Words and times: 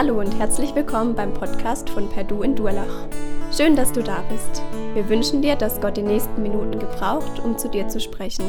Hallo 0.00 0.20
und 0.20 0.38
herzlich 0.38 0.76
willkommen 0.76 1.16
beim 1.16 1.34
Podcast 1.34 1.90
von 1.90 2.08
Perdu 2.08 2.44
in 2.44 2.54
Durlach. 2.54 3.08
Schön, 3.52 3.74
dass 3.74 3.90
du 3.90 4.00
da 4.00 4.22
bist. 4.30 4.62
Wir 4.94 5.08
wünschen 5.08 5.42
dir, 5.42 5.56
dass 5.56 5.80
Gott 5.80 5.96
die 5.96 6.02
nächsten 6.02 6.40
Minuten 6.40 6.78
gebraucht, 6.78 7.40
um 7.40 7.58
zu 7.58 7.68
dir 7.68 7.88
zu 7.88 7.98
sprechen. 7.98 8.44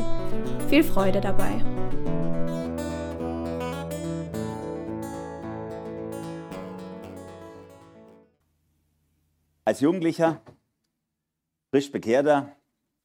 Viel 0.70 0.84
Freude 0.84 1.20
dabei. 1.20 1.50
Als 9.66 9.80
Jugendlicher, 9.80 10.44
frisch 11.72 11.92
bekehrter, 11.92 12.56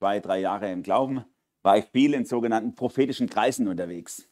zwei, 0.01 0.21
drei 0.21 0.41
Jahre 0.41 0.71
im 0.71 0.83
Glauben, 0.83 1.25
war 1.63 1.79
ich 1.79 1.87
viel 1.87 2.13
in 2.13 2.27
sogenannten 2.27 2.75
prophetischen 2.75 3.27
Kreisen 3.27 3.69
unterwegs. 3.69 4.29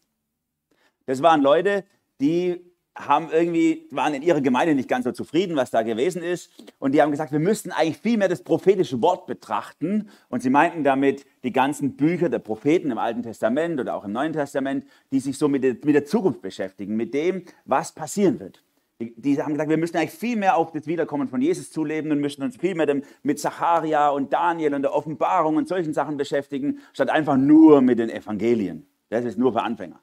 Das 1.07 1.23
waren 1.23 1.41
Leute, 1.41 1.87
die 2.21 2.72
haben 2.95 3.31
irgendwie, 3.31 3.87
waren 3.91 4.13
in 4.15 4.23
ihrer 4.23 4.41
Gemeinde 4.41 4.75
nicht 4.75 4.89
ganz 4.89 5.05
so 5.05 5.13
zufrieden, 5.13 5.57
was 5.57 5.71
da 5.71 5.83
gewesen 5.83 6.23
ist. 6.23 6.51
Und 6.79 6.93
die 6.93 7.01
haben 7.01 7.11
gesagt, 7.11 7.33
wir 7.33 7.39
müssten 7.39 7.71
eigentlich 7.71 7.99
viel 7.99 8.19
mehr 8.19 8.29
das 8.29 8.43
prophetische 8.43 9.01
Wort 9.01 9.27
betrachten. 9.27 10.11
Und 10.29 10.43
sie 10.43 10.51
meinten 10.51 10.85
damit 10.85 11.25
die 11.43 11.53
ganzen 11.53 11.97
Bücher 11.97 12.29
der 12.29 12.39
Propheten 12.39 12.91
im 12.91 12.99
Alten 12.99 13.23
Testament 13.23 13.81
oder 13.81 13.95
auch 13.95 14.05
im 14.05 14.13
Neuen 14.13 14.35
Testament, 14.35 14.85
die 15.11 15.21
sich 15.21 15.39
so 15.39 15.49
mit 15.49 15.65
der, 15.65 15.77
mit 15.85 15.95
der 15.95 16.05
Zukunft 16.05 16.43
beschäftigen, 16.43 16.97
mit 16.97 17.15
dem, 17.15 17.45
was 17.65 17.93
passieren 17.93 18.39
wird. 18.41 18.63
Die, 19.01 19.15
die, 19.17 19.43
haben 19.43 19.55
gesagt, 19.55 19.71
wir 19.71 19.79
müssen 19.79 19.97
eigentlich 19.97 20.11
viel 20.11 20.37
mehr 20.37 20.57
auf 20.57 20.71
das 20.71 20.87
Wiederkommen 20.87 21.29
von 21.29 21.41
Jesus 21.41 21.73
zuleben 21.73 22.13
und 22.13 22.21
müssen 22.21 22.43
uns 22.43 22.57
viel 22.57 22.75
mehr 22.75 23.03
mit 23.23 23.41
Zacharia 23.41 24.11
und 24.11 24.33
Daniel 24.33 24.75
und 24.75 24.83
der 24.83 24.95
Offenbarung 24.95 25.57
und 25.57 25.67
solchen 25.67 25.93
Sachen 25.93 26.19
beschäftigen, 26.19 26.79
statt 26.93 27.11
einfach 27.11 27.37
nur 27.37 27.81
mit 27.81 27.99
den 27.99 28.11
Evangelien. 28.11 28.87
Das 29.09 29.25
ist 29.25 29.39
nur 29.39 29.53
für 29.53 29.63
Anfänger. 29.63 29.99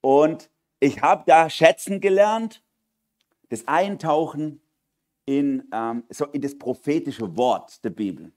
Und 0.00 0.48
ich 0.80 1.02
habe 1.02 1.24
da 1.26 1.48
schätzen 1.50 2.00
gelernt, 2.00 2.62
das 3.48 3.66
Eintauchen 3.68 4.60
in, 5.24 5.68
ähm, 5.72 6.04
so 6.08 6.26
in 6.26 6.40
das 6.40 6.58
prophetische 6.58 7.36
Wort 7.36 7.84
der 7.84 7.90
Bibel. 7.90 8.32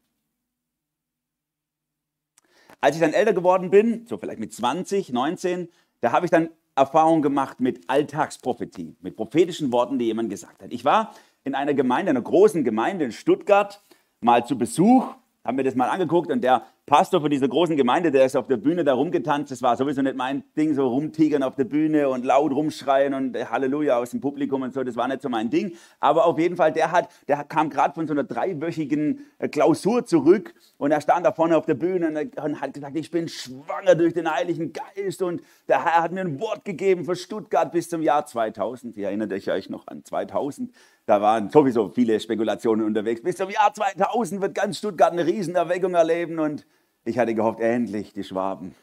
Als 2.81 2.95
ich 2.95 3.01
dann 3.01 3.13
älter 3.13 3.33
geworden 3.33 3.69
bin, 3.69 4.05
so 4.07 4.17
vielleicht 4.17 4.39
mit 4.39 4.53
20, 4.53 5.11
19, 5.11 5.69
da 6.01 6.11
habe 6.11 6.25
ich 6.25 6.31
dann 6.31 6.49
Erfahrung 6.75 7.21
gemacht 7.21 7.59
mit 7.59 7.89
Alltagsprophetie, 7.89 8.95
mit 9.01 9.17
prophetischen 9.17 9.71
Worten, 9.71 9.99
die 9.99 10.05
jemand 10.05 10.29
gesagt 10.29 10.63
hat. 10.63 10.71
Ich 10.71 10.85
war 10.85 11.13
in 11.43 11.55
einer 11.55 11.73
Gemeinde, 11.73 12.11
einer 12.11 12.21
großen 12.21 12.63
Gemeinde 12.63 13.05
in 13.05 13.11
Stuttgart, 13.11 13.83
mal 14.21 14.45
zu 14.45 14.57
Besuch, 14.57 15.13
habe 15.43 15.57
mir 15.57 15.63
das 15.63 15.75
mal 15.75 15.89
angeguckt 15.89 16.31
und 16.31 16.41
der 16.41 16.65
Pastor 16.89 17.21
von 17.21 17.29
dieser 17.29 17.47
großen 17.47 17.77
Gemeinde, 17.77 18.09
der 18.09 18.25
ist 18.25 18.35
auf 18.35 18.47
der 18.47 18.57
Bühne 18.57 18.83
da 18.83 18.95
rumgetanzt. 18.95 19.51
Das 19.51 19.61
war 19.61 19.77
sowieso 19.77 20.01
nicht 20.01 20.15
mein 20.15 20.43
Ding, 20.57 20.73
so 20.73 20.87
rumtigern 20.87 21.43
auf 21.43 21.55
der 21.55 21.65
Bühne 21.65 22.09
und 22.09 22.25
laut 22.25 22.51
rumschreien 22.51 23.13
und 23.13 23.37
Halleluja 23.51 23.99
aus 23.99 24.09
dem 24.09 24.21
Publikum 24.21 24.63
und 24.63 24.73
so. 24.73 24.83
Das 24.83 24.95
war 24.95 25.07
nicht 25.07 25.21
so 25.21 25.29
mein 25.29 25.51
Ding. 25.51 25.75
Aber 25.99 26.25
auf 26.25 26.39
jeden 26.39 26.55
Fall, 26.57 26.71
der, 26.71 26.91
hat, 26.91 27.09
der 27.27 27.43
kam 27.43 27.69
gerade 27.69 27.93
von 27.93 28.07
so 28.07 28.13
einer 28.13 28.23
dreiwöchigen 28.23 29.19
äh, 29.37 29.47
Klausur 29.47 30.03
zurück 30.03 30.55
und 30.79 30.89
er 30.89 30.99
stand 30.99 31.27
da 31.27 31.31
vorne 31.31 31.55
auf 31.57 31.67
der 31.67 31.75
Bühne 31.75 32.27
und 32.43 32.59
hat 32.59 32.73
gesagt, 32.73 32.97
ich 32.97 33.11
bin 33.11 33.27
schwanger 33.27 33.93
durch 33.93 34.15
den 34.15 34.27
Heiligen 34.27 34.73
Geist 34.73 35.21
und 35.21 35.43
der 35.67 35.85
Herr 35.85 36.01
hat 36.01 36.11
mir 36.11 36.21
ein 36.21 36.39
Wort 36.39 36.65
gegeben 36.65 37.05
für 37.05 37.15
Stuttgart 37.15 37.71
bis 37.71 37.87
zum 37.87 38.01
Jahr 38.01 38.25
2000. 38.25 38.97
Ihr 38.97 39.09
erinnert 39.09 39.31
euch 39.31 39.69
noch 39.69 39.85
an 39.85 40.03
2000. 40.03 40.71
Da 41.05 41.21
waren 41.21 41.49
sowieso 41.51 41.89
viele 41.89 42.19
Spekulationen 42.19 42.83
unterwegs. 42.83 43.21
Bis 43.21 43.35
zum 43.35 43.51
Jahr 43.51 43.71
2000 43.71 44.41
wird 44.41 44.55
ganz 44.55 44.79
Stuttgart 44.79 45.11
eine 45.11 45.27
Riesenerweckung 45.27 45.93
erleben 45.93 46.39
und 46.39 46.65
ich 47.05 47.17
hatte 47.17 47.33
gehofft, 47.33 47.59
endlich 47.59 48.13
die 48.13 48.23
Schwaben. 48.23 48.75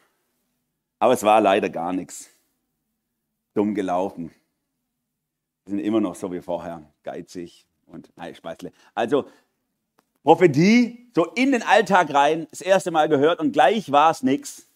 Aber 0.99 1.13
es 1.13 1.23
war 1.23 1.41
leider 1.41 1.69
gar 1.69 1.93
nichts. 1.93 2.29
Dumm 3.53 3.75
gelaufen. 3.75 4.31
Wir 5.65 5.71
sind 5.71 5.79
immer 5.79 5.99
noch 5.99 6.15
so 6.15 6.31
wie 6.31 6.41
vorher, 6.41 6.83
geizig 7.03 7.67
und 7.85 8.11
nein, 8.15 8.35
Spaßle. 8.35 8.71
Also 8.93 9.27
Prophetie, 10.23 11.09
so 11.15 11.25
in 11.35 11.51
den 11.51 11.63
Alltag 11.63 12.13
rein, 12.13 12.47
das 12.49 12.61
erste 12.61 12.91
Mal 12.91 13.09
gehört 13.09 13.39
und 13.39 13.51
gleich 13.51 13.91
war 13.91 14.11
es 14.11 14.23
nichts. 14.23 14.67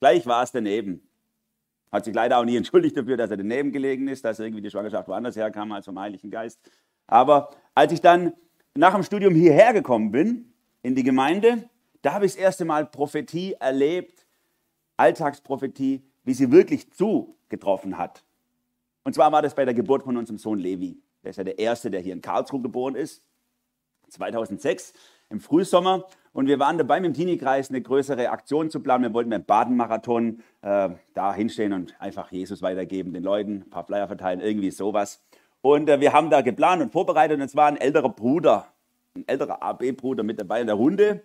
Gleich 0.00 0.26
war 0.26 0.42
es 0.42 0.52
daneben. 0.52 1.06
Hat 1.90 2.04
sich 2.04 2.14
leider 2.14 2.38
auch 2.38 2.44
nie 2.44 2.56
entschuldigt 2.56 2.96
dafür, 2.96 3.16
dass 3.16 3.30
er 3.30 3.36
daneben 3.36 3.72
gelegen 3.72 4.08
ist, 4.08 4.24
dass 4.24 4.38
irgendwie 4.38 4.60
die 4.60 4.70
Schwangerschaft 4.70 5.08
woanders 5.08 5.36
herkam 5.36 5.72
als 5.72 5.86
vom 5.86 5.98
Heiligen 5.98 6.30
Geist. 6.30 6.60
Aber 7.06 7.50
als 7.74 7.92
ich 7.92 8.00
dann 8.00 8.32
nach 8.74 8.94
dem 8.94 9.02
Studium 9.02 9.34
hierher 9.34 9.72
gekommen 9.72 10.10
bin, 10.10 10.52
in 10.82 10.94
die 10.94 11.02
Gemeinde, 11.02 11.68
da 12.04 12.12
habe 12.12 12.26
ich 12.26 12.32
das 12.32 12.40
erste 12.40 12.66
Mal 12.66 12.84
Prophetie 12.84 13.54
erlebt, 13.54 14.26
Alltagsprophetie, 14.98 16.04
wie 16.24 16.34
sie 16.34 16.52
wirklich 16.52 16.92
zugetroffen 16.92 17.96
hat. 17.96 18.22
Und 19.04 19.14
zwar 19.14 19.32
war 19.32 19.40
das 19.40 19.54
bei 19.54 19.64
der 19.64 19.72
Geburt 19.72 20.02
von 20.02 20.18
unserem 20.18 20.36
Sohn 20.36 20.58
Levi. 20.58 21.00
Der 21.22 21.30
ist 21.30 21.36
ja 21.36 21.44
der 21.44 21.58
Erste, 21.58 21.90
der 21.90 22.02
hier 22.02 22.12
in 22.12 22.20
Karlsruhe 22.20 22.60
geboren 22.60 22.94
ist. 22.94 23.24
2006 24.10 24.92
im 25.30 25.40
Frühsommer. 25.40 26.04
Und 26.34 26.46
wir 26.46 26.58
waren 26.58 26.76
dabei, 26.76 27.00
mit 27.00 27.08
dem 27.08 27.14
Teenie-Kreis 27.14 27.70
eine 27.70 27.80
größere 27.80 28.28
Aktion 28.28 28.68
zu 28.68 28.80
planen. 28.80 29.04
Wir 29.04 29.14
wollten 29.14 29.30
beim 29.30 29.44
Badenmarathon 29.44 30.42
äh, 30.60 30.90
da 31.14 31.34
hinstehen 31.34 31.72
und 31.72 31.98
einfach 32.00 32.30
Jesus 32.30 32.60
weitergeben, 32.60 33.14
den 33.14 33.22
Leuten 33.22 33.62
ein 33.62 33.70
paar 33.70 33.84
Flyer 33.84 34.08
verteilen, 34.08 34.40
irgendwie 34.40 34.70
sowas. 34.70 35.22
Und 35.62 35.88
äh, 35.88 36.00
wir 36.00 36.12
haben 36.12 36.28
da 36.28 36.42
geplant 36.42 36.82
und 36.82 36.92
vorbereitet. 36.92 37.38
Und 37.38 37.46
es 37.46 37.56
war 37.56 37.68
ein 37.68 37.78
älterer 37.78 38.10
Bruder, 38.10 38.66
ein 39.16 39.26
älterer 39.26 39.62
AB-Bruder 39.62 40.22
mit 40.22 40.38
dabei 40.38 40.60
in 40.60 40.66
der 40.66 40.76
Runde. 40.76 41.22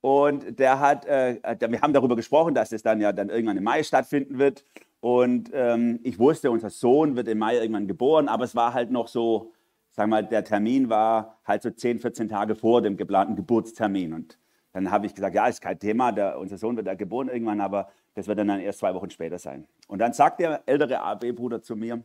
Und 0.00 0.58
der 0.58 0.78
hat, 0.78 1.06
äh, 1.06 1.38
wir 1.68 1.80
haben 1.80 1.92
darüber 1.92 2.16
gesprochen, 2.16 2.54
dass 2.54 2.72
es 2.72 2.82
dann 2.82 3.00
ja 3.00 3.12
dann 3.12 3.30
irgendwann 3.30 3.56
im 3.56 3.64
Mai 3.64 3.82
stattfinden 3.82 4.38
wird. 4.38 4.64
Und 5.00 5.50
ähm, 5.52 6.00
ich 6.02 6.18
wusste, 6.18 6.50
unser 6.50 6.70
Sohn 6.70 7.16
wird 7.16 7.28
im 7.28 7.38
Mai 7.38 7.56
irgendwann 7.56 7.86
geboren, 7.86 8.28
aber 8.28 8.44
es 8.44 8.54
war 8.54 8.74
halt 8.74 8.90
noch 8.90 9.08
so, 9.08 9.52
sagen 9.90 10.10
wir 10.10 10.22
mal, 10.22 10.26
der 10.26 10.44
Termin 10.44 10.88
war 10.88 11.38
halt 11.44 11.62
so 11.62 11.70
10, 11.70 12.00
14 12.00 12.28
Tage 12.28 12.54
vor 12.54 12.82
dem 12.82 12.96
geplanten 12.96 13.36
Geburtstermin. 13.36 14.12
Und 14.12 14.38
dann 14.72 14.90
habe 14.90 15.06
ich 15.06 15.14
gesagt, 15.14 15.34
ja, 15.34 15.46
ist 15.46 15.60
kein 15.60 15.78
Thema, 15.78 16.12
der, 16.12 16.38
unser 16.38 16.58
Sohn 16.58 16.76
wird 16.76 16.86
ja 16.86 16.94
geboren 16.94 17.28
irgendwann, 17.28 17.60
aber 17.60 17.88
das 18.14 18.26
wird 18.26 18.38
dann, 18.38 18.48
dann 18.48 18.60
erst 18.60 18.80
zwei 18.80 18.94
Wochen 18.94 19.10
später 19.10 19.38
sein. 19.38 19.66
Und 19.86 20.00
dann 20.00 20.12
sagt 20.12 20.40
der 20.40 20.62
ältere 20.66 21.00
AB-Bruder 21.00 21.62
zu 21.62 21.76
mir, 21.76 22.02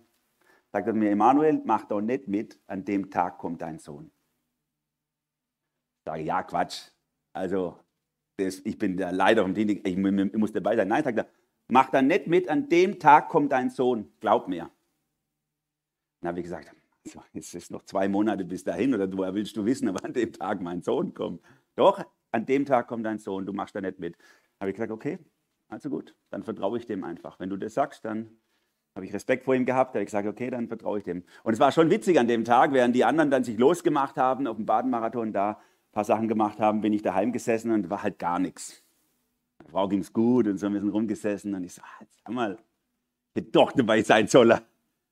sagt 0.71 0.87
er 0.87 0.93
mir, 0.93 1.09
Emanuel, 1.09 1.61
mach 1.65 1.85
doch 1.85 2.01
nicht 2.01 2.27
mit, 2.27 2.59
an 2.67 2.85
dem 2.85 3.09
Tag 3.09 3.37
kommt 3.39 3.61
dein 3.61 3.79
Sohn. 3.79 4.11
Ich 5.99 6.05
sage, 6.05 6.23
ja, 6.23 6.43
Quatsch. 6.43 6.89
Also 7.33 7.79
das, 8.37 8.61
ich 8.63 8.77
bin 8.77 8.97
da 8.97 9.11
leider 9.11 9.43
vom 9.43 9.53
Dienst, 9.53 9.75
ich, 9.85 9.97
ich 9.97 10.37
muss 10.37 10.51
dabei 10.51 10.75
sein. 10.75 10.87
Nein, 10.87 11.03
sagt 11.03 11.17
er, 11.17 11.27
mach 11.67 11.89
da 11.89 12.01
nicht 12.01 12.27
mit, 12.27 12.49
an 12.49 12.69
dem 12.69 12.99
Tag 12.99 13.29
kommt 13.29 13.51
dein 13.51 13.69
Sohn, 13.69 14.11
glaub 14.19 14.47
mir. 14.47 14.69
Dann 16.21 16.29
habe 16.29 16.39
ich 16.39 16.43
gesagt, 16.43 16.71
so, 17.05 17.21
jetzt 17.33 17.53
ist 17.53 17.71
noch 17.71 17.83
zwei 17.83 18.07
Monate 18.07 18.45
bis 18.45 18.63
dahin 18.63 18.93
oder 18.93 19.11
woher 19.11 19.33
willst 19.33 19.57
du 19.57 19.65
wissen, 19.65 19.89
aber 19.89 20.03
an 20.05 20.13
dem 20.13 20.31
Tag 20.31 20.61
mein 20.61 20.81
Sohn 20.81 21.13
kommt. 21.13 21.41
Doch, 21.75 22.03
an 22.31 22.45
dem 22.45 22.65
Tag 22.65 22.87
kommt 22.87 23.05
dein 23.05 23.19
Sohn, 23.19 23.45
du 23.45 23.53
machst 23.53 23.75
da 23.75 23.81
nicht 23.81 23.99
mit. 23.99 24.17
Habe 24.59 24.71
ich 24.71 24.75
gesagt, 24.75 24.91
okay, 24.91 25.19
also 25.67 25.89
gut, 25.89 26.15
dann 26.29 26.43
vertraue 26.43 26.77
ich 26.77 26.85
dem 26.85 27.03
einfach. 27.03 27.39
Wenn 27.39 27.49
du 27.49 27.57
das 27.57 27.73
sagst, 27.73 28.05
dann 28.05 28.37
habe 28.95 29.05
ich 29.05 29.13
Respekt 29.13 29.43
vor 29.43 29.55
ihm 29.55 29.65
gehabt, 29.65 29.89
habe 29.89 29.99
ich 29.99 30.07
gesagt, 30.07 30.27
okay, 30.27 30.49
dann 30.49 30.67
vertraue 30.67 30.99
ich 30.99 31.03
dem. 31.03 31.23
Und 31.43 31.53
es 31.53 31.59
war 31.59 31.71
schon 31.71 31.89
witzig 31.89 32.19
an 32.19 32.27
dem 32.27 32.45
Tag, 32.45 32.71
während 32.73 32.95
die 32.95 33.03
anderen 33.03 33.31
dann 33.31 33.43
sich 33.43 33.57
losgemacht 33.57 34.17
haben 34.17 34.47
auf 34.47 34.55
dem 34.55 34.65
Badenmarathon 34.65 35.33
da, 35.33 35.59
paar 35.93 36.03
Sachen 36.03 36.27
gemacht 36.27 36.59
haben, 36.59 36.81
bin 36.81 36.91
ich 36.91 37.01
daheim 37.01 37.31
gesessen 37.31 37.71
und 37.71 37.89
war 37.89 38.03
halt 38.03 38.19
gar 38.19 38.39
nichts. 38.39 38.83
Der 39.61 39.69
Frau 39.69 39.87
ging 39.87 39.99
es 39.99 40.11
gut 40.11 40.47
und 40.47 40.57
so 40.57 40.65
ein 40.65 40.73
bisschen 40.73 40.89
rumgesessen 40.89 41.53
und 41.53 41.63
ich 41.63 41.73
so, 41.73 41.81
ah, 41.81 42.05
sag 42.25 42.33
mal, 42.33 42.57
ich 43.33 43.41
hätte 43.41 43.51
doch 43.51 43.71
dabei 43.71 44.01
sein 44.01 44.27
sollen. 44.27 44.59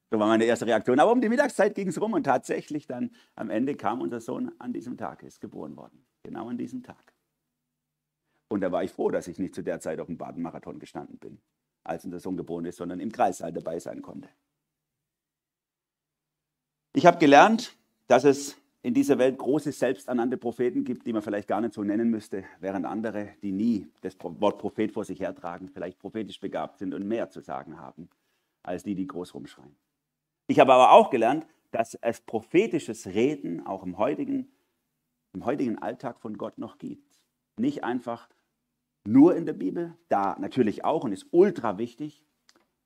So 0.09 0.19
war 0.19 0.27
meine 0.27 0.43
erste 0.43 0.65
Reaktion. 0.65 0.99
Aber 0.99 1.11
um 1.11 1.21
die 1.21 1.29
Mittagszeit 1.29 1.73
ging 1.73 1.87
es 1.87 2.01
rum 2.01 2.13
und 2.13 2.23
tatsächlich 2.23 2.85
dann 2.85 3.11
am 3.35 3.49
Ende 3.49 3.75
kam 3.75 4.01
unser 4.01 4.19
Sohn 4.19 4.51
an 4.59 4.73
diesem 4.73 4.97
Tag, 4.97 5.23
ist 5.23 5.39
geboren 5.39 5.77
worden. 5.77 6.05
Genau 6.23 6.49
an 6.49 6.57
diesem 6.57 6.83
Tag. 6.83 7.13
Und 8.49 8.59
da 8.59 8.71
war 8.71 8.83
ich 8.83 8.91
froh, 8.91 9.09
dass 9.09 9.27
ich 9.27 9.39
nicht 9.39 9.55
zu 9.55 9.63
der 9.63 9.79
Zeit 9.79 10.01
auf 10.01 10.07
dem 10.07 10.17
Badenmarathon 10.17 10.79
gestanden 10.79 11.17
bin, 11.17 11.39
als 11.85 12.03
unser 12.03 12.19
Sohn 12.19 12.35
geboren 12.35 12.65
ist, 12.65 12.75
sondern 12.77 12.99
im 12.99 13.11
Kreissaal 13.11 13.53
dabei 13.53 13.79
sein 13.79 14.01
konnte. 14.01 14.27
Ich 16.93 17.05
habe 17.05 17.17
gelernt, 17.17 17.77
dass 18.07 18.25
es 18.25 18.60
in 18.83 18.93
dieser 18.93 19.17
Welt 19.19 19.37
große 19.37 19.71
selbsternannte 19.71 20.37
Propheten 20.37 20.83
gibt, 20.83 21.05
die 21.05 21.13
man 21.13 21.21
vielleicht 21.21 21.47
gar 21.47 21.61
nicht 21.61 21.73
so 21.73 21.83
nennen 21.83 22.09
müsste, 22.09 22.43
während 22.59 22.85
andere, 22.85 23.29
die 23.43 23.51
nie 23.51 23.87
das 24.01 24.17
Wort 24.21 24.57
Prophet 24.57 24.91
vor 24.91 25.05
sich 25.05 25.19
hertragen, 25.19 25.69
vielleicht 25.69 25.99
prophetisch 25.99 26.39
begabt 26.39 26.79
sind 26.79 26.93
und 26.93 27.07
mehr 27.07 27.29
zu 27.29 27.41
sagen 27.41 27.79
haben, 27.79 28.09
als 28.63 28.83
die, 28.83 28.95
die 28.95 29.07
groß 29.07 29.35
rumschreien. 29.35 29.75
Ich 30.47 30.59
habe 30.59 30.73
aber 30.73 30.91
auch 30.91 31.09
gelernt, 31.11 31.45
dass 31.71 31.93
es 32.01 32.21
prophetisches 32.21 33.07
Reden 33.07 33.65
auch 33.65 33.83
im 33.83 33.97
heutigen, 33.97 34.51
im 35.33 35.45
heutigen 35.45 35.77
Alltag 35.77 36.19
von 36.19 36.37
Gott 36.37 36.57
noch 36.57 36.77
gibt. 36.77 37.19
Nicht 37.57 37.83
einfach 37.83 38.27
nur 39.05 39.35
in 39.35 39.45
der 39.45 39.53
Bibel, 39.53 39.95
da 40.09 40.35
natürlich 40.39 40.83
auch 40.83 41.03
und 41.03 41.13
ist 41.13 41.27
ultra 41.31 41.77
wichtig, 41.77 42.25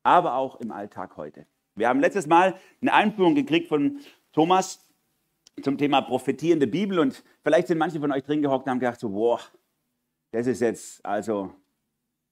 aber 0.04 0.36
auch 0.36 0.60
im 0.60 0.72
Alltag 0.72 1.18
heute. 1.18 1.48
Wir 1.76 1.90
haben 1.90 2.00
letztes 2.00 2.28
Mal 2.28 2.56
eine 2.82 2.94
Einführung 2.94 3.36
gekriegt 3.36 3.68
von 3.68 4.00
Thomas 4.32 4.85
zum 5.62 5.78
Thema 5.78 6.02
Prophetie 6.02 6.52
in 6.52 6.60
der 6.60 6.68
Bibel 6.68 7.00
und 7.00 7.24
vielleicht 7.44 7.68
sind 7.68 7.78
manche 7.78 8.00
von 8.00 8.12
euch 8.12 8.24
drin 8.24 8.42
gehockt 8.42 8.66
und 8.66 8.72
haben 8.72 8.80
gedacht 8.80 9.00
so, 9.00 9.10
boah, 9.10 9.40
das 10.32 10.48
ist 10.48 10.62
jetzt, 10.62 11.06
also, 11.06 11.54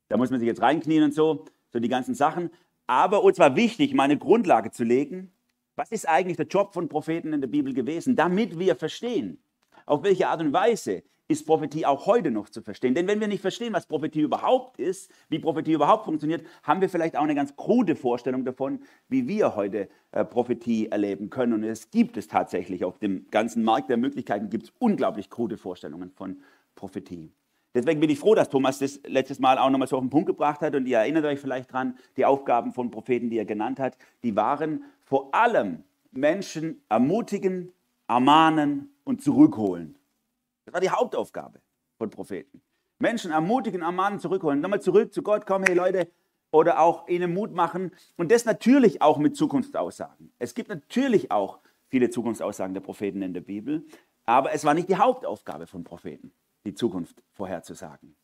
da 0.09 0.17
muss 0.17 0.29
man 0.29 0.39
sich 0.39 0.47
jetzt 0.47 0.61
reinknien 0.61 1.03
und 1.03 1.13
so, 1.13 1.45
so 1.69 1.79
die 1.79 1.87
ganzen 1.87 2.15
Sachen. 2.15 2.51
Aber 2.85 3.23
uns 3.23 3.39
war 3.39 3.55
wichtig, 3.55 3.93
mal 3.93 4.03
eine 4.03 4.17
Grundlage 4.17 4.71
zu 4.71 4.83
legen, 4.83 5.31
Was 5.75 5.91
ist 5.91 6.07
eigentlich 6.07 6.37
der 6.37 6.45
Job 6.45 6.73
von 6.73 6.87
Propheten 6.87 7.33
in 7.33 7.41
der 7.41 7.47
Bibel 7.47 7.73
gewesen? 7.73 8.15
Damit 8.15 8.59
wir 8.59 8.75
verstehen, 8.75 9.43
auf 9.85 10.03
welche 10.03 10.27
Art 10.27 10.41
und 10.41 10.53
Weise 10.53 11.03
ist 11.27 11.45
Prophetie 11.45 11.85
auch 11.85 12.05
heute 12.05 12.31
noch 12.31 12.49
zu 12.49 12.61
verstehen. 12.61 12.95
Denn 12.95 13.07
wenn 13.07 13.19
wir 13.19 13.27
nicht 13.27 13.41
verstehen, 13.41 13.73
was 13.73 13.85
Prophetie 13.85 14.21
überhaupt 14.21 14.79
ist, 14.79 15.11
wie 15.29 15.39
Prophetie 15.39 15.73
überhaupt 15.73 16.05
funktioniert, 16.05 16.45
haben 16.63 16.81
wir 16.81 16.89
vielleicht 16.89 17.15
auch 17.15 17.23
eine 17.23 17.35
ganz 17.35 17.55
krude 17.55 17.95
Vorstellung 17.95 18.43
davon, 18.45 18.79
wie 19.07 19.27
wir 19.27 19.55
heute 19.55 19.87
äh, 20.11 20.25
Prophetie 20.25 20.87
erleben 20.87 21.29
können. 21.29 21.53
Und 21.53 21.63
es 21.63 21.91
gibt 21.91 22.17
es 22.17 22.27
tatsächlich 22.27 22.83
auf 22.83 22.99
dem 22.99 23.27
ganzen 23.31 23.63
Markt 23.63 23.89
der 23.89 23.97
Möglichkeiten, 23.97 24.49
gibt 24.49 24.65
es 24.65 24.73
unglaublich 24.79 25.29
krude 25.29 25.57
Vorstellungen 25.57 26.11
von 26.11 26.37
Prophetie. 26.75 27.31
Deswegen 27.73 27.99
bin 27.99 28.09
ich 28.09 28.19
froh, 28.19 28.35
dass 28.35 28.49
Thomas 28.49 28.79
das 28.79 28.99
letztes 29.07 29.39
Mal 29.39 29.57
auch 29.57 29.69
nochmal 29.69 29.87
so 29.87 29.95
auf 29.95 30.03
den 30.03 30.11
Punkt 30.11 30.27
gebracht 30.27 30.61
hat. 30.61 30.75
Und 30.75 30.85
ihr 30.85 30.99
erinnert 30.99 31.25
euch 31.25 31.39
vielleicht 31.39 31.71
dran, 31.71 31.97
die 32.17 32.25
Aufgaben 32.25 32.71
von 32.71 32.91
Propheten, 32.91 33.29
die 33.29 33.37
er 33.37 33.45
genannt 33.45 33.79
hat, 33.79 33.97
die 34.23 34.35
waren 34.35 34.83
vor 35.01 35.33
allem 35.33 35.83
Menschen 36.11 36.81
ermutigen, 36.89 37.71
ermahnen 38.07 38.93
und 39.03 39.23
zurückholen. 39.23 39.95
Das 40.65 40.73
war 40.73 40.81
die 40.81 40.89
Hauptaufgabe 40.89 41.61
von 41.97 42.09
Propheten. 42.09 42.61
Menschen 42.99 43.31
ermutigen, 43.31 43.81
ermahnen, 43.81 44.19
zurückholen. 44.19 44.61
Nochmal 44.61 44.81
zurück 44.81 45.13
zu 45.13 45.23
Gott 45.23 45.45
kommen, 45.45 45.65
hey 45.65 45.75
Leute, 45.75 46.09
oder 46.51 46.79
auch 46.79 47.07
ihnen 47.07 47.33
Mut 47.33 47.53
machen. 47.53 47.91
Und 48.15 48.31
das 48.31 48.45
natürlich 48.45 49.01
auch 49.01 49.17
mit 49.17 49.35
Zukunftsaussagen. 49.35 50.31
Es 50.39 50.53
gibt 50.53 50.69
natürlich 50.69 51.31
auch 51.31 51.59
viele 51.89 52.09
Zukunftsaussagen 52.09 52.73
der 52.73 52.81
Propheten 52.81 53.21
in 53.21 53.33
der 53.33 53.41
Bibel, 53.41 53.85
aber 54.25 54.53
es 54.53 54.63
war 54.63 54.73
nicht 54.73 54.87
die 54.87 54.95
Hauptaufgabe 54.95 55.67
von 55.67 55.83
Propheten, 55.83 56.31
die 56.65 56.73
Zukunft 56.73 57.21
vorherzusagen. 57.31 58.15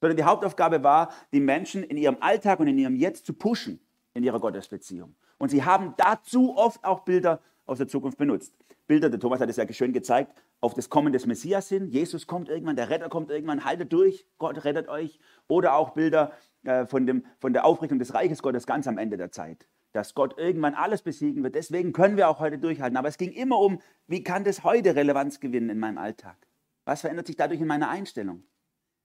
Sondern 0.00 0.16
die 0.16 0.24
Hauptaufgabe 0.24 0.82
war, 0.82 1.12
die 1.32 1.40
Menschen 1.40 1.84
in 1.84 1.96
ihrem 1.96 2.16
Alltag 2.20 2.60
und 2.60 2.66
in 2.66 2.78
ihrem 2.78 2.96
Jetzt 2.96 3.26
zu 3.26 3.32
pushen 3.32 3.80
in 4.14 4.22
ihrer 4.22 4.40
Gottesbeziehung. 4.40 5.14
Und 5.38 5.50
sie 5.50 5.64
haben 5.64 5.94
dazu 5.96 6.56
oft 6.56 6.84
auch 6.84 7.00
Bilder 7.00 7.40
aus 7.66 7.78
der 7.78 7.88
Zukunft 7.88 8.18
benutzt. 8.18 8.54
Bilder, 8.86 9.08
der 9.08 9.18
Thomas 9.18 9.40
hat 9.40 9.48
es 9.48 9.56
ja 9.56 9.72
schön 9.72 9.92
gezeigt, 9.92 10.34
auf 10.60 10.74
das 10.74 10.90
Kommen 10.90 11.12
des 11.12 11.26
Messias 11.26 11.68
hin. 11.68 11.88
Jesus 11.88 12.26
kommt 12.26 12.48
irgendwann, 12.48 12.76
der 12.76 12.90
Retter 12.90 13.08
kommt 13.08 13.30
irgendwann, 13.30 13.64
haltet 13.64 13.92
durch, 13.92 14.26
Gott 14.38 14.64
rettet 14.64 14.88
euch. 14.88 15.18
Oder 15.48 15.74
auch 15.74 15.90
Bilder 15.90 16.32
äh, 16.64 16.86
von, 16.86 17.06
dem, 17.06 17.24
von 17.38 17.52
der 17.52 17.64
Aufrichtung 17.64 17.98
des 17.98 18.12
Reiches 18.12 18.42
Gottes 18.42 18.66
ganz 18.66 18.86
am 18.86 18.98
Ende 18.98 19.16
der 19.16 19.30
Zeit. 19.30 19.66
Dass 19.92 20.14
Gott 20.14 20.38
irgendwann 20.38 20.74
alles 20.74 21.02
besiegen 21.02 21.42
wird. 21.42 21.54
Deswegen 21.54 21.92
können 21.92 22.16
wir 22.16 22.28
auch 22.28 22.40
heute 22.40 22.58
durchhalten. 22.58 22.96
Aber 22.96 23.08
es 23.08 23.16
ging 23.16 23.32
immer 23.32 23.58
um, 23.58 23.80
wie 24.06 24.22
kann 24.22 24.44
das 24.44 24.64
heute 24.64 24.94
Relevanz 24.94 25.40
gewinnen 25.40 25.70
in 25.70 25.78
meinem 25.78 25.98
Alltag? 25.98 26.36
Was 26.84 27.00
verändert 27.00 27.26
sich 27.26 27.36
dadurch 27.36 27.60
in 27.60 27.66
meiner 27.66 27.88
Einstellung? 27.88 28.42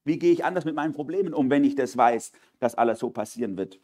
Wie 0.03 0.19
gehe 0.19 0.33
ich 0.33 0.43
anders 0.43 0.65
mit 0.65 0.75
meinen 0.75 0.93
Problemen 0.93 1.33
um, 1.33 1.49
wenn 1.49 1.63
ich 1.63 1.75
das 1.75 1.95
weiß, 1.95 2.31
dass 2.59 2.75
alles 2.75 2.99
so 2.99 3.11
passieren 3.11 3.57
wird? 3.57 3.79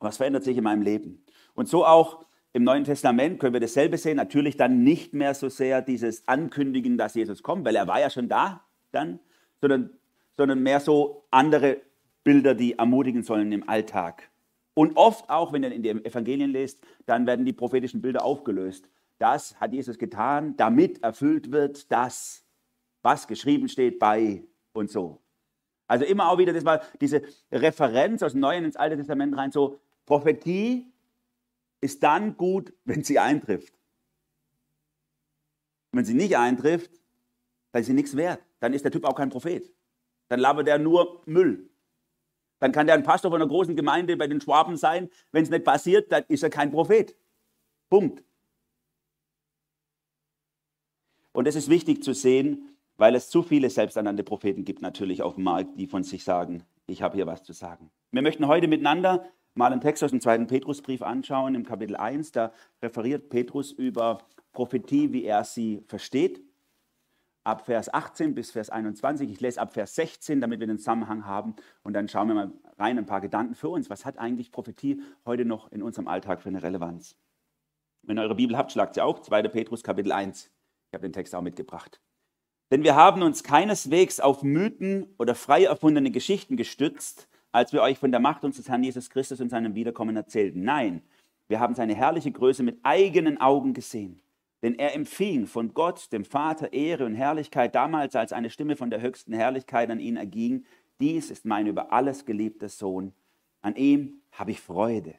Was 0.00 0.16
verändert 0.16 0.42
sich 0.42 0.56
in 0.56 0.64
meinem 0.64 0.82
Leben? 0.82 1.24
Und 1.54 1.68
so 1.68 1.84
auch 1.84 2.24
im 2.52 2.64
Neuen 2.64 2.84
Testament 2.84 3.40
können 3.40 3.54
wir 3.54 3.60
dasselbe 3.60 3.96
sehen. 3.96 4.16
Natürlich 4.16 4.56
dann 4.56 4.84
nicht 4.84 5.14
mehr 5.14 5.34
so 5.34 5.48
sehr 5.48 5.80
dieses 5.82 6.26
Ankündigen, 6.28 6.98
dass 6.98 7.14
Jesus 7.14 7.42
kommt, 7.42 7.64
weil 7.64 7.76
er 7.76 7.86
war 7.86 8.00
ja 8.00 8.10
schon 8.10 8.28
da 8.28 8.64
dann, 8.90 9.20
sondern, 9.60 9.90
sondern 10.36 10.62
mehr 10.62 10.80
so 10.80 11.24
andere 11.30 11.80
Bilder, 12.24 12.54
die 12.54 12.78
ermutigen 12.78 13.22
sollen 13.22 13.50
im 13.52 13.68
Alltag. 13.68 14.30
Und 14.74 14.96
oft 14.96 15.28
auch, 15.28 15.52
wenn 15.52 15.62
ihr 15.62 15.72
in 15.72 15.82
den 15.82 16.04
Evangelien 16.04 16.50
lest, 16.50 16.84
dann 17.06 17.26
werden 17.26 17.44
die 17.44 17.52
prophetischen 17.52 18.00
Bilder 18.00 18.24
aufgelöst. 18.24 18.88
Das 19.18 19.60
hat 19.60 19.72
Jesus 19.72 19.98
getan, 19.98 20.56
damit 20.56 21.02
erfüllt 21.02 21.52
wird 21.52 21.90
das, 21.90 22.44
was 23.02 23.26
geschrieben 23.26 23.68
steht 23.68 23.98
bei 23.98 24.44
und 24.72 24.90
so. 24.90 25.20
Also 25.86 26.04
immer 26.04 26.30
auch 26.30 26.38
wieder 26.38 26.52
das 26.52 26.64
mal 26.64 26.80
diese 27.00 27.22
Referenz 27.50 28.22
aus 28.22 28.32
dem 28.32 28.40
Neuen 28.40 28.64
ins 28.64 28.76
Alte 28.76 28.96
Testament 28.96 29.36
rein, 29.36 29.52
so 29.52 29.78
Prophetie 30.06 30.91
ist 31.82 32.02
dann 32.02 32.36
gut, 32.38 32.72
wenn 32.84 33.04
sie 33.04 33.18
eintrifft. 33.18 33.74
wenn 35.94 36.06
sie 36.06 36.14
nicht 36.14 36.38
eintrifft, 36.38 36.90
dann 37.72 37.80
ist 37.80 37.86
sie 37.86 37.92
nichts 37.92 38.16
wert. 38.16 38.42
Dann 38.60 38.72
ist 38.72 38.82
der 38.82 38.92
Typ 38.92 39.04
auch 39.04 39.14
kein 39.14 39.28
Prophet. 39.28 39.70
Dann 40.28 40.40
labert 40.40 40.68
er 40.68 40.78
nur 40.78 41.20
Müll. 41.26 41.68
Dann 42.60 42.72
kann 42.72 42.86
der 42.86 42.94
ein 42.94 43.02
Pastor 43.02 43.30
von 43.30 43.42
einer 43.42 43.48
großen 43.48 43.76
Gemeinde 43.76 44.16
bei 44.16 44.26
den 44.26 44.40
Schwaben 44.40 44.76
sein. 44.76 45.10
Wenn 45.32 45.42
es 45.42 45.50
nicht 45.50 45.64
passiert, 45.64 46.10
dann 46.10 46.24
ist 46.28 46.42
er 46.42 46.48
kein 46.48 46.70
Prophet. 46.70 47.14
Punkt. 47.90 48.24
Und 51.32 51.46
es 51.46 51.56
ist 51.56 51.68
wichtig 51.68 52.02
zu 52.02 52.14
sehen, 52.14 52.76
weil 52.96 53.14
es 53.14 53.28
zu 53.28 53.42
viele 53.42 53.68
selbsternannte 53.68 54.22
Propheten 54.22 54.64
gibt 54.64 54.80
natürlich 54.80 55.22
auf 55.22 55.34
dem 55.34 55.44
Markt, 55.44 55.78
die 55.78 55.86
von 55.86 56.04
sich 56.04 56.24
sagen, 56.24 56.62
ich 56.86 57.02
habe 57.02 57.16
hier 57.16 57.26
was 57.26 57.42
zu 57.42 57.52
sagen. 57.52 57.90
Wir 58.12 58.22
möchten 58.22 58.46
heute 58.46 58.68
miteinander 58.68 59.28
mal 59.54 59.72
einen 59.72 59.80
Text 59.80 60.02
aus 60.02 60.10
dem 60.10 60.20
zweiten 60.20 60.46
Petrusbrief 60.46 61.02
anschauen, 61.02 61.54
im 61.54 61.64
Kapitel 61.64 61.96
1. 61.96 62.32
Da 62.32 62.52
referiert 62.82 63.28
Petrus 63.28 63.72
über 63.72 64.18
Prophetie, 64.52 65.12
wie 65.12 65.24
er 65.24 65.44
sie 65.44 65.82
versteht. 65.86 66.42
Ab 67.44 67.66
Vers 67.66 67.92
18 67.92 68.34
bis 68.34 68.52
Vers 68.52 68.70
21. 68.70 69.30
Ich 69.30 69.40
lese 69.40 69.60
ab 69.60 69.72
Vers 69.72 69.96
16, 69.96 70.40
damit 70.40 70.60
wir 70.60 70.66
den 70.66 70.78
Zusammenhang 70.78 71.26
haben. 71.26 71.56
Und 71.82 71.94
dann 71.94 72.08
schauen 72.08 72.28
wir 72.28 72.34
mal 72.34 72.52
rein 72.78 72.98
ein 72.98 73.06
paar 73.06 73.20
Gedanken 73.20 73.54
für 73.54 73.68
uns. 73.68 73.90
Was 73.90 74.04
hat 74.04 74.18
eigentlich 74.18 74.52
Prophetie 74.52 75.02
heute 75.26 75.44
noch 75.44 75.72
in 75.72 75.82
unserem 75.82 76.06
Alltag 76.06 76.40
für 76.40 76.50
eine 76.50 76.62
Relevanz? 76.62 77.16
Wenn 78.02 78.18
ihr 78.18 78.22
eure 78.22 78.36
Bibel 78.36 78.56
habt, 78.56 78.72
schlagt 78.72 78.94
sie 78.94 79.00
auf. 79.00 79.22
2. 79.22 79.42
Petrus, 79.44 79.82
Kapitel 79.82 80.12
1. 80.12 80.50
Ich 80.88 80.94
habe 80.94 81.02
den 81.02 81.12
Text 81.12 81.34
auch 81.34 81.42
mitgebracht. 81.42 82.00
Denn 82.70 82.84
wir 82.84 82.94
haben 82.94 83.22
uns 83.22 83.42
keineswegs 83.42 84.18
auf 84.18 84.42
Mythen 84.42 85.14
oder 85.18 85.34
frei 85.34 85.64
erfundene 85.64 86.10
Geschichten 86.10 86.56
gestützt, 86.56 87.28
als 87.52 87.72
wir 87.72 87.82
euch 87.82 87.98
von 87.98 88.10
der 88.10 88.20
Macht 88.20 88.44
unseres 88.44 88.68
Herrn 88.68 88.82
Jesus 88.82 89.10
Christus 89.10 89.40
und 89.40 89.50
seinem 89.50 89.74
Wiederkommen 89.74 90.16
erzählten. 90.16 90.64
Nein, 90.64 91.02
wir 91.48 91.60
haben 91.60 91.74
seine 91.74 91.94
herrliche 91.94 92.32
Größe 92.32 92.62
mit 92.62 92.78
eigenen 92.82 93.38
Augen 93.40 93.74
gesehen. 93.74 94.20
Denn 94.62 94.76
er 94.76 94.94
empfing 94.94 95.46
von 95.46 95.74
Gott, 95.74 96.12
dem 96.12 96.24
Vater, 96.24 96.72
Ehre 96.72 97.04
und 97.04 97.14
Herrlichkeit 97.14 97.74
damals, 97.74 98.16
als 98.16 98.32
eine 98.32 98.48
Stimme 98.48 98.76
von 98.76 98.90
der 98.90 99.00
höchsten 99.00 99.32
Herrlichkeit 99.32 99.90
an 99.90 100.00
ihn 100.00 100.16
erging. 100.16 100.64
Dies 101.00 101.30
ist 101.30 101.44
mein 101.44 101.66
über 101.66 101.92
alles 101.92 102.24
geliebter 102.24 102.68
Sohn. 102.68 103.12
An 103.60 103.76
ihm 103.76 104.22
habe 104.30 104.52
ich 104.52 104.60
Freude. 104.60 105.14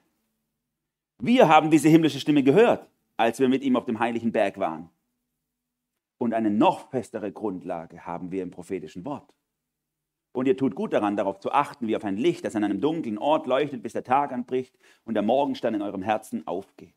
Wir 1.19 1.47
haben 1.47 1.69
diese 1.69 1.89
himmlische 1.89 2.19
Stimme 2.19 2.41
gehört, 2.41 2.87
als 3.17 3.39
wir 3.39 3.49
mit 3.49 3.63
ihm 3.63 3.75
auf 3.75 3.85
dem 3.85 3.99
heiligen 3.99 4.31
Berg 4.31 4.57
waren. 4.57 4.89
Und 6.17 6.33
eine 6.33 6.49
noch 6.49 6.89
festere 6.89 7.31
Grundlage 7.31 8.05
haben 8.05 8.31
wir 8.31 8.43
im 8.43 8.51
prophetischen 8.51 9.03
Wort. 9.05 9.33
Und 10.33 10.47
ihr 10.47 10.57
tut 10.57 10.75
gut 10.75 10.93
daran, 10.93 11.15
darauf 11.15 11.39
zu 11.39 11.51
achten, 11.51 11.87
wie 11.87 11.95
auf 11.95 12.03
ein 12.03 12.17
Licht, 12.17 12.43
das 12.43 12.55
an 12.55 12.63
einem 12.63 12.81
dunklen 12.81 13.19
Ort 13.19 13.45
leuchtet, 13.45 13.83
bis 13.83 13.93
der 13.93 14.03
Tag 14.03 14.31
anbricht 14.33 14.75
und 15.05 15.13
der 15.13 15.23
Morgenstern 15.23 15.75
in 15.75 15.81
eurem 15.81 16.01
Herzen 16.01 16.45
aufgeht. 16.47 16.95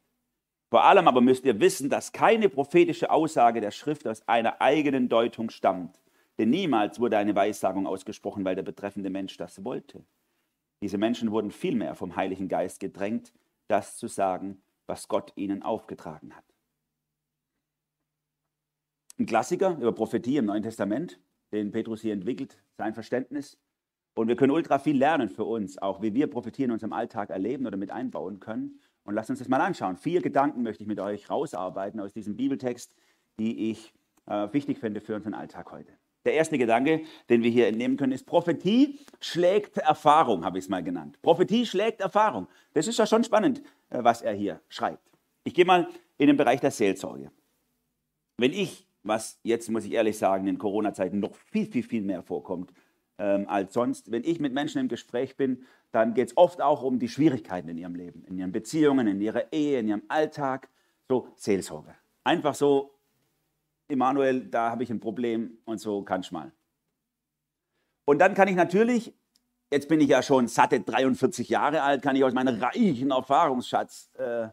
Vor 0.71 0.85
allem 0.85 1.07
aber 1.07 1.21
müsst 1.21 1.45
ihr 1.45 1.61
wissen, 1.61 1.91
dass 1.91 2.13
keine 2.13 2.49
prophetische 2.49 3.11
Aussage 3.11 3.61
der 3.61 3.71
Schrift 3.71 4.09
aus 4.09 4.27
einer 4.27 4.61
eigenen 4.61 5.09
Deutung 5.09 5.51
stammt. 5.51 6.01
Denn 6.39 6.51
niemals 6.51 6.99
wurde 6.99 7.19
eine 7.19 7.37
Weissagung 7.37 7.87
ausgesprochen, 7.87 8.45
weil 8.45 8.57
der 8.57 8.63
betreffende 8.63 9.11
Mensch 9.11 9.37
das 9.37 9.65
wollte. 9.65 10.05
Diese 10.83 10.99
Menschen 10.99 11.31
wurden 11.31 11.51
vielmehr 11.51 11.95
vom 11.95 12.17
Heiligen 12.17 12.49
Geist 12.49 12.81
gedrängt, 12.81 13.33
das 13.69 13.97
zu 13.97 14.09
sagen, 14.09 14.61
was 14.87 15.09
Gott 15.09 15.33
ihnen 15.37 15.63
aufgetragen 15.63 16.35
hat. 16.35 16.45
Ein 19.19 19.27
Klassiker 19.27 19.77
über 19.79 19.93
Prophetie 19.93 20.39
im 20.39 20.47
Neuen 20.47 20.63
Testament 20.63 21.19
den 21.53 21.71
Petrus 21.71 22.03
hier 22.03 22.13
entwickelt, 22.13 22.59
sein 22.77 22.95
Verständnis. 22.95 23.59
Und 24.15 24.29
wir 24.29 24.37
können 24.37 24.53
ultra 24.53 24.79
viel 24.79 24.97
lernen 24.97 25.29
für 25.29 25.45
uns, 25.45 25.79
auch 25.79 26.01
wie 26.01 26.15
wir 26.15 26.27
Prophetien 26.29 26.67
in 26.67 26.73
unserem 26.73 26.93
Alltag 26.93 27.31
erleben 27.31 27.67
oder 27.67 27.77
mit 27.77 27.91
einbauen 27.91 28.41
können. 28.41 28.81
Und 29.05 29.15
lasst 29.15 29.31
uns 29.31 29.39
das 29.39 29.49
mal 29.49 29.61
anschauen. 29.61 29.97
Vier 29.97 30.23
Gedanken 30.23 30.63
möchte 30.63 30.83
ich 30.83 30.89
mit 30.89 30.99
euch 30.99 31.31
rausarbeiten 31.31 32.01
aus 32.01 32.13
diesem 32.13 32.37
Bibeltext, 32.37 32.95
die 33.39 33.71
ich 33.71 33.93
äh, 34.27 34.53
wichtig 34.53 34.79
finde 34.79 35.01
für 35.01 35.15
unseren 35.15 35.35
Alltag 35.35 35.71
heute. 35.71 35.93
Der 36.25 36.35
erste 36.35 36.59
Gedanke, 36.59 37.03
den 37.29 37.45
wir 37.45 37.51
hier 37.51 37.69
entnehmen 37.69 37.97
können, 37.97 38.13
ist 38.13 38.27
Prophetie 38.27 38.99
schlägt 39.21 39.79
Erfahrung, 39.79 40.45
habe 40.45 40.59
ich 40.59 40.65
es 40.65 40.69
mal 40.69 40.83
genannt. 40.83 41.21
Prophetie 41.23 41.65
schlägt 41.65 42.01
Erfahrung. 42.01 42.49
Das 42.73 42.89
ist 42.89 42.99
ja 42.99 43.07
schon 43.07 43.23
spannend, 43.23 43.63
äh, 43.91 44.03
was 44.03 44.23
er 44.23 44.33
hier 44.33 44.61
schreibt. 44.69 45.09
Ich 45.45 45.55
gehe 45.55 45.65
mal 45.65 45.89
in 46.19 46.27
den 46.27 46.37
Bereich 46.37 46.61
der 46.61 46.73
Seelsorge. 46.73 47.31
Wenn 48.39 48.53
ich 48.53 48.89
was 49.07 49.39
jetzt, 49.43 49.71
muss 49.71 49.85
ich 49.85 49.93
ehrlich 49.93 50.19
sagen, 50.19 50.47
in 50.47 50.59
Corona-Zeiten 50.59 51.21
noch 51.21 51.35
viel, 51.35 51.67
viel, 51.67 51.83
viel 51.83 52.03
mehr 52.03 52.23
vorkommt 52.23 52.73
ähm, 53.19 53.49
als 53.49 53.75
sonst. 53.75 54.11
Wenn 54.11 54.25
ich 54.25 54.41
mit 54.41 54.53
Menschen 54.53 54.81
im 54.81 54.89
Gespräch 54.89 55.37
bin, 55.37 55.65
dann 55.93 56.15
geht 56.15 56.29
es 56.29 56.37
oft 56.37 56.61
auch 56.61 56.83
um 56.83 56.99
die 56.99 57.09
Schwierigkeiten 57.09 57.69
in 57.69 57.79
ihrem 57.79 57.95
Leben, 57.95 58.25
in 58.25 58.39
ihren 58.39 58.53
Beziehungen, 58.53 59.07
in 59.07 59.21
ihrer 59.21 59.53
Ehe, 59.53 59.79
in 59.79 59.89
ihrem 59.89 60.03
Alltag. 60.09 60.69
So 61.09 61.29
Seelsorge. 61.37 61.95
Einfach 62.25 62.55
so, 62.55 62.93
Emanuel, 63.89 64.47
da 64.47 64.71
habe 64.71 64.83
ich 64.83 64.91
ein 64.91 65.01
Problem 65.01 65.59
und 65.65 65.79
so 65.79 66.03
kannst 66.03 66.33
mal. 66.33 66.53
Und 68.05 68.19
dann 68.19 68.35
kann 68.35 68.49
ich 68.49 68.57
natürlich, 68.57 69.15
jetzt 69.71 69.89
bin 69.89 70.01
ich 70.01 70.09
ja 70.09 70.23
schon 70.23 70.49
satte 70.49 70.81
43 70.81 71.49
Jahre 71.49 71.83
alt, 71.83 72.03
kann 72.03 72.17
ich 72.17 72.25
aus 72.25 72.33
meinem 72.33 72.61
reichen 72.61 73.11
Erfahrungsschatz 73.11 74.11
äh, 74.15 74.49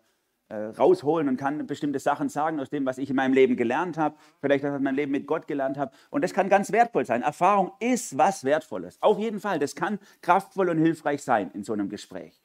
rausholen 0.53 1.27
und 1.29 1.37
kann 1.37 1.65
bestimmte 1.65 1.99
Sachen 1.99 2.29
sagen 2.29 2.59
aus 2.59 2.69
dem, 2.69 2.85
was 2.85 2.97
ich 2.97 3.09
in 3.09 3.15
meinem 3.15 3.33
Leben 3.33 3.55
gelernt 3.55 3.97
habe, 3.97 4.15
vielleicht 4.39 4.63
was 4.63 4.71
ich 4.71 4.77
in 4.77 4.83
meinem 4.83 4.95
Leben 4.95 5.11
mit 5.11 5.27
Gott 5.27 5.47
gelernt 5.47 5.77
habe. 5.77 5.91
Und 6.09 6.23
das 6.23 6.33
kann 6.33 6.49
ganz 6.49 6.71
wertvoll 6.71 7.05
sein. 7.05 7.21
Erfahrung 7.21 7.71
ist 7.79 8.17
was 8.17 8.43
Wertvolles. 8.43 9.01
Auf 9.01 9.19
jeden 9.19 9.39
Fall. 9.39 9.59
Das 9.59 9.75
kann 9.75 9.99
kraftvoll 10.21 10.69
und 10.69 10.77
hilfreich 10.77 11.23
sein 11.23 11.51
in 11.53 11.63
so 11.63 11.73
einem 11.73 11.89
Gespräch. 11.89 12.41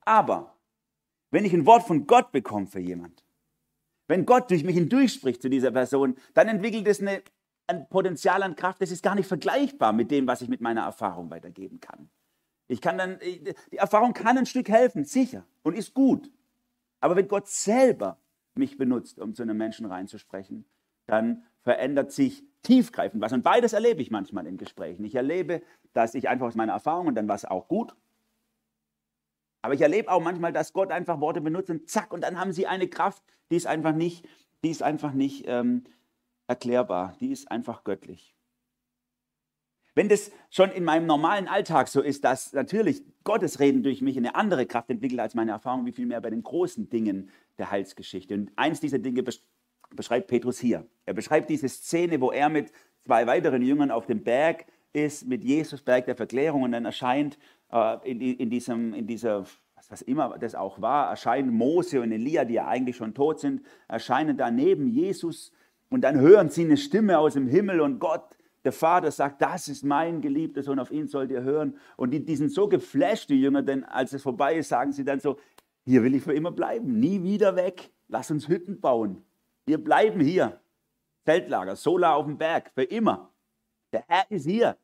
Aber 0.00 0.54
Wenn 1.34 1.44
ich 1.44 1.52
ein 1.52 1.66
Wort 1.66 1.84
von 1.84 2.06
Gott 2.06 2.30
bekomme 2.30 2.68
für 2.68 2.78
jemand, 2.78 3.24
wenn 4.06 4.24
Gott 4.24 4.52
durch 4.52 4.62
mich 4.62 4.76
hindurchspricht 4.76 5.42
zu 5.42 5.50
dieser 5.50 5.72
Person, 5.72 6.14
dann 6.32 6.46
entwickelt 6.46 6.86
es 6.86 7.00
eine, 7.00 7.24
ein 7.66 7.88
Potenzial 7.88 8.44
an 8.44 8.54
Kraft, 8.54 8.80
das 8.80 8.92
ist 8.92 9.02
gar 9.02 9.16
nicht 9.16 9.26
vergleichbar 9.26 9.92
mit 9.92 10.12
dem, 10.12 10.28
was 10.28 10.42
ich 10.42 10.48
mit 10.48 10.60
meiner 10.60 10.82
Erfahrung 10.82 11.30
weitergeben 11.30 11.80
kann. 11.80 12.08
Ich 12.68 12.80
kann 12.80 12.98
dann, 12.98 13.18
die 13.18 13.76
Erfahrung 13.76 14.12
kann 14.12 14.38
ein 14.38 14.46
Stück 14.46 14.68
helfen, 14.68 15.04
sicher, 15.04 15.44
und 15.64 15.76
ist 15.76 15.92
gut. 15.92 16.30
Aber 17.04 17.16
wenn 17.16 17.28
Gott 17.28 17.48
selber 17.48 18.16
mich 18.54 18.78
benutzt, 18.78 19.18
um 19.18 19.34
zu 19.34 19.42
einem 19.42 19.58
Menschen 19.58 19.84
reinzusprechen, 19.84 20.64
dann 21.06 21.44
verändert 21.60 22.12
sich 22.12 22.42
tiefgreifend 22.62 23.22
was. 23.22 23.34
Und 23.34 23.42
beides 23.42 23.74
erlebe 23.74 24.00
ich 24.00 24.10
manchmal 24.10 24.46
in 24.46 24.56
Gesprächen. 24.56 25.04
Ich 25.04 25.14
erlebe, 25.14 25.60
dass 25.92 26.14
ich 26.14 26.30
einfach 26.30 26.46
aus 26.46 26.54
meiner 26.54 26.72
Erfahrung 26.72 27.08
und 27.08 27.14
dann 27.14 27.28
war 27.28 27.34
es 27.34 27.44
auch 27.44 27.68
gut. 27.68 27.94
Aber 29.60 29.74
ich 29.74 29.82
erlebe 29.82 30.10
auch 30.10 30.22
manchmal, 30.22 30.54
dass 30.54 30.72
Gott 30.72 30.90
einfach 30.90 31.20
Worte 31.20 31.42
benutzt 31.42 31.68
und 31.68 31.90
zack, 31.90 32.10
und 32.10 32.22
dann 32.22 32.40
haben 32.40 32.54
sie 32.54 32.66
eine 32.66 32.88
Kraft, 32.88 33.22
die 33.50 33.56
ist 33.56 33.66
einfach 33.66 33.94
nicht, 33.94 34.26
die 34.64 34.70
ist 34.70 34.82
einfach 34.82 35.12
nicht 35.12 35.44
ähm, 35.46 35.84
erklärbar, 36.46 37.18
die 37.20 37.32
ist 37.32 37.50
einfach 37.50 37.84
göttlich. 37.84 38.33
Wenn 39.94 40.08
das 40.08 40.32
schon 40.50 40.70
in 40.70 40.84
meinem 40.84 41.06
normalen 41.06 41.46
Alltag 41.46 41.88
so 41.88 42.00
ist, 42.00 42.24
dass 42.24 42.52
natürlich 42.52 43.02
Gottes 43.22 43.60
Reden 43.60 43.82
durch 43.82 44.02
mich 44.02 44.16
eine 44.16 44.34
andere 44.34 44.66
Kraft 44.66 44.90
entwickelt 44.90 45.20
als 45.20 45.34
meine 45.34 45.52
Erfahrung, 45.52 45.86
wie 45.86 45.92
viel 45.92 46.06
mehr 46.06 46.20
bei 46.20 46.30
den 46.30 46.42
großen 46.42 46.88
Dingen 46.88 47.30
der 47.58 47.70
Heilsgeschichte. 47.70 48.34
Und 48.34 48.50
eins 48.56 48.80
dieser 48.80 48.98
Dinge 48.98 49.22
beschreibt 49.94 50.26
Petrus 50.26 50.58
hier. 50.58 50.86
Er 51.06 51.14
beschreibt 51.14 51.48
diese 51.48 51.68
Szene, 51.68 52.20
wo 52.20 52.32
er 52.32 52.48
mit 52.48 52.72
zwei 53.04 53.26
weiteren 53.26 53.62
Jüngern 53.62 53.90
auf 53.90 54.06
dem 54.06 54.24
Berg 54.24 54.66
ist, 54.92 55.26
mit 55.26 55.44
Jesus, 55.44 55.82
Berg 55.82 56.06
der 56.06 56.16
Verklärung, 56.16 56.62
und 56.62 56.72
dann 56.72 56.84
erscheint 56.84 57.38
äh, 57.70 57.96
in, 58.10 58.20
in, 58.20 58.50
diesem, 58.50 58.94
in 58.94 59.06
dieser, 59.06 59.44
was, 59.74 59.90
was 59.90 60.02
immer 60.02 60.38
das 60.38 60.54
auch 60.54 60.80
war, 60.80 61.10
erscheinen 61.10 61.52
Mose 61.52 62.00
und 62.00 62.12
Elia, 62.12 62.44
die 62.44 62.54
ja 62.54 62.66
eigentlich 62.66 62.96
schon 62.96 63.14
tot 63.14 63.40
sind, 63.40 63.62
erscheinen 63.88 64.36
da 64.36 64.50
neben 64.50 64.88
Jesus 64.88 65.52
und 65.90 66.00
dann 66.00 66.18
hören 66.18 66.48
sie 66.48 66.64
eine 66.64 66.76
Stimme 66.76 67.18
aus 67.18 67.34
dem 67.34 67.46
Himmel 67.46 67.80
und 67.80 67.98
Gott, 67.98 68.36
der 68.64 68.72
Vater, 68.72 69.10
sagt, 69.10 69.42
das 69.42 69.68
ist 69.68 69.84
mein 69.84 70.20
geliebter 70.20 70.62
Sohn, 70.62 70.78
auf 70.78 70.90
ihn 70.90 71.06
sollt 71.06 71.30
ihr 71.30 71.42
hören. 71.42 71.78
Und 71.96 72.10
die, 72.10 72.24
die 72.24 72.36
sind 72.36 72.50
so 72.50 72.68
geflasht, 72.68 73.28
die 73.28 73.40
Jünger, 73.40 73.62
denn 73.62 73.84
als 73.84 74.12
es 74.12 74.22
vorbei 74.22 74.56
ist, 74.56 74.70
sagen 74.70 74.92
sie 74.92 75.04
dann 75.04 75.20
so, 75.20 75.38
hier 75.84 76.02
will 76.02 76.14
ich 76.14 76.22
für 76.22 76.32
immer 76.32 76.50
bleiben, 76.50 76.98
nie 76.98 77.22
wieder 77.22 77.56
weg, 77.56 77.90
lass 78.08 78.30
uns 78.30 78.48
Hütten 78.48 78.80
bauen. 78.80 79.22
Wir 79.66 79.82
bleiben 79.82 80.20
hier. 80.20 80.60
Zeltlager, 81.26 81.76
Sola 81.76 82.14
auf 82.14 82.26
dem 82.26 82.38
Berg, 82.38 82.70
für 82.74 82.84
immer. 82.84 83.30
Der 83.92 84.04
Herr 84.08 84.30
ist 84.30 84.44
hier. 84.44 84.76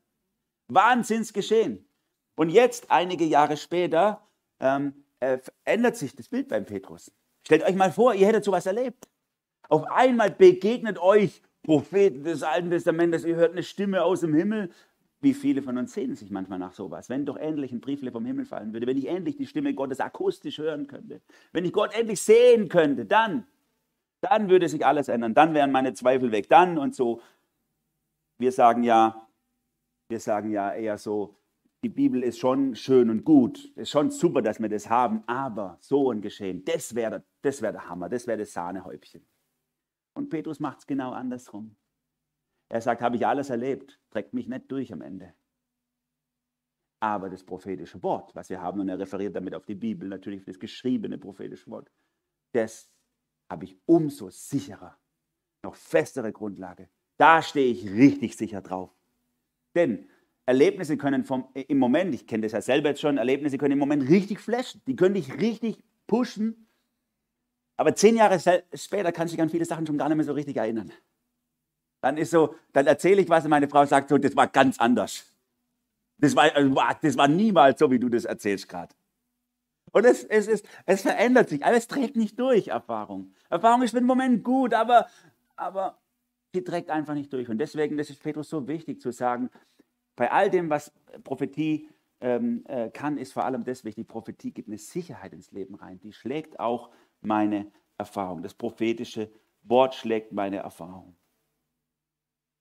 Wahnsinnsgeschehen. 0.69 1.87
Und 2.37 2.51
jetzt, 2.51 2.91
einige 2.91 3.25
Jahre 3.25 3.57
später, 3.57 4.27
ähm, 4.61 5.05
äh, 5.21 5.39
ändert 5.65 5.97
sich 5.97 6.15
das 6.15 6.29
Bild 6.29 6.49
beim 6.49 6.65
Petrus. 6.65 7.13
Stellt 7.47 7.63
euch 7.65 7.75
mal 7.75 7.93
vor, 7.93 8.15
ihr 8.15 8.27
hättet 8.27 8.45
sowas 8.45 8.67
erlebt. 8.67 9.09
Auf 9.69 9.85
einmal 9.85 10.31
begegnet 10.31 10.99
euch 10.99 11.43
Propheten 11.63 12.25
des 12.25 12.43
Alten 12.43 12.71
Testamentes, 12.71 13.25
ihr 13.25 13.37
hört 13.37 13.53
eine 13.53 13.63
Stimme 13.63 14.03
aus 14.03 14.21
dem 14.21 14.35
Himmel. 14.35 14.71
Wie 15.21 15.35
viele 15.35 15.63
von 15.63 15.77
uns 15.77 15.93
sehnen 15.93 16.17
sich 16.17 16.31
manchmal 16.31 16.59
nach 16.59 16.73
sowas? 16.73 17.11
Wenn 17.11 17.27
doch 17.27 17.37
endlich 17.37 17.73
ein 17.73 17.81
Briefle 17.81 18.11
vom 18.11 18.25
Himmel 18.25 18.47
fallen 18.47 18.73
würde, 18.73 18.87
wenn 18.87 18.97
ich 18.97 19.07
endlich 19.07 19.37
die 19.37 19.47
Stimme 19.47 19.75
Gottes 19.75 20.01
akustisch 20.01 20.59
hören 20.59 20.87
könnte, 20.87 21.21
wenn 21.53 21.65
ich 21.65 21.73
Gott 21.73 21.95
endlich 21.95 22.23
sehen 22.23 22.69
könnte, 22.69 23.05
dann 23.05 23.47
dann 24.21 24.51
würde 24.51 24.69
sich 24.69 24.85
alles 24.85 25.09
ändern. 25.09 25.35
Dann 25.35 25.55
wären 25.55 25.73
meine 25.73 25.95
Zweifel 25.95 26.33
weg. 26.33 26.49
Dann 26.49 26.79
und 26.79 26.95
so. 26.95 27.21
Wir 28.39 28.53
sagen 28.53 28.83
ja, 28.83 29.29
wir 30.09 30.21
sagen 30.21 30.51
ja 30.51 30.73
eher 30.73 30.99
so, 30.99 31.37
die 31.83 31.89
Bibel 31.89 32.23
ist 32.23 32.39
schon 32.39 32.75
schön 32.75 33.09
und 33.09 33.25
gut. 33.25 33.73
Ist 33.77 33.91
schon 33.91 34.11
super, 34.11 34.43
dass 34.43 34.61
wir 34.61 34.69
das 34.69 34.89
haben. 34.91 35.23
Aber 35.27 35.79
so 35.81 36.11
ein 36.11 36.21
Geschehen, 36.21 36.65
das 36.65 36.95
wäre 36.95 37.25
das 37.43 37.63
wär 37.63 37.73
der 37.73 37.89
Hammer. 37.89 38.09
Das 38.09 38.27
wäre 38.27 38.39
das 38.39 38.53
Sahnehäubchen. 38.53 39.25
Und 40.15 40.29
Petrus 40.29 40.61
macht 40.61 40.79
es 40.81 40.87
genau 40.87 41.13
andersrum. 41.13 41.77
Er 42.69 42.81
sagt, 42.81 43.03
habe 43.03 43.17
ich 43.17 43.27
alles 43.27 43.51
erlebt, 43.51 44.01
trägt 44.11 44.33
mich 44.33 44.49
nicht 44.49 44.71
durch 44.71 44.93
am 44.93 45.03
Ende. 45.03 45.35
Aber 47.01 47.31
das 47.31 47.43
prophetische 47.43 48.03
Wort, 48.03 48.35
was 48.35 48.51
wir 48.51 48.61
haben, 48.61 48.81
und 48.81 48.89
er 48.89 48.99
referiert 48.99 49.35
damit 49.35 49.55
auf 49.55 49.65
die 49.65 49.75
Bibel, 49.75 50.09
natürlich 50.09 50.45
das 50.45 50.59
geschriebene 50.59 51.19
prophetische 51.19 51.71
Wort, 51.71 51.91
das 52.53 52.93
habe 53.51 53.65
ich 53.65 53.77
umso 53.87 54.31
sicherer, 54.31 54.99
noch 55.63 55.75
festere 55.75 56.33
Grundlage. 56.33 56.89
Da 57.17 57.43
stehe 57.43 57.71
ich 57.73 57.85
richtig 57.91 58.37
sicher 58.37 58.61
drauf. 58.61 58.95
Denn 59.75 60.09
Erlebnisse 60.47 60.97
können 60.97 61.25
vom, 61.25 61.49
im 61.55 61.79
Moment, 61.79 62.15
ich 62.15 62.27
kenne 62.27 62.43
das 62.43 62.53
ja 62.53 62.61
selber 62.61 62.91
jetzt 62.91 63.01
schon, 63.01 63.19
Erlebnisse 63.19 63.59
können 63.59 63.73
im 63.73 63.79
Moment 63.79 64.09
richtig 64.09 64.41
flashen. 64.41 64.83
Die 64.87 64.97
können 64.97 65.15
dich 65.15 65.41
richtig 65.41 65.83
pushen. 66.07 66.67
Aber 67.81 67.95
zehn 67.95 68.15
Jahre 68.15 68.39
später 68.75 69.11
kannst 69.11 69.33
du 69.33 69.37
dich 69.37 69.43
an 69.43 69.49
viele 69.49 69.65
Sachen 69.65 69.87
schon 69.87 69.97
gar 69.97 70.11
nicht 70.11 70.19
mehr 70.19 70.27
so 70.27 70.35
richtig 70.35 70.55
erinnern. 70.55 70.93
Dann 72.03 72.19
ist 72.19 72.31
so, 72.31 72.55
dann 72.75 72.87
erzähle 72.87 73.23
ich 73.23 73.29
was 73.31 73.45
und 73.45 73.49
meine 73.49 73.71
Frau 73.71 73.87
sagt 73.87 74.11
so, 74.11 74.19
das 74.19 74.37
war 74.37 74.49
ganz 74.49 74.79
anders. 74.79 75.25
Das 76.19 76.37
war, 76.37 76.51
das 77.01 77.17
war 77.17 77.27
niemals 77.27 77.79
so, 77.79 77.91
wie 77.91 77.99
du 77.99 78.11
das 78.11 78.27
erzählst 78.27 78.69
gerade. 78.69 78.95
Und 79.93 80.05
es, 80.05 80.25
es, 80.25 80.47
es, 80.47 80.63
es 80.85 81.01
verändert 81.01 81.49
sich, 81.49 81.65
aber 81.65 81.75
es 81.75 81.89
trägt 81.89 82.17
nicht 82.17 82.39
durch, 82.39 82.69
Erfahrung. 82.69 83.33
Erfahrung 83.49 83.81
ist 83.81 83.93
für 83.93 84.01
den 84.01 84.07
Moment 84.07 84.45
gut, 84.45 84.75
aber, 84.75 85.07
aber 85.57 85.97
sie 86.53 86.63
trägt 86.63 86.91
einfach 86.91 87.15
nicht 87.15 87.33
durch. 87.33 87.49
Und 87.49 87.57
deswegen, 87.57 87.97
das 87.97 88.11
ist 88.11 88.23
Petrus 88.23 88.51
so 88.51 88.69
wichtig 88.69 89.01
zu 89.01 89.11
sagen, 89.11 89.49
bei 90.17 90.31
all 90.31 90.51
dem, 90.51 90.69
was 90.69 90.93
Prophetie 91.25 91.89
ähm, 92.21 92.63
äh, 92.69 92.91
kann, 92.91 93.17
ist 93.17 93.33
vor 93.33 93.47
allem 93.47 93.65
das 93.65 93.87
wichtig, 93.87 94.07
Prophetie 94.07 94.51
gibt 94.51 94.69
eine 94.69 94.77
Sicherheit 94.77 95.33
ins 95.33 95.51
Leben 95.51 95.77
rein. 95.77 95.99
Die 95.99 96.13
schlägt 96.13 96.61
auch 96.61 96.91
meine 97.21 97.71
Erfahrung. 97.99 98.43
Das 98.43 98.55
prophetische 98.55 99.31
Wort 99.63 99.95
schlägt 99.95 100.33
meine 100.33 100.59
Erfahrung. 100.59 101.17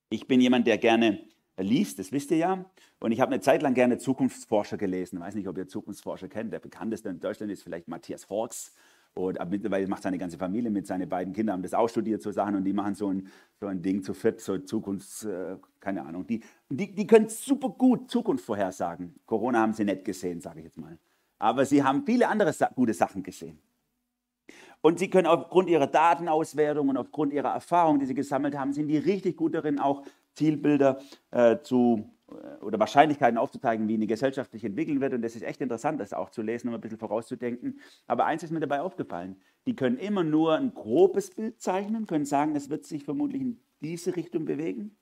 Ich 0.09 0.27
bin 0.27 0.41
jemand, 0.41 0.67
der 0.67 0.77
gerne 0.77 1.27
liest, 1.57 1.99
das 1.99 2.11
wisst 2.11 2.31
ihr 2.31 2.37
ja. 2.37 2.65
Und 2.99 3.11
ich 3.11 3.21
habe 3.21 3.31
eine 3.31 3.41
Zeit 3.41 3.61
lang 3.61 3.73
gerne 3.73 3.97
Zukunftsforscher 3.97 4.77
gelesen. 4.77 5.17
Ich 5.17 5.21
weiß 5.21 5.35
nicht, 5.35 5.47
ob 5.47 5.57
ihr 5.57 5.67
Zukunftsforscher 5.67 6.27
kennt. 6.27 6.51
Der 6.51 6.59
bekannteste 6.59 7.09
in 7.09 7.19
Deutschland 7.19 7.51
ist 7.51 7.63
vielleicht 7.63 7.87
Matthias 7.87 8.23
Forks. 8.25 8.73
Und 9.13 9.37
mittlerweile 9.49 9.87
macht 9.87 10.03
seine 10.03 10.17
ganze 10.17 10.37
Familie 10.37 10.69
mit, 10.69 10.87
seine 10.87 11.07
beiden 11.07 11.33
Kinder 11.33 11.53
haben 11.53 11.63
das 11.63 11.73
auch 11.73 11.89
studiert, 11.89 12.21
so 12.21 12.31
Sachen, 12.31 12.55
und 12.55 12.63
die 12.63 12.73
machen 12.73 12.95
so 12.95 13.11
ein, 13.11 13.27
so 13.59 13.65
ein 13.65 13.81
Ding 13.81 14.03
zu 14.03 14.13
viert, 14.13 14.39
so 14.39 14.57
Zukunfts, 14.59 15.25
äh, 15.25 15.57
keine 15.79 16.03
Ahnung. 16.03 16.25
Die, 16.27 16.41
die, 16.69 16.93
die 16.93 17.07
können 17.07 17.27
super 17.27 17.69
gut 17.69 18.09
Zukunft 18.09 18.45
vorhersagen. 18.45 19.15
Corona 19.25 19.59
haben 19.59 19.73
sie 19.73 19.83
nicht 19.83 20.05
gesehen, 20.05 20.39
sage 20.41 20.59
ich 20.59 20.65
jetzt 20.65 20.77
mal. 20.77 20.97
Aber 21.39 21.65
sie 21.65 21.83
haben 21.83 22.05
viele 22.05 22.27
andere 22.27 22.53
gute 22.75 22.93
Sachen 22.93 23.23
gesehen. 23.23 23.59
Und 24.81 24.99
sie 24.99 25.09
können 25.09 25.27
aufgrund 25.27 25.69
ihrer 25.69 25.87
Datenauswertung 25.87 26.89
und 26.89 26.97
aufgrund 26.97 27.33
ihrer 27.33 27.53
Erfahrung, 27.53 27.99
die 27.99 28.05
sie 28.05 28.13
gesammelt 28.13 28.57
haben, 28.57 28.73
sind 28.73 28.87
die 28.87 28.97
richtig 28.97 29.35
gut 29.35 29.53
darin, 29.53 29.79
auch 29.79 30.03
Zielbilder 30.35 30.99
äh, 31.31 31.57
zu 31.61 32.09
äh, 32.29 32.63
oder 32.63 32.79
Wahrscheinlichkeiten 32.79 33.37
aufzuzeigen, 33.37 33.87
wie 33.87 33.95
eine 33.95 34.07
Gesellschaft 34.07 34.51
sich 34.51 34.63
entwickeln 34.63 35.01
wird. 35.01 35.13
Und 35.13 35.21
das 35.21 35.35
ist 35.35 35.43
echt 35.43 35.61
interessant, 35.61 35.99
das 35.99 36.13
auch 36.13 36.29
zu 36.29 36.41
lesen, 36.41 36.69
um 36.69 36.75
ein 36.75 36.81
bisschen 36.81 36.97
vorauszudenken. 36.97 37.79
Aber 38.07 38.25
eins 38.25 38.43
ist 38.43 38.51
mir 38.51 38.59
dabei 38.59 38.81
aufgefallen. 38.81 39.35
Die 39.65 39.75
können 39.75 39.97
immer 39.97 40.23
nur 40.23 40.55
ein 40.55 40.73
grobes 40.73 41.31
Bild 41.31 41.61
zeichnen, 41.61 42.05
können 42.05 42.25
sagen, 42.25 42.55
es 42.55 42.69
wird 42.69 42.85
sich 42.85 43.03
vermutlich 43.03 43.41
in 43.41 43.59
diese 43.81 44.15
Richtung 44.15 44.45
bewegen. 44.45 44.97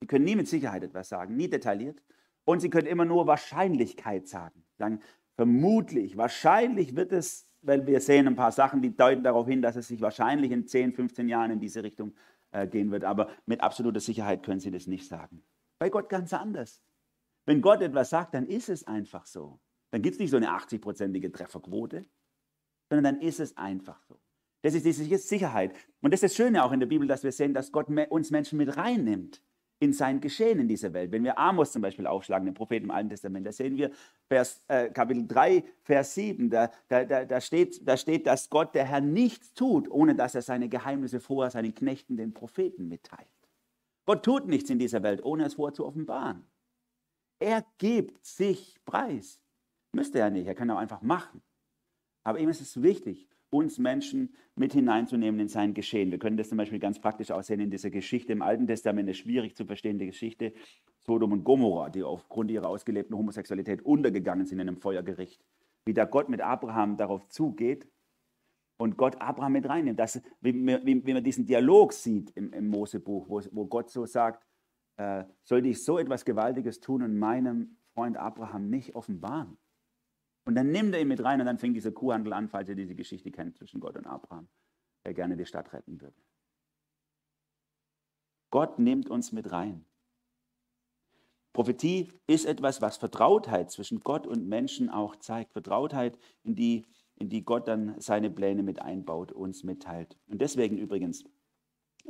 Sie 0.00 0.06
können 0.06 0.24
nie 0.24 0.36
mit 0.36 0.48
Sicherheit 0.48 0.82
etwas 0.82 1.08
sagen, 1.08 1.36
nie 1.36 1.48
detailliert. 1.48 2.02
Und 2.44 2.60
sie 2.60 2.70
können 2.70 2.88
immer 2.88 3.04
nur 3.04 3.26
Wahrscheinlichkeit 3.26 4.26
sagen. 4.26 4.64
Sagen, 4.76 5.00
vermutlich, 5.36 6.16
wahrscheinlich 6.16 6.96
wird 6.96 7.12
es, 7.12 7.46
weil 7.62 7.86
wir 7.86 8.00
sehen 8.00 8.26
ein 8.26 8.36
paar 8.36 8.52
Sachen, 8.52 8.82
die 8.82 8.96
deuten 8.96 9.22
darauf 9.22 9.46
hin, 9.46 9.62
dass 9.62 9.76
es 9.76 9.88
sich 9.88 10.00
wahrscheinlich 10.00 10.50
in 10.50 10.66
10, 10.66 10.92
15 10.92 11.28
Jahren 11.28 11.52
in 11.52 11.60
diese 11.60 11.82
Richtung 11.82 12.14
äh, 12.50 12.66
gehen 12.66 12.90
wird. 12.90 13.04
Aber 13.04 13.30
mit 13.46 13.60
absoluter 13.60 14.00
Sicherheit 14.00 14.42
können 14.42 14.60
sie 14.60 14.70
das 14.70 14.86
nicht 14.86 15.08
sagen. 15.08 15.42
Bei 15.78 15.88
Gott 15.88 16.08
ganz 16.08 16.32
anders. 16.32 16.82
Wenn 17.46 17.60
Gott 17.60 17.82
etwas 17.82 18.10
sagt, 18.10 18.34
dann 18.34 18.46
ist 18.46 18.68
es 18.68 18.86
einfach 18.86 19.26
so. 19.26 19.60
Dann 19.90 20.02
gibt 20.02 20.14
es 20.14 20.20
nicht 20.20 20.30
so 20.30 20.36
eine 20.36 20.50
80-prozentige 20.50 21.32
Trefferquote, 21.32 22.04
sondern 22.88 23.14
dann 23.14 23.22
ist 23.22 23.40
es 23.40 23.56
einfach 23.56 24.00
so. 24.02 24.20
Das 24.62 24.74
ist 24.74 24.86
diese 24.86 25.18
Sicherheit. 25.18 25.74
Und 26.00 26.12
das 26.12 26.22
ist 26.22 26.30
das 26.30 26.36
Schöne 26.36 26.64
auch 26.64 26.72
in 26.72 26.80
der 26.80 26.86
Bibel, 26.86 27.08
dass 27.08 27.24
wir 27.24 27.32
sehen, 27.32 27.52
dass 27.52 27.72
Gott 27.72 27.88
uns 28.10 28.30
Menschen 28.30 28.58
mit 28.58 28.76
reinnimmt 28.76 29.42
in 29.82 29.92
sein 29.92 30.20
Geschehen 30.20 30.60
in 30.60 30.68
dieser 30.68 30.92
Welt. 30.92 31.10
Wenn 31.10 31.24
wir 31.24 31.36
Amos 31.36 31.72
zum 31.72 31.82
Beispiel 31.82 32.06
aufschlagen, 32.06 32.46
den 32.46 32.54
Propheten 32.54 32.84
im 32.84 32.90
Alten 32.92 33.08
Testament, 33.08 33.44
da 33.44 33.50
sehen 33.50 33.76
wir 33.76 33.90
Vers, 34.28 34.62
äh, 34.68 34.88
Kapitel 34.90 35.26
3, 35.26 35.64
Vers 35.82 36.14
7, 36.14 36.50
da, 36.50 36.70
da, 36.86 37.04
da, 37.04 37.24
da, 37.24 37.40
steht, 37.40 37.86
da 37.86 37.96
steht, 37.96 38.28
dass 38.28 38.48
Gott, 38.48 38.76
der 38.76 38.84
Herr, 38.84 39.00
nichts 39.00 39.54
tut, 39.54 39.90
ohne 39.90 40.14
dass 40.14 40.36
er 40.36 40.42
seine 40.42 40.68
Geheimnisse 40.68 41.18
vorher 41.18 41.50
seinen 41.50 41.74
Knechten, 41.74 42.16
den 42.16 42.32
Propheten, 42.32 42.86
mitteilt. 42.86 43.26
Gott 44.06 44.24
tut 44.24 44.46
nichts 44.46 44.70
in 44.70 44.78
dieser 44.78 45.02
Welt, 45.02 45.24
ohne 45.24 45.46
es 45.46 45.54
vorher 45.54 45.74
zu 45.74 45.84
offenbaren. 45.84 46.46
Er 47.40 47.66
gibt 47.78 48.24
sich 48.24 48.78
preis. 48.84 49.42
Müsste 49.90 50.20
er 50.20 50.30
nicht, 50.30 50.46
er 50.46 50.54
kann 50.54 50.70
auch 50.70 50.78
einfach 50.78 51.02
machen. 51.02 51.42
Aber 52.22 52.38
ihm 52.38 52.48
ist 52.48 52.60
es 52.60 52.80
wichtig, 52.82 53.28
uns 53.52 53.78
Menschen 53.78 54.34
mit 54.54 54.72
hineinzunehmen 54.72 55.40
in 55.40 55.48
sein 55.48 55.74
Geschehen. 55.74 56.10
Wir 56.10 56.18
können 56.18 56.36
das 56.36 56.48
zum 56.48 56.58
Beispiel 56.58 56.78
ganz 56.78 56.98
praktisch 56.98 57.30
aussehen 57.30 57.60
in 57.60 57.70
dieser 57.70 57.90
Geschichte 57.90 58.32
im 58.32 58.42
Alten 58.42 58.66
Testament, 58.66 59.06
eine 59.06 59.14
schwierig 59.14 59.54
zu 59.54 59.66
verstehende 59.66 60.06
Geschichte, 60.06 60.54
Sodom 60.98 61.32
und 61.32 61.44
Gomorra, 61.44 61.90
die 61.90 62.02
aufgrund 62.02 62.50
ihrer 62.50 62.68
ausgelebten 62.68 63.16
Homosexualität 63.16 63.82
untergegangen 63.82 64.46
sind 64.46 64.58
in 64.58 64.68
einem 64.68 64.78
Feuergericht. 64.78 65.44
Wie 65.84 65.92
da 65.92 66.06
Gott 66.06 66.28
mit 66.28 66.40
Abraham 66.40 66.96
darauf 66.96 67.28
zugeht 67.28 67.88
und 68.78 68.96
Gott 68.96 69.20
Abraham 69.20 69.52
mit 69.52 69.68
reinnimmt. 69.68 69.98
Das, 69.98 70.22
wie, 70.40 70.54
wie, 70.54 71.06
wie 71.06 71.12
man 71.12 71.22
diesen 71.22 71.44
Dialog 71.44 71.92
sieht 71.92 72.30
im, 72.30 72.52
im 72.52 72.68
Mosebuch, 72.68 73.28
wo, 73.28 73.42
wo 73.50 73.66
Gott 73.66 73.90
so 73.90 74.06
sagt, 74.06 74.46
äh, 74.96 75.24
sollte 75.42 75.68
ich 75.68 75.84
so 75.84 75.98
etwas 75.98 76.24
Gewaltiges 76.24 76.80
tun 76.80 77.02
und 77.02 77.18
meinem 77.18 77.76
Freund 77.94 78.16
Abraham 78.16 78.70
nicht 78.70 78.94
offenbaren? 78.94 79.58
Und 80.44 80.54
dann 80.56 80.70
nimmt 80.70 80.94
er 80.94 81.00
ihn 81.00 81.08
mit 81.08 81.22
rein 81.22 81.40
und 81.40 81.46
dann 81.46 81.58
fängt 81.58 81.76
dieser 81.76 81.92
Kuhhandel 81.92 82.32
an, 82.32 82.48
falls 82.48 82.68
ihr 82.68 82.74
diese 82.74 82.94
Geschichte 82.94 83.30
kennt 83.30 83.56
zwischen 83.56 83.80
Gott 83.80 83.96
und 83.96 84.06
Abraham, 84.06 84.48
der 85.04 85.14
gerne 85.14 85.36
die 85.36 85.46
Stadt 85.46 85.72
retten 85.72 86.00
würde. 86.00 86.16
Gott 88.50 88.78
nimmt 88.78 89.08
uns 89.08 89.32
mit 89.32 89.50
rein. 89.52 89.84
Prophetie 91.52 92.12
ist 92.26 92.44
etwas, 92.44 92.80
was 92.80 92.96
Vertrautheit 92.96 93.70
zwischen 93.70 94.00
Gott 94.00 94.26
und 94.26 94.48
Menschen 94.48 94.88
auch 94.88 95.16
zeigt. 95.16 95.52
Vertrautheit, 95.52 96.18
in 96.42 96.54
die, 96.54 96.86
in 97.16 97.28
die 97.28 97.44
Gott 97.44 97.68
dann 97.68 98.00
seine 98.00 98.30
Pläne 98.30 98.62
mit 98.62 98.80
einbaut, 98.80 99.32
uns 99.32 99.62
mitteilt. 99.62 100.18
Und 100.26 100.40
deswegen 100.40 100.78
übrigens 100.78 101.24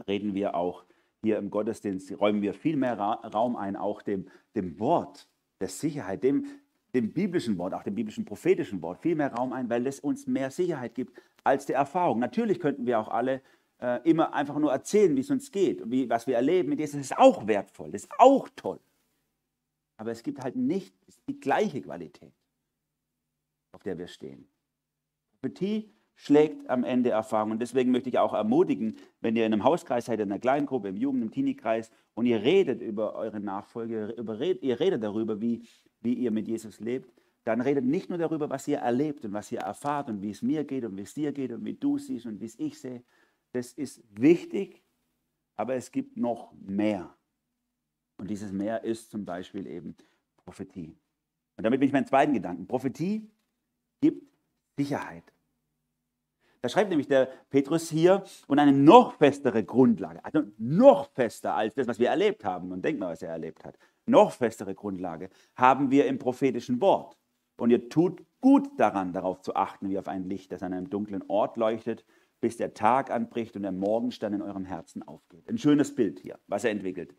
reden 0.06 0.34
wir 0.34 0.54
auch 0.54 0.84
hier 1.22 1.38
im 1.38 1.50
Gottesdienst, 1.50 2.18
räumen 2.20 2.42
wir 2.42 2.54
viel 2.54 2.76
mehr 2.76 2.98
Raum 2.98 3.56
ein, 3.56 3.76
auch 3.76 4.02
dem, 4.02 4.28
dem 4.54 4.78
Wort 4.78 5.28
der 5.60 5.68
Sicherheit, 5.68 6.24
dem, 6.24 6.46
dem 6.94 7.12
biblischen 7.12 7.56
Wort, 7.58 7.74
auch 7.74 7.82
dem 7.82 7.94
biblischen 7.94 8.24
prophetischen 8.24 8.82
Wort, 8.82 9.00
viel 9.00 9.14
mehr 9.14 9.32
Raum 9.32 9.52
ein, 9.52 9.68
weil 9.70 9.86
es 9.86 10.00
uns 10.00 10.26
mehr 10.26 10.50
Sicherheit 10.50 10.94
gibt 10.94 11.16
als 11.42 11.66
die 11.66 11.72
Erfahrung. 11.72 12.18
Natürlich 12.18 12.60
könnten 12.60 12.86
wir 12.86 12.98
auch 12.98 13.08
alle 13.08 13.40
äh, 13.80 14.00
immer 14.08 14.34
einfach 14.34 14.58
nur 14.58 14.72
erzählen, 14.72 15.16
wie 15.16 15.20
es 15.20 15.30
uns 15.30 15.50
geht, 15.50 15.82
wie, 15.90 16.08
was 16.08 16.26
wir 16.26 16.36
erleben. 16.36 16.76
Das 16.76 16.94
ist 16.94 17.16
auch 17.16 17.46
wertvoll, 17.46 17.90
das 17.90 18.04
ist 18.04 18.12
auch 18.18 18.48
toll. 18.54 18.80
Aber 19.96 20.10
es 20.10 20.22
gibt 20.22 20.42
halt 20.42 20.56
nicht 20.56 20.94
die 21.28 21.38
gleiche 21.38 21.80
Qualität, 21.80 22.32
auf 23.72 23.82
der 23.82 23.96
wir 23.96 24.08
stehen. 24.08 24.46
Prophetie 25.40 25.90
schlägt 26.14 26.68
am 26.68 26.84
Ende 26.84 27.10
Erfahrung. 27.10 27.52
Und 27.52 27.60
deswegen 27.60 27.90
möchte 27.90 28.08
ich 28.08 28.18
auch 28.18 28.32
ermutigen, 28.32 28.96
wenn 29.20 29.34
ihr 29.34 29.46
in 29.46 29.52
einem 29.52 29.64
Hauskreis 29.64 30.06
seid, 30.06 30.20
in 30.20 30.30
einer 30.30 30.40
kleinen 30.40 30.66
Gruppe, 30.66 30.88
im 30.88 30.96
Jugend-, 30.96 31.22
im 31.22 31.30
Teenie-Kreis 31.30 31.90
und 32.14 32.26
ihr 32.26 32.42
redet 32.42 32.80
über 32.80 33.14
eure 33.14 33.40
Nachfolge, 33.40 34.14
über, 34.16 34.40
ihr 34.40 34.78
redet 34.78 35.02
darüber, 35.02 35.40
wie, 35.40 35.62
wie 36.02 36.14
ihr 36.14 36.30
mit 36.30 36.48
Jesus 36.48 36.80
lebt, 36.80 37.12
dann 37.44 37.60
redet 37.60 37.84
nicht 37.84 38.08
nur 38.08 38.18
darüber, 38.18 38.50
was 38.50 38.68
ihr 38.68 38.78
erlebt 38.78 39.24
und 39.24 39.32
was 39.32 39.50
ihr 39.50 39.60
erfahrt 39.60 40.08
und 40.08 40.22
wie 40.22 40.30
es 40.30 40.42
mir 40.42 40.64
geht 40.64 40.84
und 40.84 40.96
wie 40.96 41.02
es 41.02 41.14
dir 41.14 41.32
geht 41.32 41.52
und 41.52 41.64
wie 41.64 41.74
du 41.74 41.98
siehst 41.98 42.26
und 42.26 42.40
wie 42.40 42.46
es 42.46 42.58
ich 42.58 42.78
sehe. 42.78 43.02
Das 43.52 43.72
ist 43.72 44.02
wichtig, 44.10 44.82
aber 45.56 45.74
es 45.74 45.90
gibt 45.90 46.16
noch 46.16 46.52
mehr. 46.54 47.14
Und 48.18 48.30
dieses 48.30 48.52
mehr 48.52 48.84
ist 48.84 49.10
zum 49.10 49.24
Beispiel 49.24 49.66
eben 49.66 49.96
Prophetie. 50.44 50.96
Und 51.56 51.64
damit 51.64 51.80
bin 51.80 51.88
ich 51.88 51.92
meinen 51.92 52.06
zweiten 52.06 52.32
Gedanken. 52.32 52.66
Prophetie 52.66 53.28
gibt 54.00 54.22
Sicherheit. 54.76 55.24
Da 56.60 56.68
schreibt 56.68 56.90
nämlich 56.90 57.08
der 57.08 57.26
Petrus 57.50 57.90
hier 57.90 58.22
und 58.46 58.60
eine 58.60 58.72
noch 58.72 59.14
festere 59.14 59.64
Grundlage, 59.64 60.24
also 60.24 60.44
noch 60.58 61.10
fester 61.10 61.56
als 61.56 61.74
das, 61.74 61.88
was 61.88 61.98
wir 61.98 62.08
erlebt 62.08 62.44
haben 62.44 62.70
und 62.70 62.84
denken, 62.84 63.00
was 63.00 63.20
er 63.22 63.30
erlebt 63.30 63.64
hat. 63.64 63.76
Noch 64.06 64.32
festere 64.32 64.74
Grundlage 64.74 65.30
haben 65.54 65.90
wir 65.90 66.06
im 66.06 66.18
prophetischen 66.18 66.80
Wort. 66.80 67.16
Und 67.56 67.70
ihr 67.70 67.88
tut 67.88 68.24
gut 68.40 68.68
daran, 68.78 69.12
darauf 69.12 69.40
zu 69.40 69.54
achten, 69.54 69.88
wie 69.88 69.98
auf 69.98 70.08
ein 70.08 70.24
Licht, 70.24 70.50
das 70.50 70.62
an 70.62 70.72
einem 70.72 70.90
dunklen 70.90 71.22
Ort 71.28 71.56
leuchtet, 71.56 72.04
bis 72.40 72.56
der 72.56 72.74
Tag 72.74 73.10
anbricht 73.10 73.54
und 73.54 73.62
der 73.62 73.72
Morgenstern 73.72 74.32
in 74.32 74.42
eurem 74.42 74.64
Herzen 74.64 75.02
aufgeht. 75.02 75.48
Ein 75.48 75.58
schönes 75.58 75.94
Bild 75.94 76.18
hier, 76.18 76.40
was 76.48 76.64
er 76.64 76.72
entwickelt. 76.72 77.14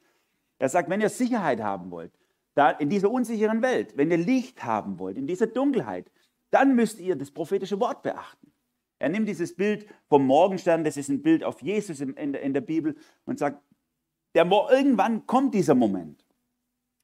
Er 0.60 0.68
sagt, 0.68 0.90
wenn 0.90 1.00
ihr 1.00 1.10
Sicherheit 1.10 1.62
haben 1.62 1.92
wollt, 1.92 2.12
da 2.56 2.70
in 2.72 2.90
dieser 2.90 3.10
unsicheren 3.10 3.62
Welt, 3.62 3.96
wenn 3.96 4.12
ihr 4.12 4.18
Licht 4.18 4.66
haben 4.66 5.00
wollt, 5.00 5.18
in 5.18 5.26
dieser 5.26 5.48
Dunkelheit, 5.48 6.12
dann 6.52 6.76
müsst 6.76 7.00
ihr 7.00 7.16
das 7.16 7.32
prophetische 7.32 7.80
Wort 7.80 8.04
beachten. 8.04 8.52
Er 9.00 9.10
nimmt 9.10 9.28
dieses 9.28 9.56
Bild 9.56 9.88
vom 10.08 10.26
Morgenstern, 10.28 10.84
das 10.84 10.98
ist 10.98 11.10
ein 11.10 11.22
Bild 11.22 11.44
auf 11.44 11.62
Jesus 11.62 12.00
in 12.02 12.54
der 12.54 12.62
Bibel, 12.62 12.96
und 13.26 13.40
sagt, 13.40 13.62
der, 14.36 14.46
irgendwann 14.46 15.26
kommt 15.26 15.54
dieser 15.54 15.76
Moment, 15.76 16.23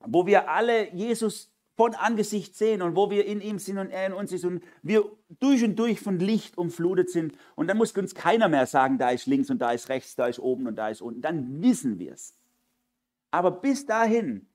wo 0.05 0.25
wir 0.25 0.49
alle 0.49 0.93
Jesus 0.93 1.51
von 1.75 1.95
Angesicht 1.95 2.55
sehen 2.55 2.81
und 2.81 2.95
wo 2.95 3.09
wir 3.09 3.25
in 3.25 3.39
ihm 3.39 3.57
sind 3.57 3.77
und 3.77 3.89
er 3.89 4.07
in 4.07 4.13
uns 4.13 4.33
ist 4.33 4.43
und 4.43 4.61
wir 4.81 5.09
durch 5.39 5.63
und 5.63 5.77
durch 5.77 6.01
von 6.01 6.19
Licht 6.19 6.57
umflutet 6.57 7.09
sind. 7.09 7.33
Und 7.55 7.67
dann 7.67 7.77
muss 7.77 7.93
uns 7.93 8.13
keiner 8.13 8.49
mehr 8.49 8.65
sagen, 8.65 8.97
da 8.97 9.11
ist 9.11 9.27
links 9.27 9.49
und 9.49 9.59
da 9.59 9.71
ist 9.71 9.87
rechts, 9.87 10.15
da 10.15 10.27
ist 10.27 10.39
oben 10.39 10.67
und 10.67 10.75
da 10.75 10.89
ist 10.89 11.01
unten. 11.01 11.21
Dann 11.21 11.61
wissen 11.61 11.97
wir 11.97 12.13
es. 12.13 12.33
Aber 13.31 13.51
bis 13.51 13.85
dahin 13.85 14.47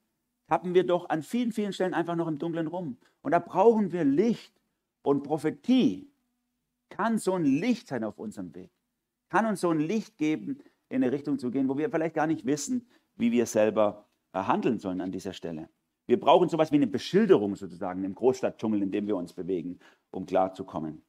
tappen 0.48 0.74
wir 0.74 0.84
doch 0.84 1.08
an 1.08 1.22
vielen, 1.22 1.52
vielen 1.52 1.72
Stellen 1.72 1.94
einfach 1.94 2.14
noch 2.14 2.28
im 2.28 2.38
Dunkeln 2.38 2.66
rum. 2.66 2.98
Und 3.22 3.32
da 3.32 3.38
brauchen 3.38 3.92
wir 3.92 4.04
Licht 4.04 4.52
und 5.02 5.22
Prophetie 5.22 6.10
kann 6.90 7.18
so 7.18 7.32
ein 7.34 7.44
Licht 7.44 7.88
sein 7.88 8.04
auf 8.04 8.18
unserem 8.18 8.54
Weg. 8.54 8.70
Kann 9.30 9.46
uns 9.46 9.60
so 9.62 9.70
ein 9.70 9.80
Licht 9.80 10.18
geben, 10.18 10.58
in 10.88 11.02
eine 11.02 11.10
Richtung 11.10 11.38
zu 11.38 11.50
gehen, 11.50 11.68
wo 11.68 11.78
wir 11.78 11.90
vielleicht 11.90 12.14
gar 12.14 12.26
nicht 12.26 12.44
wissen, 12.44 12.86
wie 13.16 13.32
wir 13.32 13.46
selber 13.46 14.04
handeln 14.34 14.78
sollen 14.78 15.00
an 15.00 15.12
dieser 15.12 15.32
Stelle. 15.32 15.68
Wir 16.06 16.20
brauchen 16.20 16.48
sowas 16.48 16.70
wie 16.70 16.76
eine 16.76 16.86
Beschilderung 16.86 17.56
sozusagen 17.56 18.04
im 18.04 18.14
Großstadtdschungel, 18.14 18.82
in 18.82 18.90
dem 18.90 19.06
wir 19.06 19.16
uns 19.16 19.32
bewegen, 19.32 19.78
um 20.10 20.26
klarzukommen. 20.26 21.02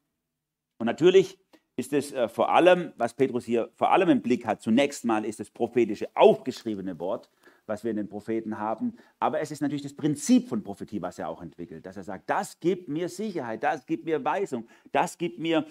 Und 0.78 0.86
natürlich 0.86 1.38
ist 1.76 1.92
es 1.94 2.14
äh, 2.14 2.28
vor 2.30 2.50
allem, 2.50 2.94
was 2.96 3.14
Petrus 3.14 3.44
hier 3.44 3.70
vor 3.76 3.92
allem 3.92 4.10
im 4.10 4.22
Blick 4.22 4.46
hat, 4.46 4.62
zunächst 4.62 5.04
mal 5.04 5.26
ist 5.26 5.40
das 5.40 5.50
prophetische 5.50 6.08
aufgeschriebene 6.16 6.98
Wort, 7.00 7.30
was 7.66 7.84
wir 7.84 7.92
in 7.92 7.98
den 7.98 8.08
Propheten 8.08 8.58
haben. 8.58 8.96
Aber 9.20 9.42
es 9.42 9.52
ist 9.52 9.62
natürlich 9.62 9.82
das 9.82 9.94
Prinzip 9.94 10.48
von 10.48 10.64
Prophetie, 10.64 11.02
was 11.02 11.20
er 11.20 11.28
auch 11.28 11.42
entwickelt, 11.42 11.86
dass 11.86 11.98
er 11.98 12.04
sagt, 12.04 12.30
das 12.30 12.60
gibt 12.60 12.88
mir 12.88 13.10
Sicherheit, 13.10 13.64
das 13.64 13.86
gibt 13.86 14.06
mir 14.06 14.24
Weisung, 14.24 14.68
das 14.92 15.18
gibt 15.18 15.40
mir 15.40 15.66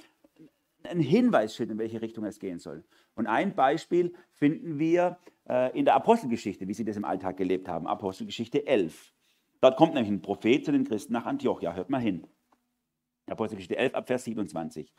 ein 0.82 1.00
Hinweisschild, 1.00 1.70
in 1.70 1.78
welche 1.78 2.02
Richtung 2.02 2.24
es 2.26 2.38
gehen 2.38 2.58
soll. 2.58 2.84
Und 3.14 3.26
ein 3.26 3.54
Beispiel 3.54 4.12
finden 4.32 4.78
wir 4.78 5.16
äh, 5.16 5.33
in 5.46 5.84
der 5.84 5.94
Apostelgeschichte, 5.94 6.66
wie 6.68 6.74
sie 6.74 6.84
das 6.84 6.96
im 6.96 7.04
Alltag 7.04 7.36
gelebt 7.36 7.68
haben. 7.68 7.86
Apostelgeschichte 7.86 8.66
11. 8.66 9.12
Dort 9.60 9.76
kommt 9.76 9.94
nämlich 9.94 10.10
ein 10.10 10.22
Prophet 10.22 10.64
zu 10.64 10.72
den 10.72 10.84
Christen 10.84 11.12
nach 11.12 11.26
Antiochia. 11.26 11.74
Hört 11.74 11.90
mal 11.90 12.00
hin. 12.00 12.26
Apostelgeschichte 13.26 13.76
11 13.76 13.94
ab 13.94 14.06
Vers 14.06 14.24
27. 14.24 14.92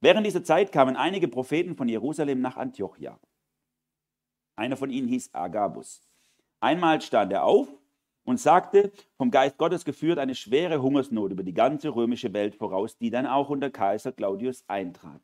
Während 0.00 0.26
dieser 0.26 0.44
Zeit 0.44 0.72
kamen 0.72 0.96
einige 0.96 1.28
Propheten 1.28 1.76
von 1.76 1.88
Jerusalem 1.88 2.40
nach 2.40 2.56
Antiochia. 2.56 3.18
Einer 4.54 4.76
von 4.76 4.90
ihnen 4.90 5.08
hieß 5.08 5.34
Agabus. 5.34 6.02
Einmal 6.60 7.00
stand 7.00 7.32
er 7.32 7.44
auf 7.44 7.68
und 8.24 8.40
sagte, 8.40 8.92
vom 9.16 9.30
Geist 9.30 9.58
Gottes 9.58 9.84
geführt, 9.84 10.18
eine 10.18 10.34
schwere 10.34 10.82
Hungersnot 10.82 11.32
über 11.32 11.42
die 11.42 11.54
ganze 11.54 11.94
römische 11.94 12.32
Welt 12.32 12.54
voraus, 12.56 12.98
die 12.98 13.10
dann 13.10 13.26
auch 13.26 13.50
unter 13.50 13.70
Kaiser 13.70 14.12
Claudius 14.12 14.64
eintrat. 14.68 15.22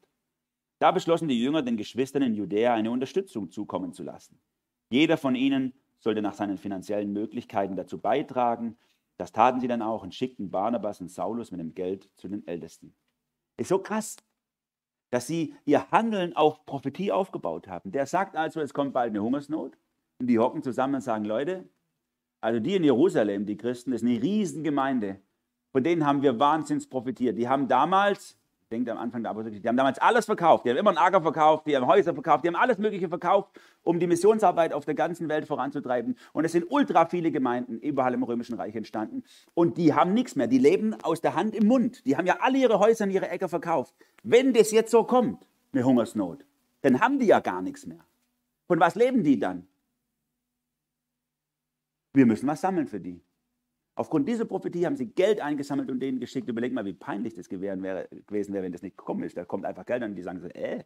Da 0.79 0.91
beschlossen 0.91 1.29
die 1.29 1.41
Jünger, 1.41 1.63
den 1.63 1.77
Geschwistern 1.77 2.23
in 2.23 2.35
Judäa 2.35 2.75
eine 2.75 2.91
Unterstützung 2.91 3.51
zukommen 3.51 3.93
zu 3.93 4.03
lassen. 4.03 4.41
Jeder 4.93 5.17
von 5.17 5.35
ihnen 5.35 5.73
sollte 6.01 6.21
nach 6.21 6.35
seinen 6.35 6.59
finanziellen 6.59 7.15
Möglichkeiten 7.15 7.77
dazu 7.77 7.97
beitragen. 7.99 8.77
Das 9.17 9.33
taten 9.33 9.59
sie 9.59 9.67
dann 9.67 9.81
auch 9.81 10.03
und 10.03 10.15
schickten 10.15 10.51
Barnabas 10.51 11.01
und 11.01 11.11
Saulus 11.11 11.51
mit 11.51 11.61
dem 11.61 11.75
Geld 11.75 12.11
zu 12.17 12.29
den 12.29 12.47
Ältesten. 12.47 12.95
Ist 13.57 13.69
so 13.69 13.79
krass, 13.79 14.19
dass 15.11 15.27
sie 15.27 15.55
ihr 15.65 15.91
Handeln 15.91 16.37
auf 16.37 16.67
Prophetie 16.67 17.11
aufgebaut 17.11 17.69
haben. 17.69 17.91
Der 17.91 18.05
sagt 18.05 18.37
also, 18.37 18.61
es 18.61 18.75
kommt 18.75 18.93
bald 18.93 19.11
eine 19.11 19.23
Hungersnot. 19.23 19.79
Und 20.19 20.27
die 20.27 20.39
hocken 20.39 20.63
zusammen 20.63 20.97
und 20.97 21.01
sagen, 21.01 21.25
Leute, 21.25 21.71
also 22.43 22.61
die 22.61 22.77
in 22.77 22.85
Jerusalem, 22.85 23.47
die 23.47 23.57
Christen, 23.57 23.93
das 23.93 24.03
ist 24.03 24.09
eine 24.09 24.21
Riesengemeinde. 24.23 25.23
Von 25.71 25.85
denen 25.85 26.05
haben 26.05 26.21
wir 26.21 26.39
wahnsinns 26.39 26.87
profitiert. 26.87 27.39
Die 27.39 27.49
haben 27.49 27.67
damals, 27.67 28.39
denkt 28.73 28.89
am 28.89 28.99
Anfang 28.99 29.23
der 29.23 29.31
Apokalypse, 29.31 29.61
die 29.61 29.69
haben 29.69 29.77
damals 29.77 29.99
alles 29.99 30.25
verkauft. 30.25 30.65
Die 30.65 30.71
haben 30.71 30.77
immer 30.79 30.91
einen 30.91 30.99
Acker 30.99 31.23
verkauft, 31.23 31.67
die 31.67 31.77
haben 31.77 31.87
Häuser 31.87 32.15
verkauft, 32.15 32.45
die 32.45 32.49
haben 32.49 32.57
alles 32.57 32.79
Mögliche 32.79 33.09
verkauft, 33.09 33.61
um 33.83 34.01
die 34.01 34.07
Missionsarbeit 34.07 34.73
auf 34.73 34.85
der 34.85 34.95
ganzen 34.95 35.29
Welt 35.29 35.47
voranzutreiben. 35.47 36.17
Und 36.33 36.45
es 36.45 36.53
sind 36.53 36.67
ultra 36.71 37.07
viele 37.07 37.31
Gemeinden 37.31 37.79
überall 37.79 38.15
im 38.15 38.23
Römischen 38.23 38.55
Reich 38.55 38.75
entstanden. 38.75 39.23
Und 39.55 39.77
die 39.77 39.95
haben 39.95 40.15
nichts 40.15 40.35
mehr. 40.35 40.47
Die 40.47 40.59
leben 40.59 40.95
aus 41.03 41.21
der 41.21 41.35
Hand 41.35 41.55
im 41.55 41.67
Mund. 41.67 42.05
Die 42.07 42.17
haben 42.17 42.27
ja 42.27 42.39
alle 42.41 42.59
ihre 42.59 42.79
Häuser 42.79 43.05
und 43.05 43.11
ihre 43.11 43.29
Äcker 43.29 43.49
verkauft. 43.49 43.95
Wenn 44.23 44.53
das 44.53 44.71
jetzt 44.73 44.91
so 44.91 45.05
kommt, 45.05 45.47
eine 45.73 45.85
Hungersnot, 45.85 46.45
dann 46.81 47.01
haben 47.01 47.19
die 47.19 47.27
ja 47.27 47.41
gar 47.41 47.63
nichts 47.63 47.87
mehr. 47.87 48.05
Von 48.67 48.81
was 48.81 48.95
leben 48.95 49.23
die 49.23 49.39
dann? 49.39 49.69
Wir 52.15 52.27
müssen 52.27 52.47
was 52.47 52.61
sammeln 52.61 52.89
für 52.89 53.01
die. 53.01 53.23
Aufgrund 53.95 54.27
dieser 54.27 54.47
Prophetie 54.47 54.87
haben 54.87 54.97
sie 54.97 55.07
Geld 55.07 55.41
eingesammelt 55.41 55.91
und 55.91 56.01
denen 56.01 56.19
geschickt. 56.19 56.49
Überleg 56.49 56.73
mal, 56.73 56.85
wie 56.85 56.95
peinlich 56.95 57.35
das 57.35 57.49
gewesen 57.49 57.83
wäre, 57.83 58.09
wenn 58.29 58.73
das 58.73 58.83
nicht 58.83 58.97
gekommen 58.97 59.23
ist. 59.23 59.37
Da 59.37 59.45
kommt 59.45 59.67
einfach 59.67 59.85
Geld 59.85 60.03
und 60.03 60.15
die 60.15 60.23
sagen 60.23 60.41
so, 60.41 60.49
äh, 60.49 60.85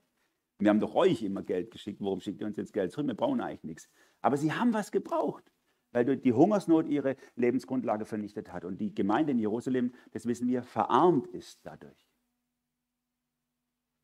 wir 0.58 0.70
haben 0.70 0.80
doch 0.80 0.94
euch 0.94 1.22
immer 1.22 1.42
Geld 1.42 1.70
geschickt, 1.70 2.00
warum 2.00 2.20
schickt 2.20 2.40
ihr 2.40 2.46
uns 2.46 2.56
jetzt 2.56 2.72
Geld 2.72 2.90
zurück? 2.90 3.06
Wir 3.06 3.14
brauchen 3.14 3.40
eigentlich 3.40 3.64
nichts. 3.64 3.88
Aber 4.22 4.36
sie 4.36 4.52
haben 4.52 4.72
was 4.72 4.90
gebraucht, 4.90 5.44
weil 5.92 6.16
die 6.16 6.32
Hungersnot 6.32 6.88
ihre 6.88 7.16
Lebensgrundlage 7.36 8.06
vernichtet 8.06 8.52
hat. 8.52 8.64
Und 8.64 8.80
die 8.80 8.94
Gemeinde 8.94 9.32
in 9.32 9.38
Jerusalem, 9.38 9.92
das 10.12 10.26
wissen 10.26 10.48
wir, 10.48 10.62
verarmt 10.62 11.28
ist 11.28 11.60
dadurch. 11.64 12.08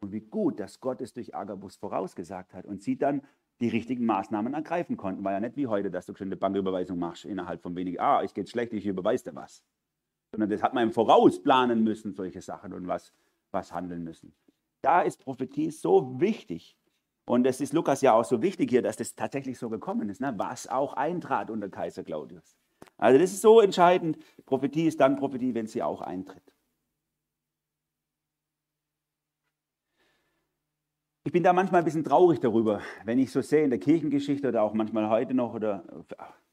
Und 0.01 0.13
wie 0.13 0.21
gut, 0.21 0.61
dass 0.61 0.81
Gott 0.81 1.01
es 1.01 1.13
durch 1.13 1.35
Agabus 1.35 1.77
vorausgesagt 1.77 2.55
hat 2.55 2.67
und 2.67 2.83
sie 2.83 2.99
dann 2.99 3.23
die 3.63 3.69
richtigen 3.69 4.05
Maßnahmen 4.07 4.55
ergreifen 4.55 4.97
konnten. 4.97 5.25
War 5.25 5.33
ja 5.33 5.41
nicht 5.41 5.57
wie 5.57 5.67
heute, 5.67 5.91
dass 5.91 6.07
du 6.07 6.15
schon 6.15 6.29
eine 6.29 6.37
Banküberweisung 6.37 6.99
machst 6.99 7.25
innerhalb 7.25 7.63
von 7.63 7.75
wenigen, 7.77 8.01
ah, 8.01 8.23
ich 8.23 8.35
geht 8.35 8.49
schlecht, 8.49 8.73
ich 8.73 8.87
überweise 8.87 9.31
dir 9.31 9.37
was. 9.37 9.65
Sondern 10.33 10.51
das 10.51 10.63
hat 10.63 10.75
man 10.75 10.85
im 10.85 10.93
Voraus 10.93 11.43
planen 11.43 11.85
müssen, 11.85 12.13
solche 12.13 12.41
Sachen 12.41 12.73
und 12.73 12.87
was, 12.87 13.13
was 13.51 13.73
handeln 13.73 14.05
müssen. 14.05 14.35
Da 14.83 15.03
ist 15.03 15.23
Prophetie 15.23 15.71
so 15.71 16.21
wichtig. 16.21 16.77
Und 17.25 17.47
es 17.47 17.61
ist 17.61 17.73
Lukas 17.73 18.01
ja 18.01 18.15
auch 18.15 18.25
so 18.25 18.43
wichtig 18.43 18.71
hier, 18.71 18.83
dass 18.83 18.97
das 18.97 19.15
tatsächlich 19.15 19.59
so 19.59 19.71
gekommen 19.71 20.09
ist, 20.09 20.21
ne? 20.21 20.35
was 20.37 20.67
auch 20.67 20.95
eintrat 20.95 21.51
unter 21.51 21.69
Kaiser 21.69 22.03
Claudius. 22.03 22.57
Also 22.99 23.19
das 23.19 23.33
ist 23.33 23.43
so 23.43 23.61
entscheidend. 23.61 24.19
Prophetie 24.45 24.89
ist 24.89 25.01
dann 25.01 25.17
Prophetie, 25.17 25.55
wenn 25.55 25.67
sie 25.67 25.83
auch 25.83 26.01
eintritt. 26.01 26.52
Ich 31.25 31.31
bin 31.31 31.45
da 31.45 31.53
manchmal 31.53 31.83
ein 31.83 31.85
bisschen 31.85 32.03
traurig 32.03 32.41
darüber, 32.41 32.81
wenn 33.05 33.21
ich 33.21 33.31
so 33.31 33.43
sehe 33.43 33.63
in 33.63 33.71
der 33.71 33.79
Kirchengeschichte 33.79 34.49
oder 34.49 34.63
auch 34.63 34.75
manchmal 34.75 35.09
heute 35.09 35.35
noch 35.35 35.55
oder 35.55 35.85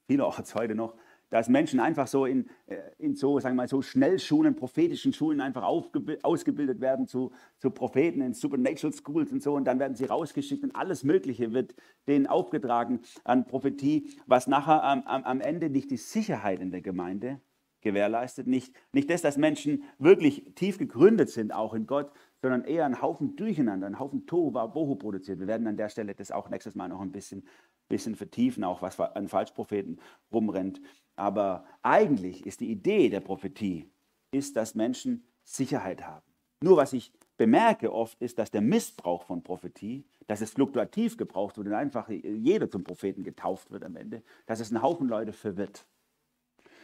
vielerorts 0.06 0.54
heute 0.54 0.76
noch, 0.76 0.94
dass 1.32 1.50
Menschen 1.50 1.80
einfach 1.80 2.06
so 2.06 2.28
in, 2.28 2.48
äh, 2.68 2.78
in 3.00 3.16
so, 3.16 3.40
sagen 3.40 3.56
wir 3.56 3.64
mal, 3.64 3.68
so 3.68 3.82
Schnellschulen, 3.82 4.56
prophetischen 4.56 5.12
Schulen 5.12 5.42
einfach 5.42 5.64
ausgebildet 5.64 6.82
werden 6.82 7.08
zu, 7.08 7.32
zu 7.58 7.72
Propheten 7.72 8.22
in 8.22 8.36
Supernatural 8.36 8.94
Schools 8.94 9.32
und 9.32 9.42
so. 9.42 9.56
Und 9.56 9.66
dann 9.66 9.80
werden 9.80 9.96
sie 9.96 10.06
rausgeschickt 10.06 10.64
und 10.64 10.76
alles 10.76 11.04
Mögliche 11.04 11.52
wird 11.52 11.74
denen 12.08 12.28
aufgetragen 12.28 13.00
an 13.24 13.48
Prophetie, 13.48 14.12
was 14.28 14.46
nachher 14.46 14.84
am, 14.84 15.02
am 15.04 15.42
Ende 15.42 15.72
nicht 15.72 15.90
die 15.90 15.98
Sicherheit 15.98 16.60
in 16.60 16.70
der 16.70 16.82
Gemeinde 16.82 17.42
gewährleistet, 17.82 18.48
nicht, 18.48 18.74
nicht 18.92 19.10
das, 19.10 19.22
dass 19.22 19.38
Menschen 19.38 19.84
wirklich 19.98 20.54
tief 20.56 20.78
gegründet 20.78 21.30
sind, 21.30 21.54
auch 21.54 21.74
in 21.74 21.88
Gott, 21.88 22.12
sondern 22.42 22.64
eher 22.64 22.86
ein 22.86 23.02
Haufen 23.02 23.36
Durcheinander, 23.36 23.88
ein 23.88 24.00
Haufen 24.00 24.26
Tohu 24.26 24.52
Bohu 24.52 24.96
produziert. 24.96 25.40
Wir 25.40 25.48
werden 25.48 25.68
an 25.68 25.78
der 25.78 25.90
Stelle 25.90 26.16
das 26.16 26.32
auch 26.32 26.50
nächstes 26.50 26.76
Mal 26.76 26.88
noch 26.88 27.02
ein 27.02 27.12
bisschen, 27.12 27.48
bisschen 27.88 28.16
vertiefen, 28.16 28.64
auch 28.64 28.82
was 28.82 29.00
an 29.00 29.28
Falschpropheten 29.28 30.00
rumrennt. 30.32 30.82
Aber 31.16 31.66
eigentlich 31.82 32.46
ist 32.46 32.62
die 32.62 32.72
Idee 32.72 33.10
der 33.10 33.20
Prophetie, 33.20 33.92
ist, 34.32 34.56
dass 34.56 34.76
Menschen 34.76 35.26
Sicherheit 35.44 36.06
haben. 36.06 36.26
Nur 36.62 36.78
was 36.78 36.94
ich 36.94 37.12
bemerke 37.38 37.94
oft 37.94 38.22
ist, 38.22 38.38
dass 38.38 38.52
der 38.52 38.62
Missbrauch 38.62 39.24
von 39.24 39.44
Prophetie, 39.44 40.06
dass 40.28 40.42
es 40.42 40.52
fluktuativ 40.52 41.18
gebraucht 41.18 41.58
wird 41.58 41.68
und 41.68 41.74
einfach 41.74 42.10
jeder 42.10 42.70
zum 42.70 42.84
Propheten 42.84 43.24
getauft 43.24 43.72
wird 43.72 43.84
am 43.84 43.96
Ende, 43.96 44.24
dass 44.46 44.60
es 44.60 44.72
einen 44.72 44.82
Haufen 44.82 45.08
Leute 45.08 45.34
verwirrt. 45.34 45.86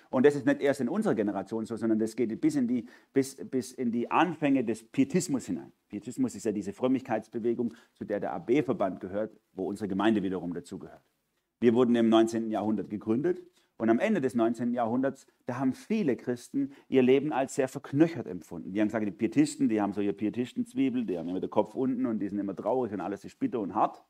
Und 0.09 0.25
das 0.25 0.35
ist 0.35 0.45
nicht 0.45 0.61
erst 0.61 0.81
in 0.81 0.89
unserer 0.89 1.15
Generation 1.15 1.65
so, 1.65 1.75
sondern 1.75 1.99
das 1.99 2.15
geht 2.15 2.39
bis 2.39 2.55
in 2.55 2.67
die, 2.67 2.85
bis, 3.13 3.35
bis 3.35 3.71
in 3.71 3.91
die 3.91 4.09
Anfänge 4.09 4.63
des 4.63 4.83
Pietismus 4.83 5.45
hinein. 5.45 5.71
Pietismus 5.89 6.35
ist 6.35 6.45
ja 6.45 6.51
diese 6.51 6.73
Frömmigkeitsbewegung, 6.73 7.73
zu 7.93 8.05
der 8.05 8.19
der 8.19 8.33
AB-Verband 8.33 8.99
gehört, 8.99 9.37
wo 9.53 9.67
unsere 9.67 9.87
Gemeinde 9.87 10.23
wiederum 10.23 10.53
dazugehört. 10.53 11.03
Wir 11.59 11.73
wurden 11.73 11.95
im 11.95 12.09
19. 12.09 12.51
Jahrhundert 12.51 12.89
gegründet 12.89 13.41
und 13.77 13.89
am 13.89 13.99
Ende 13.99 14.21
des 14.21 14.35
19. 14.35 14.73
Jahrhunderts, 14.73 15.27
da 15.45 15.57
haben 15.57 15.73
viele 15.73 16.15
Christen 16.15 16.71
ihr 16.87 17.01
Leben 17.01 17.33
als 17.33 17.55
sehr 17.55 17.67
verknöchert 17.67 18.27
empfunden. 18.27 18.73
Die 18.73 18.79
haben 18.79 18.87
gesagt, 18.87 19.05
die 19.05 19.11
Pietisten, 19.11 19.67
die 19.67 19.81
haben 19.81 19.93
so 19.93 20.01
ihr 20.01 20.13
Pietistenzwiebel, 20.13 21.05
die 21.05 21.17
haben 21.17 21.27
immer 21.27 21.41
den 21.41 21.49
Kopf 21.49 21.75
unten 21.75 22.05
und 22.05 22.19
die 22.19 22.29
sind 22.29 22.39
immer 22.39 22.55
traurig 22.55 22.93
und 22.93 23.01
alles 23.01 23.25
ist 23.25 23.37
bitter 23.37 23.59
und 23.59 23.75
hart 23.75 24.03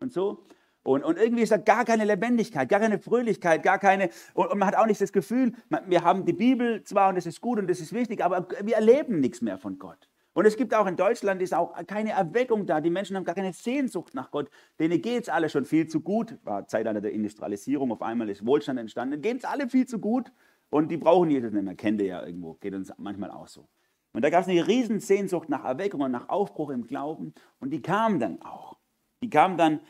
und 0.00 0.12
so. 0.12 0.46
Und, 0.86 1.02
und 1.02 1.18
irgendwie 1.18 1.42
ist 1.42 1.50
da 1.50 1.56
gar 1.56 1.84
keine 1.84 2.04
Lebendigkeit, 2.04 2.68
gar 2.68 2.78
keine 2.78 3.00
Fröhlichkeit, 3.00 3.64
gar 3.64 3.80
keine. 3.80 4.08
Und, 4.34 4.52
und 4.52 4.58
man 4.58 4.68
hat 4.68 4.76
auch 4.76 4.86
nicht 4.86 5.00
das 5.00 5.12
Gefühl, 5.12 5.52
wir 5.86 6.04
haben 6.04 6.24
die 6.24 6.32
Bibel 6.32 6.84
zwar 6.84 7.08
und 7.08 7.16
das 7.16 7.26
ist 7.26 7.40
gut 7.40 7.58
und 7.58 7.68
das 7.68 7.80
ist 7.80 7.92
wichtig, 7.92 8.24
aber 8.24 8.46
wir 8.62 8.76
erleben 8.76 9.18
nichts 9.18 9.42
mehr 9.42 9.58
von 9.58 9.80
Gott. 9.80 10.08
Und 10.32 10.46
es 10.46 10.56
gibt 10.56 10.74
auch 10.74 10.86
in 10.86 10.96
Deutschland 10.96 11.42
ist 11.42 11.54
auch 11.54 11.74
keine 11.88 12.10
Erweckung 12.10 12.66
da. 12.66 12.80
Die 12.80 12.90
Menschen 12.90 13.16
haben 13.16 13.24
gar 13.24 13.34
keine 13.34 13.52
Sehnsucht 13.52 14.14
nach 14.14 14.30
Gott. 14.30 14.48
Denen 14.78 15.02
geht 15.02 15.24
es 15.24 15.28
alle 15.28 15.48
schon 15.48 15.64
viel 15.64 15.88
zu 15.88 16.02
gut. 16.02 16.38
War 16.44 16.68
Zeitalter 16.68 17.00
der 17.00 17.12
Industrialisierung, 17.12 17.90
auf 17.90 18.02
einmal 18.02 18.28
ist 18.28 18.46
Wohlstand 18.46 18.78
entstanden. 18.78 19.20
Geht 19.20 19.38
es 19.38 19.44
alle 19.44 19.68
viel 19.68 19.86
zu 19.86 19.98
gut 19.98 20.30
und 20.70 20.88
die 20.88 20.98
brauchen 20.98 21.30
Jesus 21.30 21.52
nicht 21.52 21.64
mehr. 21.64 21.74
Kennt 21.74 22.00
ihr 22.00 22.06
ja 22.06 22.24
irgendwo, 22.24 22.54
geht 22.54 22.74
uns 22.74 22.92
manchmal 22.96 23.32
auch 23.32 23.48
so. 23.48 23.66
Und 24.12 24.24
da 24.24 24.30
gab 24.30 24.42
es 24.42 24.48
eine 24.48 24.64
riesen 24.64 25.00
Sehnsucht 25.00 25.48
nach 25.48 25.64
Erweckung 25.64 26.02
und 26.02 26.12
nach 26.12 26.28
Aufbruch 26.28 26.70
im 26.70 26.86
Glauben 26.86 27.34
und 27.58 27.70
die 27.70 27.82
kam 27.82 28.20
dann 28.20 28.40
auch. 28.42 28.76
Die 29.22 29.30
kam 29.30 29.56
dann 29.56 29.80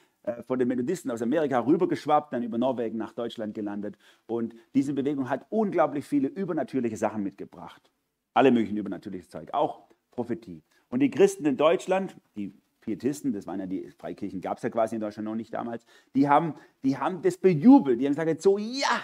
von 0.46 0.58
den 0.58 0.68
Methodisten 0.68 1.10
aus 1.10 1.22
Amerika 1.22 1.60
rübergeschwappt, 1.60 2.32
dann 2.32 2.42
über 2.42 2.58
Norwegen 2.58 2.98
nach 2.98 3.12
Deutschland 3.12 3.54
gelandet. 3.54 3.96
Und 4.26 4.54
diese 4.74 4.92
Bewegung 4.92 5.28
hat 5.28 5.46
unglaublich 5.50 6.04
viele 6.04 6.28
übernatürliche 6.28 6.96
Sachen 6.96 7.22
mitgebracht. 7.22 7.90
Alle 8.34 8.50
möglichen 8.50 8.76
übernatürliches 8.76 9.28
Zeug, 9.28 9.54
auch 9.54 9.82
Prophetie. 10.10 10.62
Und 10.88 11.00
die 11.00 11.10
Christen 11.10 11.46
in 11.46 11.56
Deutschland, 11.56 12.16
die 12.36 12.52
Pietisten, 12.80 13.32
das 13.32 13.46
waren 13.46 13.60
ja 13.60 13.66
die 13.66 13.90
Freikirchen, 13.90 14.40
gab 14.40 14.58
es 14.58 14.62
ja 14.62 14.70
quasi 14.70 14.94
in 14.94 15.00
Deutschland 15.00 15.26
noch 15.26 15.34
nicht 15.34 15.52
damals, 15.52 15.84
die 16.14 16.28
haben, 16.28 16.54
die 16.84 16.96
haben 16.96 17.22
das 17.22 17.36
bejubelt. 17.36 18.00
Die 18.00 18.06
haben 18.06 18.14
gesagt, 18.14 18.42
so, 18.42 18.58
ja, 18.58 19.00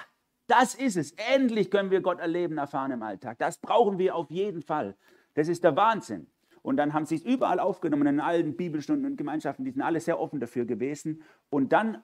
das 0.46 0.74
ist 0.74 0.96
es. 0.96 1.12
Endlich 1.12 1.70
können 1.70 1.90
wir 1.90 2.00
Gott 2.00 2.20
erleben, 2.20 2.58
erfahren 2.58 2.92
im 2.92 3.02
Alltag. 3.02 3.38
Das 3.38 3.58
brauchen 3.58 3.98
wir 3.98 4.14
auf 4.14 4.30
jeden 4.30 4.62
Fall. 4.62 4.96
Das 5.34 5.48
ist 5.48 5.64
der 5.64 5.76
Wahnsinn. 5.76 6.26
Und 6.62 6.76
dann 6.76 6.94
haben 6.94 7.06
sie 7.06 7.16
es 7.16 7.22
überall 7.22 7.58
aufgenommen, 7.58 8.06
in 8.06 8.20
allen 8.20 8.56
Bibelstunden 8.56 9.04
und 9.04 9.16
Gemeinschaften, 9.16 9.64
die 9.64 9.72
sind 9.72 9.82
alle 9.82 10.00
sehr 10.00 10.20
offen 10.20 10.40
dafür 10.40 10.64
gewesen. 10.64 11.22
Und 11.50 11.72
dann 11.72 11.98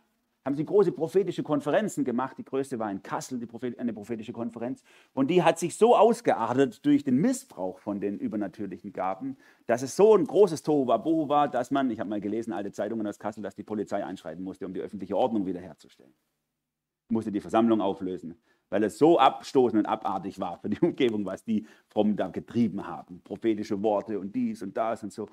haben 0.44 0.56
sie 0.56 0.64
große 0.64 0.92
prophetische 0.92 1.42
Konferenzen 1.42 2.04
gemacht. 2.04 2.38
Die 2.38 2.44
größte 2.44 2.78
war 2.78 2.90
in 2.90 3.02
Kassel, 3.02 3.44
Prophet 3.46 3.78
eine 3.78 3.92
prophetische 3.92 4.32
Konferenz. 4.32 4.82
Und 5.12 5.30
die 5.30 5.42
hat 5.42 5.58
sich 5.58 5.76
so 5.76 5.94
ausgeartet 5.94 6.84
durch 6.86 7.04
den 7.04 7.16
Missbrauch 7.16 7.78
von 7.78 8.00
den 8.00 8.18
übernatürlichen 8.18 8.92
Gaben, 8.92 9.36
dass 9.66 9.82
es 9.82 9.94
so 9.94 10.16
ein 10.16 10.24
großes 10.24 10.62
Tohuwabohu 10.62 11.28
war, 11.28 11.48
dass 11.48 11.70
man, 11.70 11.90
ich 11.90 12.00
habe 12.00 12.10
mal 12.10 12.20
gelesen, 12.20 12.52
alte 12.52 12.72
Zeitungen 12.72 13.06
aus 13.06 13.18
Kassel, 13.18 13.42
dass 13.42 13.54
die 13.54 13.62
Polizei 13.62 14.04
einschreiten 14.04 14.42
musste, 14.42 14.66
um 14.66 14.74
die 14.74 14.80
öffentliche 14.80 15.16
Ordnung 15.16 15.46
wiederherzustellen. 15.46 16.14
Musste 17.10 17.30
die 17.30 17.40
Versammlung 17.40 17.80
auflösen 17.80 18.38
weil 18.70 18.84
es 18.84 18.98
so 18.98 19.18
abstoßend 19.18 19.80
und 19.80 19.86
abartig 19.86 20.38
war 20.40 20.58
für 20.58 20.68
die 20.68 20.80
Umgebung, 20.82 21.24
was 21.24 21.44
die 21.44 21.66
Frommen 21.88 22.16
da 22.16 22.28
getrieben 22.28 22.86
haben. 22.86 23.20
Prophetische 23.22 23.82
Worte 23.82 24.18
und 24.18 24.34
dies 24.34 24.62
und 24.62 24.76
das 24.76 25.02
und 25.02 25.12
so. 25.12 25.28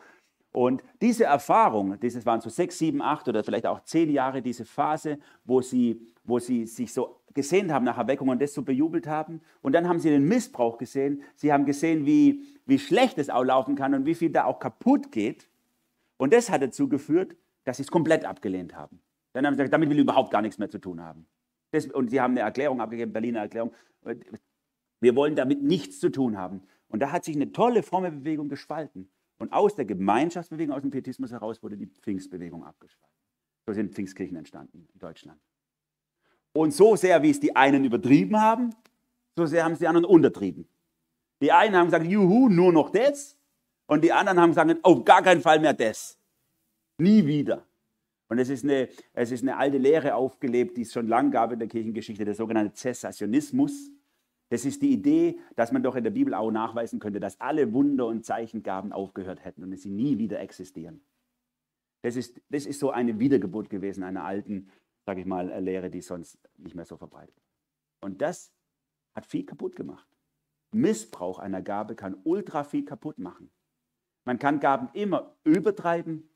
Und 0.51 0.83
diese 1.01 1.25
Erfahrung, 1.25 1.99
das 1.99 2.25
waren 2.25 2.39
so 2.39 2.49
sechs, 2.49 2.77
sieben, 2.77 3.01
acht 3.01 3.27
oder 3.27 3.43
vielleicht 3.43 3.65
auch 3.65 3.83
zehn 3.83 4.09
Jahre, 4.09 4.41
diese 4.41 4.63
Phase, 4.63 5.19
wo 5.43 5.61
sie, 5.61 5.99
wo 6.23 6.39
sie 6.39 6.65
sich 6.65 6.93
so 6.93 7.19
gesehnt 7.33 7.73
haben 7.73 7.83
nach 7.83 7.97
Erweckung 7.97 8.29
und 8.29 8.41
das 8.41 8.53
so 8.53 8.61
bejubelt 8.61 9.05
haben. 9.05 9.41
Und 9.61 9.73
dann 9.73 9.89
haben 9.89 9.99
sie 9.99 10.09
den 10.09 10.23
Missbrauch 10.23 10.77
gesehen. 10.77 11.23
Sie 11.35 11.51
haben 11.51 11.65
gesehen, 11.65 12.05
wie, 12.05 12.41
wie 12.65 12.79
schlecht 12.79 13.17
es 13.17 13.29
auch 13.29 13.43
laufen 13.43 13.75
kann 13.75 13.93
und 13.93 14.05
wie 14.05 14.15
viel 14.15 14.29
da 14.29 14.45
auch 14.45 14.59
kaputt 14.59 15.11
geht. 15.11 15.49
Und 16.15 16.31
das 16.31 16.49
hat 16.49 16.61
dazu 16.61 16.87
geführt, 16.87 17.35
dass 17.65 17.77
sie 17.77 17.83
es 17.83 17.91
komplett 17.91 18.23
abgelehnt 18.23 18.77
haben. 18.77 19.01
Dann 19.33 19.45
haben 19.45 19.55
sie 19.55 19.57
gesagt, 19.57 19.73
damit 19.73 19.89
will 19.89 19.97
ich 19.97 20.03
überhaupt 20.03 20.31
gar 20.31 20.41
nichts 20.41 20.57
mehr 20.57 20.69
zu 20.69 20.79
tun 20.79 21.03
haben. 21.03 21.27
Das, 21.71 21.88
und 21.88 22.10
sie 22.10 22.21
haben 22.21 22.32
eine 22.32 22.41
Erklärung 22.41 22.82
abgegeben, 22.82 23.12
Berliner 23.12 23.41
Erklärung. 23.41 23.73
Wir 25.01 25.15
wollen 25.15 25.36
damit 25.36 25.62
nichts 25.62 25.99
zu 25.99 26.10
tun 26.10 26.38
haben. 26.38 26.63
Und 26.88 26.99
da 26.99 27.12
hat 27.12 27.25
sich 27.25 27.36
eine 27.36 27.51
tolle 27.51 27.84
fromme 27.84 28.12
Bewegung 28.12 28.49
gespalten. 28.49 29.10
Und 29.38 29.51
aus 29.51 29.75
der 29.75 29.86
Gemeinschaftsbewegung, 29.86 30.73
aus 30.73 30.82
dem 30.82 30.91
Pietismus 30.91 31.32
heraus 31.32 31.62
wurde 31.62 31.78
die 31.78 31.88
Pfingstbewegung 31.88 32.63
abgespalten. 32.63 33.15
So 33.67 33.73
sind 33.73 33.93
Pfingstkirchen 33.93 34.38
entstanden 34.38 34.88
in 34.93 34.99
Deutschland. 34.99 35.41
Und 36.54 36.71
so 36.71 36.95
sehr, 36.95 37.21
wie 37.21 37.32
es 37.32 37.39
die 37.39 37.56
einen 37.56 37.84
übertrieben 37.84 38.39
haben, 38.39 38.69
so 39.36 39.45
sehr 39.45 39.65
haben 39.65 39.73
es 39.73 39.80
die 39.80 39.88
anderen 39.88 40.06
untertrieben. 40.06 40.67
Die 41.41 41.51
einen 41.51 41.75
haben 41.75 41.88
gesagt, 41.88 42.06
juhu, 42.06 42.47
nur 42.47 42.71
noch 42.71 42.91
das. 42.91 43.38
Und 43.88 44.04
die 44.04 44.13
anderen 44.13 44.39
haben 44.39 44.51
gesagt, 44.51 44.84
auf 44.84 45.04
gar 45.04 45.21
keinen 45.21 45.41
Fall 45.41 45.60
mehr 45.60 45.73
das. 45.73 46.17
Nie 46.97 47.25
wieder. 47.25 47.65
Und 48.27 48.39
es 48.39 48.49
ist, 48.49 48.63
eine, 48.63 48.89
es 49.13 49.31
ist 49.31 49.43
eine 49.43 49.57
alte 49.57 49.77
Lehre 49.77 50.15
aufgelebt, 50.15 50.77
die 50.77 50.81
es 50.81 50.93
schon 50.93 51.07
lange 51.07 51.29
gab 51.29 51.51
in 51.51 51.59
der 51.59 51.67
Kirchengeschichte, 51.67 52.25
der 52.25 52.33
sogenannte 52.33 52.73
Zessationismus. 52.73 53.91
Das 54.49 54.65
ist 54.65 54.81
die 54.81 54.91
Idee, 54.91 55.39
dass 55.55 55.71
man 55.71 55.83
doch 55.83 55.95
in 55.95 56.03
der 56.03 56.11
Bibel 56.11 56.33
auch 56.33 56.51
nachweisen 56.51 56.99
könnte, 56.99 57.19
dass 57.19 57.39
alle 57.39 57.71
Wunder 57.73 58.07
und 58.07 58.25
Zeichengaben 58.25 58.91
aufgehört 58.91 59.43
hätten 59.43 59.63
und 59.63 59.71
dass 59.71 59.81
sie 59.81 59.91
nie 59.91 60.17
wieder 60.17 60.39
existieren. 60.39 61.01
Das 62.01 62.15
ist, 62.15 62.39
das 62.49 62.65
ist 62.65 62.79
so 62.79 62.91
eine 62.91 63.19
Wiedergeburt 63.19 63.69
gewesen 63.69 64.03
einer 64.03 64.23
alten, 64.23 64.69
sage 65.05 65.21
ich 65.21 65.25
mal, 65.25 65.47
Lehre, 65.63 65.89
die 65.89 66.01
sonst 66.01 66.38
nicht 66.57 66.75
mehr 66.75 66.85
so 66.85 66.97
verbreitet. 66.97 67.35
Und 68.01 68.21
das 68.21 68.51
hat 69.13 69.25
viel 69.25 69.45
kaputt 69.45 69.75
gemacht. 69.75 70.07
Missbrauch 70.71 71.39
einer 71.39 71.61
Gabe 71.61 71.95
kann 71.95 72.17
ultra 72.23 72.63
viel 72.63 72.85
kaputt 72.85 73.17
machen. 73.17 73.49
Man 74.25 74.39
kann 74.39 74.59
Gaben 74.59 74.89
immer 74.93 75.35
übertreiben 75.43 76.29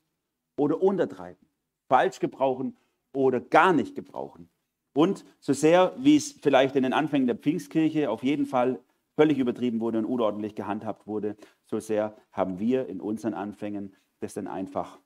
oder 0.56 0.80
untertreiben 0.82 1.49
falsch 1.90 2.20
gebrauchen 2.20 2.78
oder 3.12 3.40
gar 3.40 3.74
nicht 3.74 3.94
gebrauchen. 3.94 4.48
Und 4.94 5.24
so 5.40 5.52
sehr, 5.52 5.92
wie 5.98 6.16
es 6.16 6.32
vielleicht 6.32 6.76
in 6.76 6.84
den 6.84 6.92
Anfängen 6.92 7.26
der 7.26 7.36
Pfingstkirche 7.36 8.10
auf 8.10 8.22
jeden 8.22 8.46
Fall 8.46 8.80
völlig 9.16 9.38
übertrieben 9.38 9.80
wurde 9.80 9.98
und 9.98 10.06
unordentlich 10.06 10.54
gehandhabt 10.54 11.06
wurde, 11.06 11.36
so 11.66 11.78
sehr 11.78 12.16
haben 12.32 12.58
wir 12.58 12.88
in 12.88 13.00
unseren 13.00 13.34
Anfängen 13.34 13.94
das 14.20 14.34
dann 14.34 14.46
einfach 14.46 14.98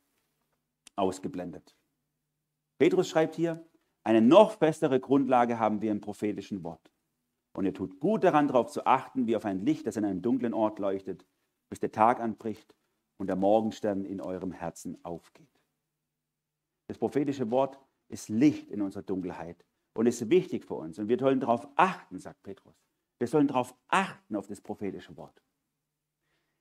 ausgeblendet. 0.94 1.74
Petrus 2.78 3.08
schreibt 3.08 3.34
hier, 3.34 3.66
eine 4.04 4.20
noch 4.20 4.52
festere 4.52 5.00
Grundlage 5.00 5.58
haben 5.58 5.80
wir 5.80 5.90
im 5.90 6.00
prophetischen 6.00 6.62
Wort. 6.62 6.92
Und 7.56 7.64
ihr 7.64 7.72
tut 7.72 8.00
gut 8.00 8.24
daran, 8.24 8.48
darauf 8.48 8.70
zu 8.70 8.84
achten, 8.84 9.26
wie 9.26 9.36
auf 9.36 9.44
ein 9.44 9.64
Licht, 9.64 9.86
das 9.86 9.96
in 9.96 10.04
einem 10.04 10.22
dunklen 10.22 10.52
Ort 10.52 10.78
leuchtet, 10.78 11.24
bis 11.70 11.80
der 11.80 11.92
Tag 11.92 12.20
anbricht 12.20 12.74
und 13.16 13.28
der 13.28 13.36
Morgenstern 13.36 14.04
in 14.04 14.20
eurem 14.20 14.52
Herzen 14.52 15.02
aufgeht. 15.04 15.53
Das 16.86 16.98
prophetische 16.98 17.50
Wort 17.50 17.78
ist 18.08 18.28
Licht 18.28 18.70
in 18.70 18.82
unserer 18.82 19.02
Dunkelheit 19.02 19.64
und 19.94 20.06
ist 20.06 20.28
wichtig 20.28 20.64
für 20.64 20.74
uns. 20.74 20.98
Und 20.98 21.08
wir 21.08 21.18
sollen 21.18 21.40
darauf 21.40 21.66
achten, 21.76 22.18
sagt 22.18 22.42
Petrus. 22.42 22.74
Wir 23.18 23.28
sollen 23.28 23.46
darauf 23.46 23.74
achten 23.88 24.36
auf 24.36 24.46
das 24.46 24.60
prophetische 24.60 25.16
Wort. 25.16 25.40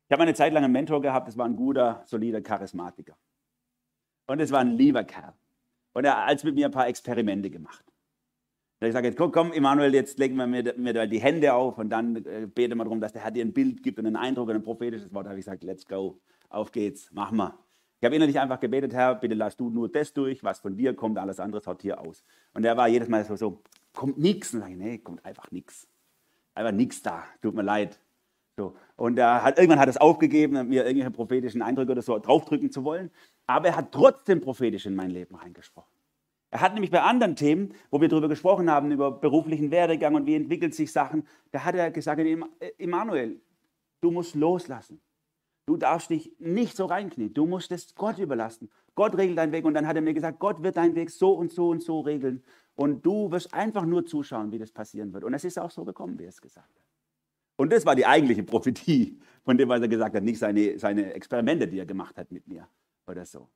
Ich 0.07 0.13
habe 0.13 0.23
eine 0.23 0.33
Zeit 0.33 0.53
lang 0.53 0.63
einen 0.63 0.73
Mentor 0.73 1.01
gehabt, 1.01 1.27
das 1.27 1.37
war 1.37 1.45
ein 1.45 1.55
guter, 1.55 2.03
solider 2.05 2.41
Charismatiker. 2.41 3.17
Und 4.27 4.39
es 4.39 4.51
war 4.51 4.59
ein 4.59 4.71
lieber 4.71 5.03
Kerl. 5.03 5.33
Und 5.93 6.05
er 6.05 6.25
hat 6.25 6.43
mit 6.43 6.55
mir 6.55 6.67
ein 6.67 6.71
paar 6.71 6.87
Experimente 6.87 7.49
gemacht. 7.49 7.83
Da 8.79 8.87
ich 8.87 8.93
sage, 8.93 9.13
komm, 9.13 9.31
komm, 9.31 9.53
Emanuel, 9.53 9.93
jetzt 9.93 10.19
legen 10.19 10.35
wir 10.35 10.45
mir, 10.45 10.73
mir 10.77 11.07
die 11.07 11.21
Hände 11.21 11.53
auf 11.53 11.77
und 11.77 11.89
dann 11.89 12.17
äh, 12.17 12.47
beten 12.53 12.77
wir 12.77 12.83
darum, 12.83 12.99
dass 12.99 13.13
der 13.13 13.23
Herr 13.23 13.31
dir 13.31 13.45
ein 13.45 13.53
Bild 13.53 13.81
gibt 13.81 13.97
und 13.97 14.05
einen 14.05 14.17
Eindruck 14.17 14.49
und 14.49 14.55
ein 14.55 14.63
prophetisches 14.63 15.13
Wort. 15.13 15.25
Da 15.25 15.29
habe 15.29 15.39
ich 15.39 15.45
gesagt, 15.45 15.63
let's 15.63 15.85
go, 15.85 16.19
auf 16.49 16.71
geht's, 16.71 17.09
mach 17.13 17.31
mal. 17.31 17.57
Ich 18.03 18.05
habe 18.05 18.17
innerlich 18.17 18.37
einfach 18.37 18.59
gebetet, 18.59 18.93
Herr, 18.93 19.15
bitte 19.15 19.33
lass 19.33 19.55
du 19.55 19.69
nur 19.69 19.87
das 19.87 20.11
durch, 20.11 20.43
was 20.43 20.59
von 20.59 20.75
dir 20.75 20.93
kommt, 20.93 21.17
alles 21.17 21.39
andere 21.39 21.61
sortier 21.61 22.01
aus. 22.01 22.25
Und 22.53 22.65
er 22.65 22.75
war 22.75 22.89
jedes 22.89 23.07
Mal 23.07 23.23
so, 23.23 23.37
so 23.37 23.61
kommt 23.93 24.17
nichts. 24.17 24.53
Und 24.53 24.59
sage 24.59 24.73
ich, 24.73 24.77
nee, 24.77 24.97
kommt 24.97 25.23
einfach 25.23 25.49
nichts. 25.51 25.87
Einfach 26.53 26.73
nichts 26.73 27.01
da, 27.01 27.23
tut 27.41 27.55
mir 27.55 27.61
leid. 27.61 27.97
So. 28.57 28.75
Und 28.97 29.17
er 29.17 29.41
hat, 29.41 29.57
irgendwann 29.57 29.79
hat 29.79 29.87
er 29.87 29.91
es 29.91 29.97
aufgegeben, 30.01 30.67
mir 30.67 30.83
irgendwelche 30.83 31.11
prophetischen 31.11 31.61
Eindrücke 31.61 31.93
oder 31.93 32.01
so 32.01 32.19
draufdrücken 32.19 32.71
zu 32.71 32.83
wollen. 32.83 33.09
Aber 33.47 33.69
er 33.69 33.77
hat 33.77 33.93
trotzdem 33.93 34.41
prophetisch 34.41 34.85
in 34.85 34.95
mein 34.95 35.09
Leben 35.09 35.35
reingesprochen. 35.35 35.93
Er 36.51 36.59
hat 36.59 36.73
nämlich 36.73 36.91
bei 36.91 37.01
anderen 37.01 37.37
Themen, 37.37 37.73
wo 37.89 38.01
wir 38.01 38.09
darüber 38.09 38.27
gesprochen 38.27 38.69
haben, 38.69 38.91
über 38.91 39.11
beruflichen 39.11 39.71
Werdegang 39.71 40.15
und 40.15 40.25
wie 40.25 40.35
entwickelt 40.35 40.75
sich 40.75 40.91
Sachen, 40.91 41.25
da 41.51 41.63
hat 41.63 41.75
er 41.75 41.89
gesagt, 41.89 42.21
Emanuel, 42.79 43.39
du 44.01 44.11
musst 44.11 44.35
loslassen. 44.35 44.99
Du 45.65 45.77
darfst 45.77 46.09
dich 46.09 46.31
nicht 46.39 46.75
so 46.75 46.85
reinknien. 46.85 47.33
Du 47.33 47.45
musst 47.45 47.71
es 47.71 47.95
Gott 47.95 48.19
überlassen. 48.19 48.69
Gott 48.95 49.17
regelt 49.17 49.37
deinen 49.37 49.53
Weg. 49.53 49.63
Und 49.63 49.73
dann 49.73 49.87
hat 49.87 49.95
er 49.95 50.01
mir 50.01 50.13
gesagt, 50.13 50.39
Gott 50.39 50.61
wird 50.61 50.75
deinen 50.75 50.95
Weg 50.95 51.09
so 51.09 51.31
und 51.31 51.51
so 51.51 51.69
und 51.69 51.81
so 51.81 52.01
regeln. 52.01 52.43
Und 52.75 53.05
du 53.05 53.31
wirst 53.31 53.53
einfach 53.53 53.85
nur 53.85 54.05
zuschauen, 54.05 54.51
wie 54.51 54.59
das 54.59 54.71
passieren 54.71 55.13
wird. 55.13 55.23
Und 55.23 55.33
es 55.33 55.45
ist 55.45 55.57
auch 55.57 55.71
so 55.71 55.85
gekommen, 55.85 56.19
wie 56.19 56.23
er 56.23 56.29
es 56.29 56.41
gesagt 56.41 56.67
hat. 56.67 56.85
Und 57.55 57.71
das 57.71 57.85
war 57.85 57.95
die 57.95 58.05
eigentliche 58.05 58.43
Prophetie, 58.43 59.19
von 59.43 59.57
dem, 59.57 59.69
was 59.69 59.79
er 59.79 59.87
gesagt 59.87 60.15
hat, 60.15 60.23
nicht 60.23 60.39
seine, 60.39 60.77
seine 60.79 61.13
Experimente, 61.13 61.67
die 61.67 61.79
er 61.79 61.85
gemacht 61.85 62.17
hat 62.17 62.31
mit 62.31 62.47
mir 62.47 62.67
oder 63.07 63.25
so. 63.25 63.47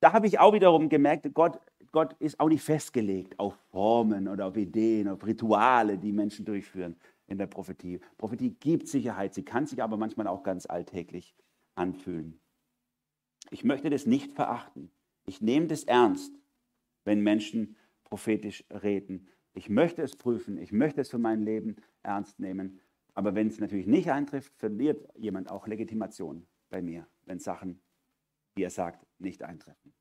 Da 0.00 0.12
habe 0.12 0.26
ich 0.28 0.38
auch 0.38 0.52
wiederum 0.52 0.88
gemerkt, 0.88 1.28
Gott, 1.34 1.58
Gott 1.90 2.14
ist 2.20 2.38
auch 2.38 2.48
nicht 2.48 2.62
festgelegt 2.62 3.38
auf 3.38 3.54
Formen 3.70 4.28
oder 4.28 4.46
auf 4.46 4.56
Ideen, 4.56 5.08
auf 5.08 5.26
Rituale, 5.26 5.98
die 5.98 6.12
Menschen 6.12 6.44
durchführen 6.44 6.96
in 7.28 7.38
der 7.38 7.46
Prophetie. 7.46 8.00
Prophetie 8.16 8.50
gibt 8.58 8.88
Sicherheit, 8.88 9.34
sie 9.34 9.44
kann 9.44 9.66
sich 9.66 9.82
aber 9.82 9.96
manchmal 9.96 10.26
auch 10.26 10.42
ganz 10.42 10.66
alltäglich 10.66 11.36
anfühlen. 11.76 12.40
Ich 13.50 13.64
möchte 13.64 13.90
das 13.90 14.06
nicht 14.06 14.32
verachten. 14.32 14.90
Ich 15.26 15.40
nehme 15.40 15.66
das 15.66 15.84
ernst, 15.84 16.34
wenn 17.04 17.20
Menschen 17.20 17.76
prophetisch 18.04 18.64
reden. 18.70 19.28
Ich 19.52 19.68
möchte 19.68 20.02
es 20.02 20.16
prüfen, 20.16 20.58
ich 20.58 20.72
möchte 20.72 21.00
es 21.00 21.10
für 21.10 21.18
mein 21.18 21.42
Leben 21.42 21.76
ernst 22.02 22.40
nehmen. 22.40 22.80
Aber 23.14 23.34
wenn 23.34 23.48
es 23.48 23.60
natürlich 23.60 23.86
nicht 23.86 24.10
eintrifft, 24.10 24.54
verliert 24.56 25.06
jemand 25.16 25.50
auch 25.50 25.66
Legitimation 25.66 26.46
bei 26.70 26.82
mir, 26.82 27.06
wenn 27.24 27.38
Sachen, 27.38 27.80
wie 28.54 28.62
er 28.62 28.70
sagt, 28.70 29.06
nicht 29.18 29.42
eintreffen. 29.42 29.92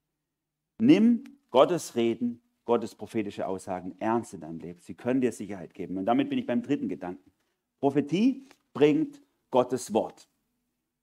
Nimm 0.80 1.24
Gottes 1.50 1.96
Reden 1.96 2.42
Gottes 2.68 2.94
prophetische 2.94 3.48
Aussagen 3.48 3.96
ernst 3.98 4.34
in 4.34 4.42
deinem 4.42 4.60
Leben. 4.60 4.80
Sie 4.82 4.94
können 4.94 5.22
dir 5.22 5.32
Sicherheit 5.32 5.74
geben. 5.74 5.98
Und 5.98 6.06
damit 6.06 6.30
bin 6.30 6.38
ich 6.38 6.46
beim 6.46 6.62
dritten 6.62 6.90
Gedanken. 6.90 7.32
Prophetie 7.80 8.48
bringt 8.74 9.22
Gottes 9.50 9.94
Wort. 9.94 10.30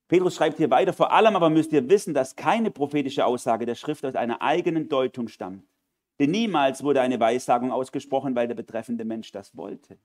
Petrus 0.07 0.37
schreibt 0.37 0.59
hier 0.59 0.71
weiter, 0.71 0.93
vor 0.93 1.11
allem 1.11 1.35
aber 1.35 1.49
müsst 1.49 1.73
ihr 1.73 1.89
wissen, 1.89 2.13
dass 2.13 2.37
keine 2.37 2.71
prophetische 2.71 3.25
Aussage 3.25 3.65
der 3.65 3.75
Schrift 3.75 4.05
aus 4.05 4.15
einer 4.15 4.43
eigenen 4.43 4.91
Deutung 4.91 5.27
stammt. 5.29 5.65
Denn 6.21 6.31
niemals 6.31 6.85
wurde 6.85 7.01
eine 7.01 7.19
Weissagung 7.19 7.73
ausgesprochen, 7.73 8.37
weil 8.37 8.47
der 8.47 8.55
betreffende 8.55 9.07
Mensch 9.07 9.33
das 9.33 9.57
wollte. 9.57 9.99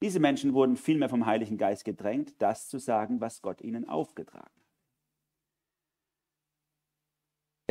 Diese 0.00 0.20
Menschen 0.20 0.54
wurden 0.54 0.76
vielmehr 0.76 1.08
vom 1.08 1.26
Heiligen 1.26 1.58
Geist 1.58 1.84
gedrängt, 1.84 2.40
das 2.40 2.68
zu 2.68 2.78
sagen, 2.78 3.20
was 3.20 3.42
Gott 3.42 3.60
ihnen 3.60 3.88
aufgetragen 3.88 4.46
hat. 4.46 4.62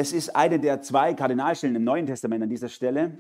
Es 0.02 0.14
ist 0.14 0.36
eine 0.36 0.60
der 0.60 0.82
zwei 0.82 1.14
Kardinalstellen 1.14 1.76
im 1.76 1.84
Neuen 1.84 2.08
Testament 2.08 2.42
an 2.42 2.50
dieser 2.50 2.70
Stelle, 2.70 3.20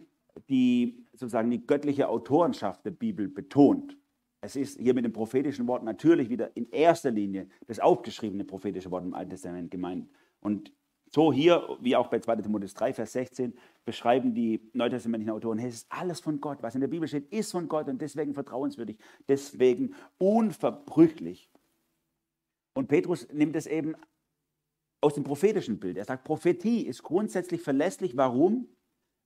die 0.50 1.06
sozusagen 1.12 1.52
die 1.52 1.64
göttliche 1.64 2.10
Autorenschaft 2.10 2.84
der 2.84 2.90
Bibel 2.90 3.28
betont. 3.28 3.96
Es 4.42 4.56
ist 4.56 4.80
hier 4.80 4.96
mit 4.96 5.06
dem 5.06 5.14
prophetischen 5.14 5.68
Wort 5.68 5.84
natürlich 5.84 6.32
wieder 6.32 6.58
in 6.58 6.68
erster 6.72 7.12
Linie 7.12 7.48
das 7.68 7.80
aufgeschriebene 7.80 8.46
prophetische 8.46 8.90
Wort 8.90 9.06
im 9.06 9.14
Alten 9.14 9.30
Testament 9.30 9.70
gemeint. 9.70 10.10
Und 10.40 10.74
so 11.12 11.32
hier, 11.32 11.78
wie 11.82 11.96
auch 11.96 12.08
bei 12.08 12.18
2. 12.18 12.38
Timotheus 12.38 12.74
3, 12.74 12.96
Vers 12.96 13.12
16, 13.12 13.54
beschreiben 13.86 14.34
die 14.34 14.68
neutestamentlichen 14.74 15.36
Autoren, 15.36 15.60
es 15.60 15.76
ist 15.76 15.88
alles 15.92 16.20
von 16.20 16.42
Gott. 16.42 16.64
Was 16.64 16.74
in 16.74 16.82
der 16.82 16.88
Bibel 16.88 17.08
steht, 17.08 17.32
ist 17.32 17.52
von 17.52 17.68
Gott 17.68 17.90
und 17.90 18.02
deswegen 18.02 18.34
vertrauenswürdig, 18.34 18.98
deswegen 19.28 19.94
unverbrüchlich. 20.18 21.48
Und 22.74 22.88
Petrus 22.88 23.28
nimmt 23.32 23.56
es 23.56 23.68
eben 23.68 23.94
aus 25.02 25.16
dem 25.16 25.24
prophetischen 25.24 25.80
Bild. 25.80 25.98
Er 25.98 26.06
sagt, 26.06 26.24
Prophetie 26.24 26.86
ist 26.86 27.04
grundsätzlich 27.04 27.62
verlässlich. 27.62 28.16
Warum? 28.16 28.70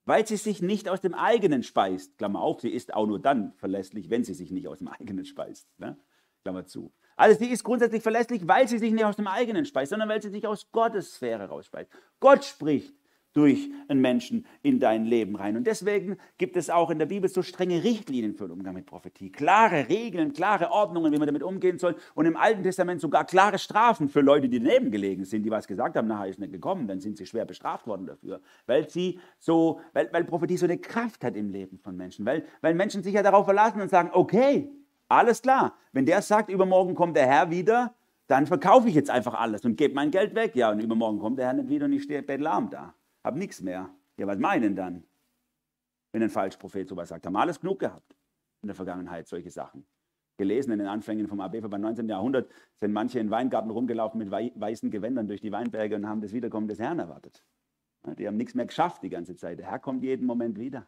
Weil 0.04 0.26
sie 0.26 0.36
sich 0.36 0.62
nicht 0.62 0.88
aus 0.88 1.00
dem 1.00 1.14
eigenen 1.14 1.62
speist. 1.62 2.16
Klammer 2.18 2.40
auf, 2.40 2.60
sie 2.60 2.70
ist 2.70 2.94
auch 2.94 3.06
nur 3.06 3.20
dann 3.20 3.52
verlässlich, 3.56 4.08
wenn 4.10 4.24
sie 4.24 4.34
sich 4.34 4.50
nicht 4.50 4.68
aus 4.68 4.78
dem 4.78 4.88
eigenen 4.88 5.24
speist. 5.24 5.68
Ne? 5.78 5.98
Klammer 6.42 6.66
zu. 6.66 6.92
Also 7.16 7.38
sie 7.38 7.50
ist 7.50 7.64
grundsätzlich 7.64 8.02
verlässlich, 8.02 8.46
weil 8.46 8.68
sie 8.68 8.78
sich 8.78 8.92
nicht 8.92 9.04
aus 9.04 9.16
dem 9.16 9.26
eigenen 9.26 9.64
speist, 9.64 9.90
sondern 9.90 10.08
weil 10.08 10.22
sie 10.22 10.30
sich 10.30 10.46
aus 10.46 10.70
Gottes 10.70 11.14
Sphäre 11.14 11.48
rausspeist. 11.48 11.90
Gott 12.20 12.44
spricht 12.44 12.94
durch 13.36 13.70
einen 13.88 14.00
Menschen 14.00 14.46
in 14.62 14.80
dein 14.80 15.04
Leben 15.04 15.36
rein. 15.36 15.56
Und 15.56 15.66
deswegen 15.66 16.16
gibt 16.38 16.56
es 16.56 16.70
auch 16.70 16.90
in 16.90 16.98
der 16.98 17.06
Bibel 17.06 17.28
so 17.28 17.42
strenge 17.42 17.84
Richtlinien 17.84 18.34
für 18.34 18.44
den 18.44 18.52
Umgang 18.52 18.74
mit 18.74 18.86
Prophetie. 18.86 19.30
Klare 19.30 19.88
Regeln, 19.88 20.32
klare 20.32 20.70
Ordnungen, 20.70 21.12
wie 21.12 21.18
man 21.18 21.26
damit 21.26 21.42
umgehen 21.42 21.78
soll. 21.78 21.96
Und 22.14 22.24
im 22.24 22.36
Alten 22.36 22.62
Testament 22.62 23.02
sogar 23.02 23.26
klare 23.26 23.58
Strafen 23.58 24.08
für 24.08 24.22
Leute, 24.22 24.48
die 24.48 24.58
daneben 24.58 24.90
gelegen 24.90 25.24
sind, 25.26 25.42
die 25.42 25.50
was 25.50 25.66
gesagt 25.66 25.96
haben, 25.96 26.08
nachher 26.08 26.28
ist 26.28 26.38
nicht 26.38 26.52
gekommen, 26.52 26.88
dann 26.88 27.00
sind 27.00 27.18
sie 27.18 27.26
schwer 27.26 27.44
bestraft 27.44 27.86
worden 27.86 28.06
dafür. 28.06 28.40
Weil 28.66 28.88
sie 28.88 29.20
so, 29.38 29.80
weil, 29.92 30.08
weil 30.12 30.24
Prophetie 30.24 30.56
so 30.56 30.64
eine 30.64 30.78
Kraft 30.78 31.22
hat 31.22 31.36
im 31.36 31.50
Leben 31.50 31.78
von 31.78 31.94
Menschen. 31.94 32.24
Weil, 32.24 32.44
weil 32.62 32.74
Menschen 32.74 33.02
sich 33.02 33.12
ja 33.12 33.22
darauf 33.22 33.44
verlassen 33.44 33.82
und 33.82 33.90
sagen, 33.90 34.10
okay, 34.14 34.70
alles 35.08 35.42
klar, 35.42 35.76
wenn 35.92 36.06
der 36.06 36.22
sagt, 36.22 36.50
übermorgen 36.50 36.94
kommt 36.94 37.16
der 37.16 37.26
Herr 37.26 37.50
wieder, 37.50 37.94
dann 38.28 38.46
verkaufe 38.46 38.88
ich 38.88 38.94
jetzt 38.94 39.10
einfach 39.10 39.34
alles 39.34 39.64
und 39.64 39.76
gebe 39.76 39.94
mein 39.94 40.10
Geld 40.10 40.34
weg. 40.34 40.56
Ja, 40.56 40.70
und 40.70 40.80
übermorgen 40.80 41.18
kommt 41.18 41.38
der 41.38 41.46
Herr 41.46 41.52
nicht 41.52 41.68
wieder 41.68 41.84
und 41.84 41.92
ich 41.92 42.02
stehe 42.02 42.22
bettelarm 42.22 42.70
da 42.70 42.94
habe 43.26 43.38
nichts 43.38 43.60
mehr. 43.60 43.90
Ja, 44.16 44.26
was 44.26 44.38
meinen 44.38 44.76
dann, 44.76 45.04
wenn 46.12 46.22
ein 46.22 46.30
Falschprophet 46.30 46.88
sowas 46.88 47.10
sagt? 47.10 47.26
Haben 47.26 47.36
alles 47.36 47.60
genug 47.60 47.80
gehabt 47.80 48.16
in 48.62 48.68
der 48.68 48.76
Vergangenheit, 48.76 49.26
solche 49.26 49.50
Sachen. 49.50 49.86
Gelesen 50.38 50.72
in 50.72 50.78
den 50.78 50.88
Anfängen 50.88 51.26
vom 51.26 51.40
AB 51.40 51.60
beim 51.68 51.80
19. 51.80 52.08
Jahrhundert 52.08 52.50
sind 52.76 52.92
manche 52.92 53.18
in 53.18 53.30
Weingarten 53.30 53.70
rumgelaufen 53.70 54.18
mit 54.18 54.30
weißen 54.30 54.90
Gewändern 54.90 55.26
durch 55.26 55.40
die 55.40 55.50
Weinberge 55.50 55.96
und 55.96 56.06
haben 56.06 56.20
das 56.20 56.32
Wiederkommen 56.32 56.68
des 56.68 56.78
Herrn 56.78 56.98
erwartet. 56.98 57.44
Die 58.18 58.26
haben 58.26 58.36
nichts 58.36 58.54
mehr 58.54 58.66
geschafft 58.66 59.02
die 59.02 59.08
ganze 59.08 59.34
Zeit. 59.34 59.58
Der 59.58 59.70
Herr 59.70 59.80
kommt 59.80 60.02
jeden 60.04 60.26
Moment 60.26 60.58
wieder. 60.58 60.86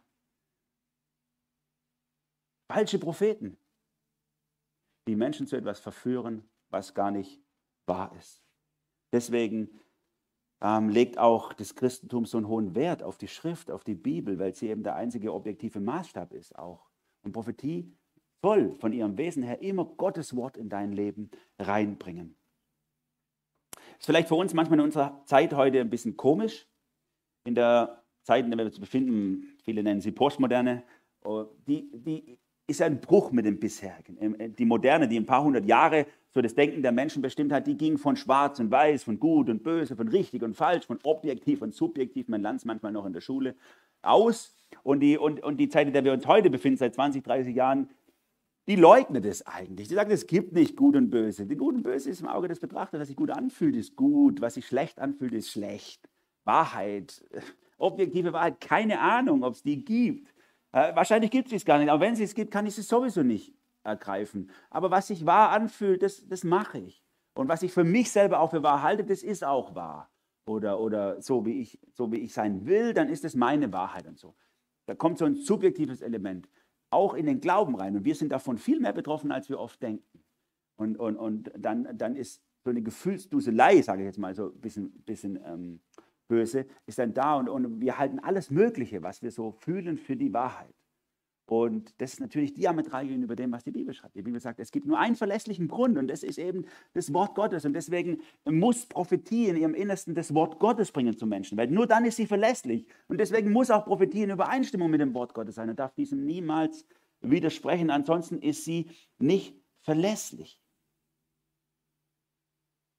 Falsche 2.71 2.99
Propheten, 2.99 3.57
die 5.07 5.15
Menschen 5.15 5.45
zu 5.45 5.57
etwas 5.57 5.79
verführen, 5.79 6.47
was 6.69 6.93
gar 6.93 7.11
nicht 7.11 7.41
wahr 7.87 8.15
ist. 8.17 8.41
Deswegen 9.11 9.81
ähm, 10.61 10.89
legt 10.89 11.17
auch 11.17 11.53
das 11.53 11.75
Christentum 11.75 12.25
so 12.25 12.37
einen 12.37 12.47
hohen 12.47 12.75
Wert 12.75 13.03
auf 13.03 13.17
die 13.17 13.27
Schrift, 13.27 13.71
auf 13.71 13.83
die 13.83 13.95
Bibel, 13.95 14.39
weil 14.39 14.53
sie 14.53 14.69
eben 14.69 14.83
der 14.83 14.95
einzige 14.95 15.33
objektive 15.33 15.79
Maßstab 15.79 16.33
ist 16.33 16.57
auch. 16.57 16.89
Und 17.23 17.31
Prophetie 17.31 17.93
soll 18.41 18.75
von 18.75 18.93
ihrem 18.93 19.17
Wesen 19.17 19.43
her 19.43 19.61
immer 19.61 19.85
Gottes 19.85 20.35
Wort 20.35 20.57
in 20.57 20.69
dein 20.69 20.91
Leben 20.91 21.29
reinbringen. 21.59 22.35
Ist 23.97 24.05
vielleicht 24.05 24.27
für 24.27 24.35
uns 24.35 24.53
manchmal 24.53 24.79
in 24.79 24.85
unserer 24.85 25.23
Zeit 25.25 25.53
heute 25.53 25.79
ein 25.79 25.89
bisschen 25.89 26.15
komisch. 26.15 26.67
In 27.45 27.55
der 27.55 28.03
Zeit, 28.23 28.45
in 28.45 28.51
der 28.51 28.57
wir 28.57 28.65
uns 28.65 28.79
befinden, 28.79 29.57
viele 29.63 29.83
nennen 29.83 30.01
sie 30.01 30.11
Postmoderne, 30.11 30.83
oh, 31.23 31.45
die, 31.67 31.89
die 31.93 32.37
ist 32.67 32.81
ein 32.81 33.01
Bruch 33.01 33.31
mit 33.31 33.45
dem 33.45 33.59
bisherigen. 33.59 34.17
Ähm, 34.19 34.55
die 34.55 34.65
Moderne, 34.65 35.07
die 35.07 35.17
ein 35.17 35.25
paar 35.25 35.43
hundert 35.43 35.65
Jahre 35.65 36.05
so 36.31 36.41
das 36.41 36.53
Denken 36.53 36.81
der 36.81 36.91
Menschen 36.91 37.21
bestimmt 37.21 37.51
hat, 37.51 37.65
die 37.65 37.77
ging 37.77 37.97
von 37.97 38.15
schwarz 38.15 38.59
und 38.59 38.69
weiß, 38.69 39.03
von 39.03 39.19
gut 39.19 39.49
und 39.49 39.63
böse, 39.63 39.95
von 39.95 40.07
richtig 40.07 40.43
und 40.43 40.55
falsch, 40.55 40.85
von 40.85 40.99
objektiv 41.03 41.61
und 41.61 41.73
subjektiv, 41.73 42.27
man 42.27 42.41
lernt 42.41 42.59
es 42.59 42.65
manchmal 42.65 42.91
noch 42.91 43.05
in 43.05 43.13
der 43.13 43.21
Schule, 43.21 43.55
aus. 44.01 44.55
Und 44.83 44.99
die, 44.99 45.17
und, 45.17 45.41
und 45.41 45.57
die 45.57 45.69
Zeit, 45.69 45.87
in 45.87 45.93
der 45.93 46.03
wir 46.03 46.13
uns 46.13 46.27
heute 46.27 46.49
befinden, 46.51 46.77
seit 46.77 46.93
20, 46.93 47.23
30 47.23 47.55
Jahren, 47.55 47.89
die 48.67 48.75
leugnet 48.75 49.25
es 49.25 49.45
eigentlich. 49.47 49.87
Die 49.87 49.95
sagt, 49.95 50.11
es 50.11 50.27
gibt 50.27 50.53
nicht 50.53 50.75
gut 50.75 50.95
und 50.95 51.09
böse. 51.09 51.47
Die 51.47 51.55
gut 51.55 51.73
und 51.73 51.81
böse 51.81 52.11
ist 52.11 52.21
im 52.21 52.27
Auge 52.27 52.47
des 52.47 52.59
Betrachters. 52.59 53.01
Was 53.01 53.07
sich 53.07 53.17
gut 53.17 53.31
anfühlt, 53.31 53.75
ist 53.75 53.95
gut. 53.95 54.41
Was 54.41 54.53
sich 54.53 54.67
schlecht 54.67 54.99
anfühlt, 54.99 55.33
ist 55.33 55.49
schlecht. 55.49 56.07
Wahrheit, 56.43 57.23
objektive 57.79 58.31
Wahrheit, 58.31 58.61
keine 58.61 58.99
Ahnung, 58.99 59.43
ob 59.43 59.55
es 59.55 59.63
die 59.63 59.83
gibt. 59.83 60.31
Äh, 60.71 60.95
wahrscheinlich 60.95 61.31
gibt 61.31 61.47
es 61.47 61.53
es 61.53 61.65
gar 61.65 61.79
nicht. 61.79 61.89
Aber 61.89 62.01
wenn 62.01 62.13
es 62.13 62.19
es 62.19 62.35
gibt, 62.35 62.51
kann 62.51 62.67
ich 62.67 62.77
es 62.77 62.87
sowieso 62.87 63.23
nicht 63.23 63.58
ergreifen. 63.83 64.49
Aber 64.69 64.91
was 64.91 65.07
sich 65.07 65.25
wahr 65.25 65.51
anfühlt, 65.51 66.03
das, 66.03 66.27
das 66.27 66.43
mache 66.43 66.79
ich. 66.79 67.03
Und 67.33 67.47
was 67.47 67.63
ich 67.63 67.71
für 67.71 67.83
mich 67.83 68.11
selber 68.11 68.39
auch 68.39 68.51
für 68.51 68.63
wahr 68.63 68.83
halte, 68.83 69.03
das 69.03 69.23
ist 69.23 69.43
auch 69.43 69.75
wahr. 69.75 70.11
Oder, 70.45 70.79
oder 70.79 71.21
so, 71.21 71.45
wie 71.45 71.61
ich, 71.61 71.79
so 71.93 72.11
wie 72.11 72.17
ich 72.17 72.33
sein 72.33 72.65
will, 72.65 72.93
dann 72.93 73.07
ist 73.07 73.23
es 73.23 73.35
meine 73.35 73.71
Wahrheit 73.71 74.07
und 74.07 74.17
so. 74.17 74.35
Da 74.87 74.95
kommt 74.95 75.19
so 75.19 75.25
ein 75.25 75.35
subjektives 75.35 76.01
Element 76.01 76.49
auch 76.89 77.13
in 77.13 77.25
den 77.25 77.39
Glauben 77.39 77.75
rein. 77.75 77.95
Und 77.95 78.05
wir 78.05 78.15
sind 78.15 78.31
davon 78.31 78.57
viel 78.57 78.79
mehr 78.79 78.93
betroffen, 78.93 79.31
als 79.31 79.49
wir 79.49 79.59
oft 79.59 79.81
denken. 79.81 80.23
Und, 80.75 80.97
und, 80.97 81.17
und 81.17 81.51
dann, 81.57 81.97
dann 81.97 82.15
ist 82.15 82.41
so 82.63 82.69
eine 82.69 82.81
Gefühlsduselei, 82.81 83.81
sage 83.81 84.01
ich 84.01 84.07
jetzt 84.07 84.17
mal 84.17 84.33
so 84.33 84.47
ein 84.47 84.59
bisschen, 84.59 84.91
bisschen 85.03 85.39
ähm, 85.45 85.79
böse, 86.27 86.65
ist 86.85 86.99
dann 86.99 87.13
da 87.13 87.35
und, 87.35 87.49
und 87.49 87.81
wir 87.81 87.97
halten 87.97 88.19
alles 88.19 88.49
Mögliche, 88.49 89.03
was 89.03 89.21
wir 89.21 89.31
so 89.31 89.51
fühlen, 89.51 89.97
für 89.97 90.15
die 90.15 90.33
Wahrheit. 90.33 90.73
Und 91.49 91.99
das 91.99 92.13
ist 92.13 92.19
natürlich 92.19 92.53
diametral 92.53 93.07
gegenüber 93.07 93.35
dem, 93.35 93.51
was 93.51 93.63
die 93.63 93.71
Bibel 93.71 93.91
schreibt. 93.91 94.15
Die 94.15 94.21
Bibel 94.21 94.39
sagt, 94.39 94.59
es 94.59 94.69
gibt 94.69 94.85
nur 94.85 94.99
einen 94.99 95.15
verlässlichen 95.15 95.67
Grund 95.67 95.97
und 95.97 96.07
das 96.07 96.21
ist 96.21 96.37
eben 96.37 96.65
das 96.93 97.11
Wort 97.11 97.33
Gottes. 97.33 97.65
Und 97.65 97.73
deswegen 97.73 98.21
muss 98.45 98.85
Prophetie 98.85 99.47
in 99.47 99.57
ihrem 99.57 99.73
Innersten 99.73 100.13
das 100.13 100.35
Wort 100.35 100.59
Gottes 100.59 100.91
bringen 100.91 101.17
zu 101.17 101.25
Menschen, 101.25 101.57
weil 101.57 101.65
nur 101.65 101.87
dann 101.87 102.05
ist 102.05 102.17
sie 102.17 102.27
verlässlich. 102.27 102.85
Und 103.07 103.19
deswegen 103.19 103.51
muss 103.51 103.71
auch 103.71 103.83
Prophetie 103.85 104.21
in 104.21 104.29
Übereinstimmung 104.29 104.91
mit 104.91 105.01
dem 105.01 105.15
Wort 105.15 105.33
Gottes 105.33 105.55
sein 105.55 105.71
und 105.71 105.79
darf 105.79 105.95
diesem 105.95 106.23
niemals 106.23 106.85
widersprechen. 107.21 107.89
Ansonsten 107.89 108.43
ist 108.43 108.63
sie 108.63 108.91
nicht 109.17 109.59
verlässlich. 109.81 110.61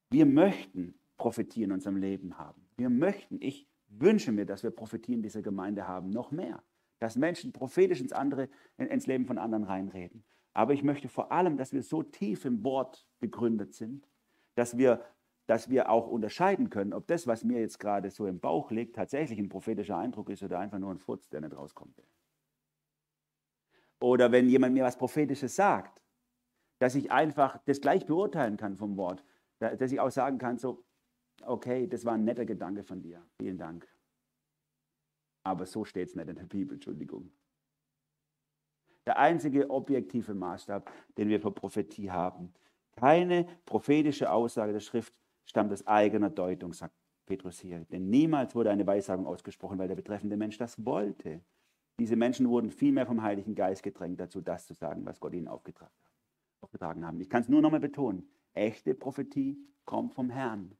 Wir 0.09 0.25
möchten 0.25 0.95
Prophetie 1.15 1.63
in 1.63 1.71
unserem 1.71 1.95
Leben 1.95 2.37
haben. 2.37 2.67
Wir 2.75 2.89
möchten, 2.89 3.37
ich 3.41 3.65
wünsche 3.87 4.33
mir, 4.33 4.45
dass 4.45 4.61
wir 4.61 4.71
Prophetie 4.71 5.13
in 5.13 5.21
dieser 5.21 5.41
Gemeinde 5.41 5.87
haben, 5.87 6.09
noch 6.09 6.31
mehr 6.31 6.61
dass 7.01 7.15
Menschen 7.15 7.51
prophetisch 7.51 7.99
ins, 7.99 8.13
andere, 8.13 8.47
ins 8.77 9.07
Leben 9.07 9.25
von 9.25 9.39
anderen 9.39 9.63
reinreden. 9.63 10.23
Aber 10.53 10.73
ich 10.73 10.83
möchte 10.83 11.09
vor 11.09 11.31
allem, 11.31 11.57
dass 11.57 11.73
wir 11.73 11.81
so 11.81 12.03
tief 12.03 12.45
im 12.45 12.63
Wort 12.63 13.07
begründet 13.19 13.73
sind, 13.73 14.07
dass 14.53 14.77
wir, 14.77 15.03
dass 15.47 15.67
wir 15.71 15.89
auch 15.89 16.07
unterscheiden 16.07 16.69
können, 16.69 16.93
ob 16.93 17.07
das, 17.07 17.25
was 17.25 17.43
mir 17.43 17.59
jetzt 17.59 17.79
gerade 17.79 18.11
so 18.11 18.27
im 18.27 18.39
Bauch 18.39 18.69
liegt, 18.69 18.95
tatsächlich 18.95 19.39
ein 19.39 19.49
prophetischer 19.49 19.97
Eindruck 19.97 20.29
ist 20.29 20.43
oder 20.43 20.59
einfach 20.59 20.77
nur 20.77 20.91
ein 20.91 20.99
Furz, 20.99 21.27
der 21.29 21.41
nicht 21.41 21.55
rauskommt. 21.55 21.99
Oder 23.99 24.31
wenn 24.31 24.47
jemand 24.47 24.75
mir 24.75 24.83
was 24.83 24.97
Prophetisches 24.97 25.55
sagt, 25.55 26.03
dass 26.77 26.93
ich 26.93 27.11
einfach 27.11 27.57
das 27.65 27.81
gleich 27.81 28.05
beurteilen 28.05 28.57
kann 28.57 28.77
vom 28.77 28.95
Wort, 28.95 29.23
dass 29.57 29.91
ich 29.91 29.99
auch 29.99 30.11
sagen 30.11 30.37
kann, 30.37 30.59
so, 30.59 30.85
okay, 31.45 31.87
das 31.87 32.05
war 32.05 32.13
ein 32.13 32.25
netter 32.25 32.45
Gedanke 32.45 32.83
von 32.83 33.01
dir, 33.01 33.25
vielen 33.39 33.57
Dank. 33.57 33.90
Aber 35.43 35.65
so 35.65 35.85
steht 35.85 36.09
es 36.09 36.15
nicht 36.15 36.27
in 36.27 36.35
der 36.35 36.43
Bibel, 36.43 36.75
Entschuldigung. 36.75 37.31
Der 39.05 39.17
einzige 39.17 39.69
objektive 39.69 40.33
Maßstab, 40.33 40.91
den 41.17 41.29
wir 41.29 41.41
für 41.41 41.51
Prophetie 41.51 42.11
haben. 42.11 42.53
Keine 42.95 43.47
prophetische 43.65 44.31
Aussage 44.31 44.73
der 44.73 44.79
Schrift 44.79 45.13
stammt 45.45 45.73
aus 45.73 45.87
eigener 45.87 46.29
Deutung, 46.29 46.73
sagt 46.73 46.93
Petrus 47.25 47.59
hier. 47.59 47.85
Denn 47.85 48.09
niemals 48.09 48.53
wurde 48.53 48.69
eine 48.69 48.85
Weissagung 48.85 49.25
ausgesprochen, 49.25 49.79
weil 49.79 49.87
der 49.87 49.95
betreffende 49.95 50.37
Mensch 50.37 50.57
das 50.57 50.85
wollte. 50.85 51.41
Diese 51.99 52.15
Menschen 52.15 52.49
wurden 52.49 52.69
vielmehr 52.69 53.05
vom 53.05 53.21
Heiligen 53.23 53.55
Geist 53.55 53.83
gedrängt 53.83 54.19
dazu, 54.19 54.41
das 54.41 54.67
zu 54.67 54.73
sagen, 54.73 55.05
was 55.05 55.19
Gott 55.19 55.33
ihnen 55.33 55.47
aufgetragen 55.47 57.05
hat. 57.05 57.15
Ich 57.19 57.29
kann 57.29 57.41
es 57.41 57.49
nur 57.49 57.61
nochmal 57.61 57.79
betonen. 57.79 58.29
Echte 58.53 58.93
Prophetie 58.93 59.57
kommt 59.85 60.13
vom 60.13 60.29
Herrn. 60.29 60.77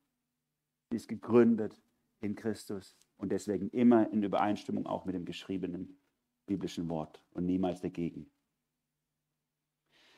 Sie 0.92 0.98
ist 0.98 1.08
gegründet 1.08 1.82
in 2.20 2.36
Christus 2.36 2.96
und 3.22 3.32
deswegen 3.32 3.70
immer 3.70 4.12
in 4.12 4.24
Übereinstimmung 4.24 4.86
auch 4.86 5.06
mit 5.06 5.16
dem 5.16 5.26
geschriebenen 5.26 5.98
biblischen 6.46 6.90
Wort 6.90 7.24
und 7.34 7.46
niemals 7.46 7.82
dagegen. 7.82 8.30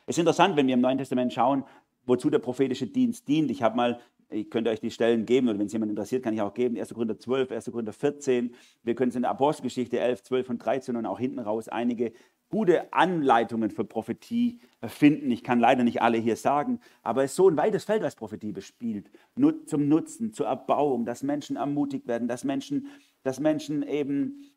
Es 0.06 0.16
ist 0.16 0.20
interessant, 0.20 0.56
wenn 0.56 0.68
wir 0.68 0.74
im 0.74 0.82
Neuen 0.82 0.98
Testament 0.98 1.32
schauen, 1.32 1.63
wozu 2.06 2.30
der 2.30 2.39
prophetische 2.39 2.88
Dienst 2.88 3.28
dient. 3.28 3.52
Ich 3.52 3.62
habe 3.63 3.76
mal, 3.76 4.00
ich 4.30 4.50
könnte 4.50 4.70
euch 4.70 4.82
die 4.82 4.92
Stellen 4.92 5.26
geben 5.26 5.48
oder 5.48 5.60
wenn 5.60 5.68
es 5.68 5.74
jemand 5.74 5.92
interessiert, 5.92 6.24
kann 6.24 6.34
ich 6.34 6.42
auch 6.42 6.54
geben. 6.54 6.78
1. 6.78 6.94
Korinther 6.94 7.18
12, 7.18 7.52
1. 7.52 7.72
Korinther 7.72 7.94
14. 7.94 8.54
Wir 8.84 8.96
können 8.96 9.10
es 9.10 9.16
in 9.16 9.22
der 9.22 9.32
Apostelgeschichte 9.32 10.00
11, 10.00 10.24
12 10.24 10.50
und 10.50 10.58
13 10.60 10.96
und 10.96 11.06
auch 11.06 11.20
hinten 11.20 11.39
raus 11.39 11.70
einige 11.70 12.12
gute 12.54 12.94
Anleitungen 12.94 13.72
für 13.72 13.84
Prophetie 13.84 14.60
finden. 14.86 15.32
Ich 15.32 15.44
kann 15.44 15.60
leider 15.60 15.84
nicht 15.84 16.04
alle 16.04 16.20
hier 16.20 16.36
sagen, 16.36 16.80
aber 17.02 17.24
es 17.24 17.32
ist 17.32 17.38
so 17.38 17.50
ein 17.50 17.58
weites 17.58 17.84
Feld, 17.84 18.04
was 18.04 18.16
Prophetie 18.16 18.52
bespielt. 18.52 19.10
Nur 19.36 19.66
zum 19.66 19.88
Nutzen, 19.88 20.34
zur 20.34 20.46
Erbauung, 20.46 21.04
dass 21.04 21.24
Menschen 21.24 21.56
ermutigt 21.56 22.06
werden, 22.06 22.28
dass 22.28 22.44
Menschen, 22.44 22.89
dass 23.24 23.39
Menschen 23.39 23.82
eben 23.82 24.54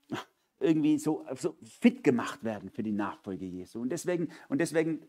irgendwie 0.60 0.98
so, 0.98 1.24
so 1.36 1.56
fit 1.62 2.04
gemacht 2.04 2.44
werden 2.44 2.68
für 2.68 2.82
die 2.82 2.92
Nachfolge 2.92 3.46
Jesu. 3.46 3.80
Und 3.80 3.88
deswegen, 3.88 4.28
und 4.50 4.60
deswegen 4.60 5.00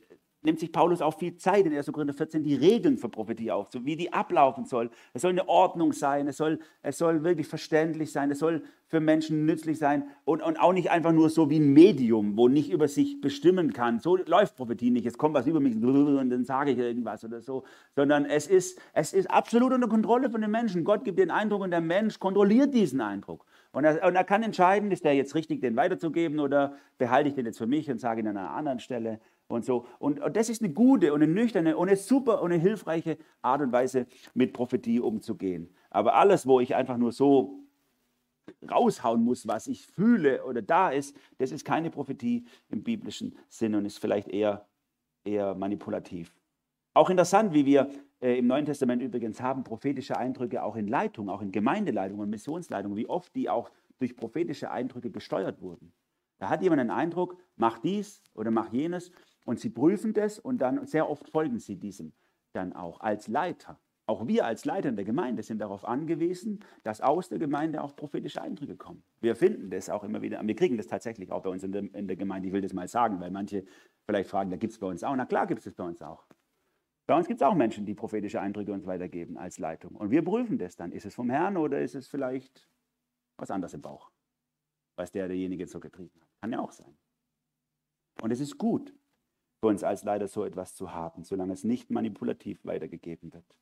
nimmt 0.47 0.59
sich 0.59 0.71
Paulus 0.71 1.01
auch 1.01 1.13
viel 1.19 1.35
Zeit 1.35 1.65
in 1.65 1.75
1. 1.75 1.91
Korinther 1.91 2.13
14, 2.13 2.41
die 2.41 2.55
Regeln 2.55 2.97
für 2.97 3.09
Prophetie 3.09 3.51
auf, 3.51 3.67
so 3.69 3.85
wie 3.85 3.97
die 3.97 4.13
ablaufen 4.13 4.65
soll. 4.65 4.89
Es 5.13 5.21
soll 5.21 5.31
eine 5.31 5.47
Ordnung 5.47 5.91
sein, 5.91 6.27
es 6.27 6.37
soll, 6.37 6.59
es 6.81 6.97
soll 6.97 7.23
wirklich 7.23 7.47
verständlich 7.47 8.11
sein, 8.11 8.31
es 8.31 8.39
soll 8.39 8.63
für 8.87 9.01
Menschen 9.01 9.45
nützlich 9.45 9.77
sein 9.77 10.05
und, 10.23 10.41
und 10.41 10.57
auch 10.57 10.71
nicht 10.71 10.89
einfach 10.89 11.11
nur 11.11 11.29
so 11.29 11.49
wie 11.49 11.59
ein 11.59 11.73
Medium, 11.73 12.37
wo 12.37 12.47
nicht 12.47 12.71
über 12.71 12.87
sich 12.87 13.19
bestimmen 13.19 13.73
kann. 13.73 13.99
So 13.99 14.15
läuft 14.15 14.55
Prophetie 14.55 14.89
nicht. 14.89 15.05
Es 15.05 15.17
kommt 15.17 15.35
was 15.35 15.45
über 15.45 15.59
mich 15.59 15.75
und 15.75 16.29
dann 16.29 16.45
sage 16.45 16.71
ich 16.71 16.77
irgendwas 16.77 17.25
oder 17.25 17.41
so, 17.41 17.65
sondern 17.95 18.23
es 18.23 18.47
ist, 18.47 18.79
es 18.93 19.11
ist 19.11 19.29
absolut 19.29 19.73
unter 19.73 19.89
Kontrolle 19.89 20.29
von 20.29 20.39
den 20.39 20.51
Menschen. 20.51 20.85
Gott 20.85 21.03
gibt 21.03 21.19
den 21.19 21.29
Eindruck 21.29 21.61
und 21.61 21.71
der 21.71 21.81
Mensch 21.81 22.19
kontrolliert 22.19 22.73
diesen 22.73 23.01
Eindruck. 23.01 23.45
Und 23.73 23.83
er, 23.83 24.07
und 24.07 24.15
er 24.15 24.23
kann 24.23 24.41
entscheiden, 24.43 24.89
ist 24.91 25.03
der 25.03 25.13
jetzt 25.13 25.35
richtig, 25.35 25.59
den 25.59 25.75
weiterzugeben 25.75 26.39
oder 26.39 26.75
behalte 26.97 27.27
ich 27.27 27.35
den 27.35 27.45
jetzt 27.45 27.57
für 27.57 27.67
mich 27.67 27.91
und 27.91 27.99
sage 27.99 28.21
ihn 28.21 28.27
an 28.27 28.37
einer 28.37 28.51
anderen 28.51 28.79
Stelle 28.79 29.19
und 29.47 29.65
so. 29.65 29.85
Und, 29.99 30.19
und 30.19 30.35
das 30.35 30.49
ist 30.49 30.61
eine 30.61 30.73
gute 30.73 31.13
und 31.13 31.23
eine 31.23 31.31
nüchterne 31.31 31.77
und 31.77 31.87
eine 31.87 31.97
super 31.97 32.41
und 32.41 32.51
eine 32.51 32.61
hilfreiche 32.61 33.17
Art 33.41 33.61
und 33.61 33.71
Weise, 33.71 34.07
mit 34.33 34.53
Prophetie 34.53 34.99
umzugehen. 34.99 35.73
Aber 35.89 36.15
alles, 36.15 36.45
wo 36.45 36.59
ich 36.59 36.75
einfach 36.75 36.97
nur 36.97 37.11
so 37.11 37.63
raushauen 38.69 39.23
muss, 39.23 39.47
was 39.47 39.67
ich 39.67 39.85
fühle 39.85 40.43
oder 40.45 40.61
da 40.61 40.89
ist, 40.89 41.15
das 41.37 41.51
ist 41.51 41.65
keine 41.65 41.89
Prophetie 41.89 42.45
im 42.69 42.83
biblischen 42.83 43.37
Sinne 43.49 43.77
und 43.77 43.85
ist 43.85 43.99
vielleicht 43.99 44.29
eher, 44.29 44.67
eher 45.23 45.55
manipulativ. 45.55 46.33
Auch 46.93 47.09
interessant, 47.09 47.53
wie 47.53 47.65
wir 47.65 47.89
äh, 48.21 48.39
im 48.39 48.47
Neuen 48.47 48.65
Testament 48.65 49.01
übrigens 49.01 49.41
haben, 49.41 49.63
prophetische 49.63 50.17
Eindrücke 50.17 50.63
auch 50.63 50.75
in 50.75 50.87
Leitung, 50.87 51.29
auch 51.29 51.41
in 51.41 51.51
Gemeindeleitung 51.51 52.19
und 52.19 52.29
Missionsleitung, 52.29 52.95
wie 52.95 53.07
oft 53.07 53.35
die 53.35 53.49
auch 53.49 53.69
durch 53.99 54.15
prophetische 54.15 54.71
Eindrücke 54.71 55.11
gesteuert 55.11 55.61
wurden. 55.61 55.93
Da 56.39 56.49
hat 56.49 56.61
jemand 56.61 56.81
einen 56.81 56.91
Eindruck, 56.91 57.37
mach 57.55 57.79
dies 57.79 58.21
oder 58.33 58.51
mach 58.51 58.71
jenes 58.71 59.11
und 59.47 59.61
sie 59.61 59.69
prüfen 59.69 60.13
das 60.13 60.39
und 60.39 60.57
dann 60.59 60.85
sehr 60.85 61.09
oft 61.09 61.29
folgen 61.29 61.59
sie 61.59 61.77
diesem 61.77 62.11
dann 62.51 62.73
auch 62.73 62.99
als 62.99 63.29
Leiter. 63.29 63.79
Auch 64.05 64.27
wir 64.27 64.45
als 64.45 64.65
Leiter 64.65 64.89
in 64.89 64.95
der 64.95 65.05
Gemeinde 65.05 65.41
sind 65.41 65.59
darauf 65.59 65.85
angewiesen, 65.85 66.59
dass 66.83 67.01
aus 67.01 67.29
der 67.29 67.39
Gemeinde 67.39 67.81
auch 67.81 67.95
prophetische 67.95 68.41
Eindrücke 68.41 68.75
kommen. 68.75 69.03
Wir 69.21 69.35
finden 69.35 69.69
das 69.69 69.89
auch 69.89 70.03
immer 70.03 70.21
wieder, 70.21 70.45
wir 70.45 70.55
kriegen 70.55 70.75
das 70.75 70.87
tatsächlich 70.87 71.31
auch 71.31 71.43
bei 71.43 71.49
uns 71.49 71.63
in 71.63 71.71
der, 71.71 71.83
in 71.93 72.07
der 72.07 72.17
Gemeinde. 72.17 72.47
Ich 72.47 72.53
will 72.53 72.61
das 72.61 72.73
mal 72.73 72.87
sagen, 72.89 73.21
weil 73.21 73.31
manche 73.31 73.65
vielleicht 74.05 74.29
fragen, 74.29 74.49
da 74.49 74.57
gibt 74.57 74.73
es 74.73 74.79
bei 74.79 74.87
uns 74.87 75.03
auch. 75.03 75.15
Na 75.15 75.25
klar 75.25 75.47
gibt 75.47 75.65
es 75.65 75.73
bei 75.73 75.83
uns 75.83 76.01
auch. 76.01 76.25
Bei 77.05 77.15
uns 77.15 77.27
gibt 77.27 77.39
es 77.41 77.47
auch 77.47 77.55
Menschen, 77.55 77.85
die 77.85 77.95
prophetische 77.95 78.41
Eindrücke 78.41 78.73
uns 78.73 78.85
weitergeben 78.85 79.37
als 79.37 79.59
Leitung. 79.59 79.95
Und 79.95 80.11
wir 80.11 80.25
prüfen 80.25 80.57
das 80.57 80.75
dann. 80.75 80.91
Ist 80.91 81.05
es 81.05 81.15
vom 81.15 81.29
Herrn 81.29 81.55
oder 81.55 81.79
ist 81.79 81.95
es 81.95 82.07
vielleicht 82.07 82.69
was 83.37 83.49
anderes 83.49 83.73
im 83.73 83.81
Bauch, 83.81 84.11
was 84.97 85.11
der 85.11 85.27
derjenige 85.27 85.67
so 85.67 85.79
getrieben 85.79 86.19
hat? 86.19 86.27
Kann 86.41 86.51
ja 86.51 86.59
auch 86.59 86.73
sein. 86.73 86.97
Und 88.21 88.31
es 88.31 88.41
ist 88.41 88.57
gut, 88.57 88.93
für 89.59 89.67
uns 89.67 89.83
als 89.83 90.03
Leiter 90.03 90.27
so 90.27 90.43
etwas 90.43 90.75
zu 90.75 90.93
haben, 90.93 91.23
solange 91.23 91.53
es 91.53 91.63
nicht 91.63 91.89
manipulativ 91.89 92.63
weitergegeben 92.63 93.33
wird. 93.33 93.55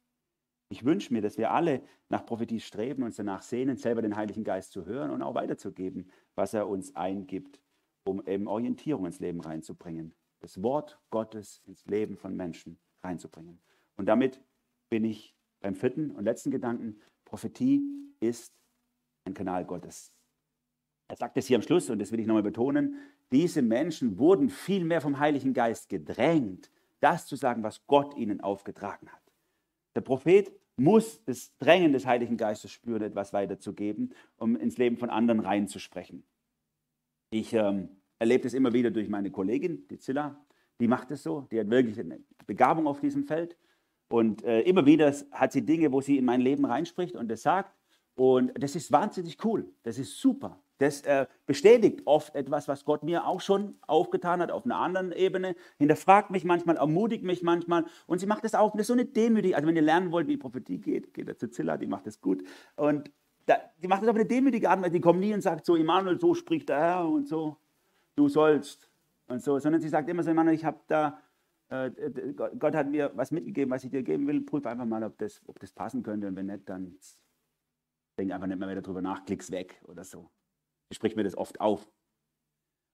Ich 0.70 0.84
wünsche 0.84 1.14
mir, 1.14 1.22
dass 1.22 1.38
wir 1.38 1.52
alle 1.52 1.84
nach 2.10 2.26
Prophetie 2.26 2.60
streben, 2.60 3.04
uns 3.04 3.18
danach 3.18 3.44
sehnen, 3.44 3.78
selber 3.78 4.02
den 4.02 4.16
Heiligen 4.16 4.44
Geist 4.44 4.72
zu 4.72 4.86
hören 4.86 5.12
und 5.12 5.22
auch 5.22 5.36
weiterzugeben, 5.36 6.10
was 6.34 6.54
er 6.54 6.68
uns 6.68 6.96
eingibt, 6.96 7.62
um 8.04 8.26
eben 8.26 8.48
Orientierung 8.48 9.06
ins 9.06 9.20
Leben 9.20 9.42
reinzubringen. 9.42 10.14
Das 10.40 10.62
Wort 10.62 11.00
Gottes 11.12 11.62
ins 11.66 11.86
Leben 11.86 12.18
von 12.18 12.36
Menschen 12.36 12.80
reinzubringen. 13.04 13.62
Und 13.96 14.08
damit 14.08 14.42
bin 14.90 15.06
ich 15.06 15.36
beim 15.60 15.76
vierten 15.76 16.12
und 16.12 16.26
letzten 16.26 16.52
Gedanken. 16.52 17.00
Prophetie 17.26 17.82
ist 18.20 18.54
ein 19.26 19.34
Kanal 19.34 19.66
Gottes. 19.66 20.14
Er 21.08 21.16
sagt 21.16 21.38
es 21.38 21.48
hier 21.48 21.58
am 21.58 21.62
Schluss, 21.62 21.90
und 21.90 22.00
das 22.00 22.12
will 22.12 22.20
ich 22.20 22.28
nochmal 22.28 22.44
betonen, 22.44 22.98
diese 23.32 23.62
Menschen 23.62 24.18
wurden 24.18 24.50
vielmehr 24.50 25.02
vom 25.02 25.20
Heiligen 25.20 25.54
Geist 25.54 25.90
gedrängt, 25.90 26.70
das 27.00 27.26
zu 27.26 27.36
sagen, 27.36 27.64
was 27.64 27.86
Gott 27.88 28.16
ihnen 28.16 28.42
aufgetragen 28.42 29.10
hat. 29.12 29.22
Der 29.96 30.02
Prophet 30.02 30.52
muss 30.78 31.24
das 31.26 31.58
Drängen 31.58 31.94
des 31.94 32.06
Heiligen 32.06 32.38
Geistes 32.38 32.72
spüren, 32.72 33.02
etwas 33.02 33.34
weiterzugeben, 33.34 34.14
um 34.38 34.56
ins 34.56 34.78
Leben 34.78 34.98
von 34.98 35.10
anderen 35.10 35.40
reinzusprechen. 35.40 36.24
Ich 37.30 37.54
ähm, 37.54 37.90
erlebe 38.20 38.44
das 38.44 38.54
immer 38.54 38.74
wieder 38.74 38.92
durch 38.92 39.10
meine 39.10 39.32
Kollegin, 39.32 39.88
die 39.88 40.00
Zilla. 40.00 40.46
Die 40.80 40.88
macht 40.88 41.12
es 41.12 41.24
so. 41.24 41.42
Die 41.52 41.60
hat 41.60 41.70
wirklich 41.70 42.00
eine 42.00 42.20
Begabung 42.46 42.88
auf 42.88 43.00
diesem 43.00 43.24
Feld. 43.24 43.58
Und 44.10 44.44
äh, 44.44 44.62
immer 44.62 44.86
wieder 44.86 45.14
hat 45.32 45.52
sie 45.52 45.66
Dinge, 45.66 45.92
wo 45.92 46.02
sie 46.02 46.18
in 46.18 46.26
mein 46.26 46.42
Leben 46.42 46.66
reinspricht 46.66 47.16
und 47.16 47.30
das 47.30 47.42
sagt. 47.42 47.76
Und 48.16 48.52
das 48.62 48.76
ist 48.76 48.92
wahnsinnig 48.92 49.44
cool. 49.44 49.74
Das 49.84 49.98
ist 49.98 50.20
super. 50.20 50.62
Das 50.78 51.02
äh, 51.04 51.26
bestätigt 51.46 52.02
oft 52.06 52.36
etwas, 52.36 52.68
was 52.68 52.84
Gott 52.84 53.04
mir 53.04 53.26
auch 53.26 53.40
schon 53.40 53.76
aufgetan 53.88 54.42
hat 54.42 54.52
auf 54.52 54.66
einer 54.66 54.78
anderen 54.78 55.12
Ebene. 55.14 55.56
Hinterfragt 55.78 56.32
mich 56.32 56.44
manchmal, 56.44 56.76
ermutigt 56.76 57.24
mich 57.24 57.44
manchmal. 57.44 57.86
Und 58.08 58.20
sie 58.20 58.26
macht 58.26 58.44
das 58.44 58.56
auch. 58.56 58.72
Das 58.72 58.82
ist 58.82 58.88
so 58.88 58.94
eine 58.94 59.06
demütige. 59.06 59.56
Also 59.56 59.68
wenn 59.68 59.76
ihr 59.76 59.82
lernen 59.82 60.12
wollt, 60.12 60.28
wie 60.28 60.36
Prophetie 60.36 60.80
geht, 60.80 61.14
geht 61.14 61.30
da 61.30 61.38
zu 61.38 61.50
Zilla, 61.50 61.78
die 61.78 61.88
macht 61.88 62.08
das 62.08 62.20
gut. 62.20 62.44
Und 62.76 63.10
da, 63.46 63.58
die 63.82 63.88
macht 63.88 64.02
das 64.02 64.10
auf 64.10 64.16
eine 64.16 64.26
demütige 64.26 64.70
Art. 64.70 64.94
Die 64.94 65.00
kommt 65.00 65.22
nie 65.22 65.34
und 65.34 65.42
sagt 65.42 65.66
so, 65.66 65.76
Immanuel, 65.76 66.20
so 66.20 66.34
spricht 66.34 66.68
der 66.68 66.80
Herr 66.80 67.08
und 67.08 67.28
so. 67.28 67.56
Du 68.16 68.28
sollst 68.28 68.90
und 69.28 69.42
so. 69.42 69.60
Sondern 69.60 69.82
sie 69.82 69.90
sagt 69.90 70.10
immer 70.10 70.24
so, 70.24 70.32
Immanuel, 70.32 70.56
ich 70.56 70.66
habe 70.66 70.80
da, 70.88 71.22
äh, 71.70 71.90
Gott 72.60 72.76
hat 72.76 72.90
mir 72.90 73.12
was 73.16 73.32
mitgegeben, 73.32 73.72
was 73.72 73.86
ich 73.86 73.92
dir 73.92 74.04
geben 74.04 74.28
will. 74.28 74.42
Prüf 74.42 74.66
einfach 74.66 74.86
mal, 74.86 75.04
ob 75.06 75.18
das, 75.20 75.42
ob 75.46 75.58
das 75.60 75.72
passen 75.72 76.04
könnte. 76.04 76.28
Und 76.28 76.36
wenn 76.36 76.48
nicht, 76.48 76.68
dann 76.68 76.98
denk 78.18 78.32
einfach 78.34 78.48
nicht 78.48 78.60
mehr 78.60 78.70
wieder 78.70 78.82
drüber 78.82 79.02
nach, 79.02 79.24
klick's 79.24 79.52
weg 79.52 79.82
oder 79.88 80.04
so. 80.04 80.30
Ich 80.90 80.98
sprich 80.98 81.16
mir 81.16 81.24
das 81.24 81.38
oft 81.38 81.60
auf. 81.60 81.88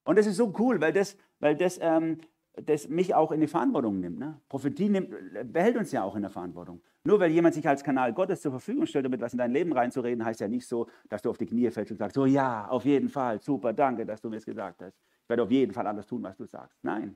Und 0.04 0.18
das 0.18 0.26
ist 0.26 0.38
so 0.38 0.54
cool, 0.60 0.82
weil 0.82 0.94
das, 0.94 1.18
weil 1.40 1.56
das, 1.56 1.80
ähm, 1.82 2.18
das 2.54 2.88
mich 2.88 3.14
auch 3.14 3.32
in 3.32 3.40
die 3.40 3.48
Verantwortung 3.48 4.00
nimmt. 4.00 4.20
Ne? 4.20 4.40
Prophetie 4.50 4.90
nimmt, 4.90 5.14
behält 5.52 5.78
uns 5.78 5.92
ja 5.92 6.04
auch 6.04 6.16
in 6.16 6.22
der 6.22 6.32
Verantwortung. 6.32 6.82
Nur 7.04 7.20
weil 7.20 7.32
jemand 7.32 7.56
sich 7.56 7.68
als 7.68 7.84
Kanal 7.84 8.14
Gottes 8.14 8.42
zur 8.42 8.52
Verfügung 8.52 8.86
stellt, 8.86 9.06
um 9.06 9.14
etwas 9.14 9.34
in 9.34 9.40
dein 9.40 9.52
Leben 9.52 9.74
reinzureden, 9.74 10.24
heißt 10.24 10.40
ja 10.40 10.48
nicht 10.48 10.68
so, 10.68 10.88
dass 11.10 11.22
du 11.22 11.30
auf 11.30 11.38
die 11.38 11.46
Knie 11.46 11.70
fällst 11.72 11.92
und 11.92 11.98
sagst, 11.98 12.16
so 12.16 12.26
ja, 12.26 12.68
auf 12.68 12.86
jeden 12.86 13.10
Fall, 13.10 13.42
super, 13.42 13.74
danke, 13.74 14.06
dass 14.06 14.22
du 14.22 14.30
mir 14.30 14.38
es 14.38 14.46
gesagt 14.46 14.82
hast. 14.82 14.98
Ich 15.24 15.30
werde 15.30 15.44
auf 15.44 15.52
jeden 15.52 15.74
Fall 15.74 15.88
alles 15.88 16.06
tun, 16.06 16.22
was 16.24 16.38
du 16.38 16.46
sagst. 16.46 16.78
Nein, 16.84 17.16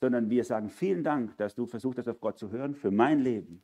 sondern 0.00 0.30
wir 0.30 0.44
sagen 0.44 0.68
vielen 0.68 1.02
Dank, 1.02 1.36
dass 1.36 1.54
du 1.54 1.66
versucht 1.66 1.98
hast, 1.98 2.08
auf 2.08 2.20
Gott 2.20 2.38
zu 2.38 2.50
hören 2.50 2.74
für 2.74 2.90
mein 2.90 3.20
Leben. 3.20 3.62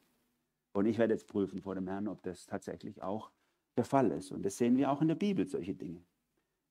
Und 0.72 0.86
ich 0.86 0.98
werde 0.98 1.14
jetzt 1.14 1.28
prüfen 1.28 1.60
vor 1.60 1.74
dem 1.74 1.86
Herrn, 1.86 2.08
ob 2.08 2.22
das 2.22 2.46
tatsächlich 2.46 3.02
auch 3.02 3.30
der 3.76 3.84
Fall 3.84 4.10
ist. 4.10 4.32
Und 4.32 4.44
das 4.44 4.56
sehen 4.56 4.76
wir 4.76 4.90
auch 4.90 5.00
in 5.00 5.08
der 5.08 5.14
Bibel, 5.14 5.46
solche 5.46 5.74
Dinge. 5.74 6.02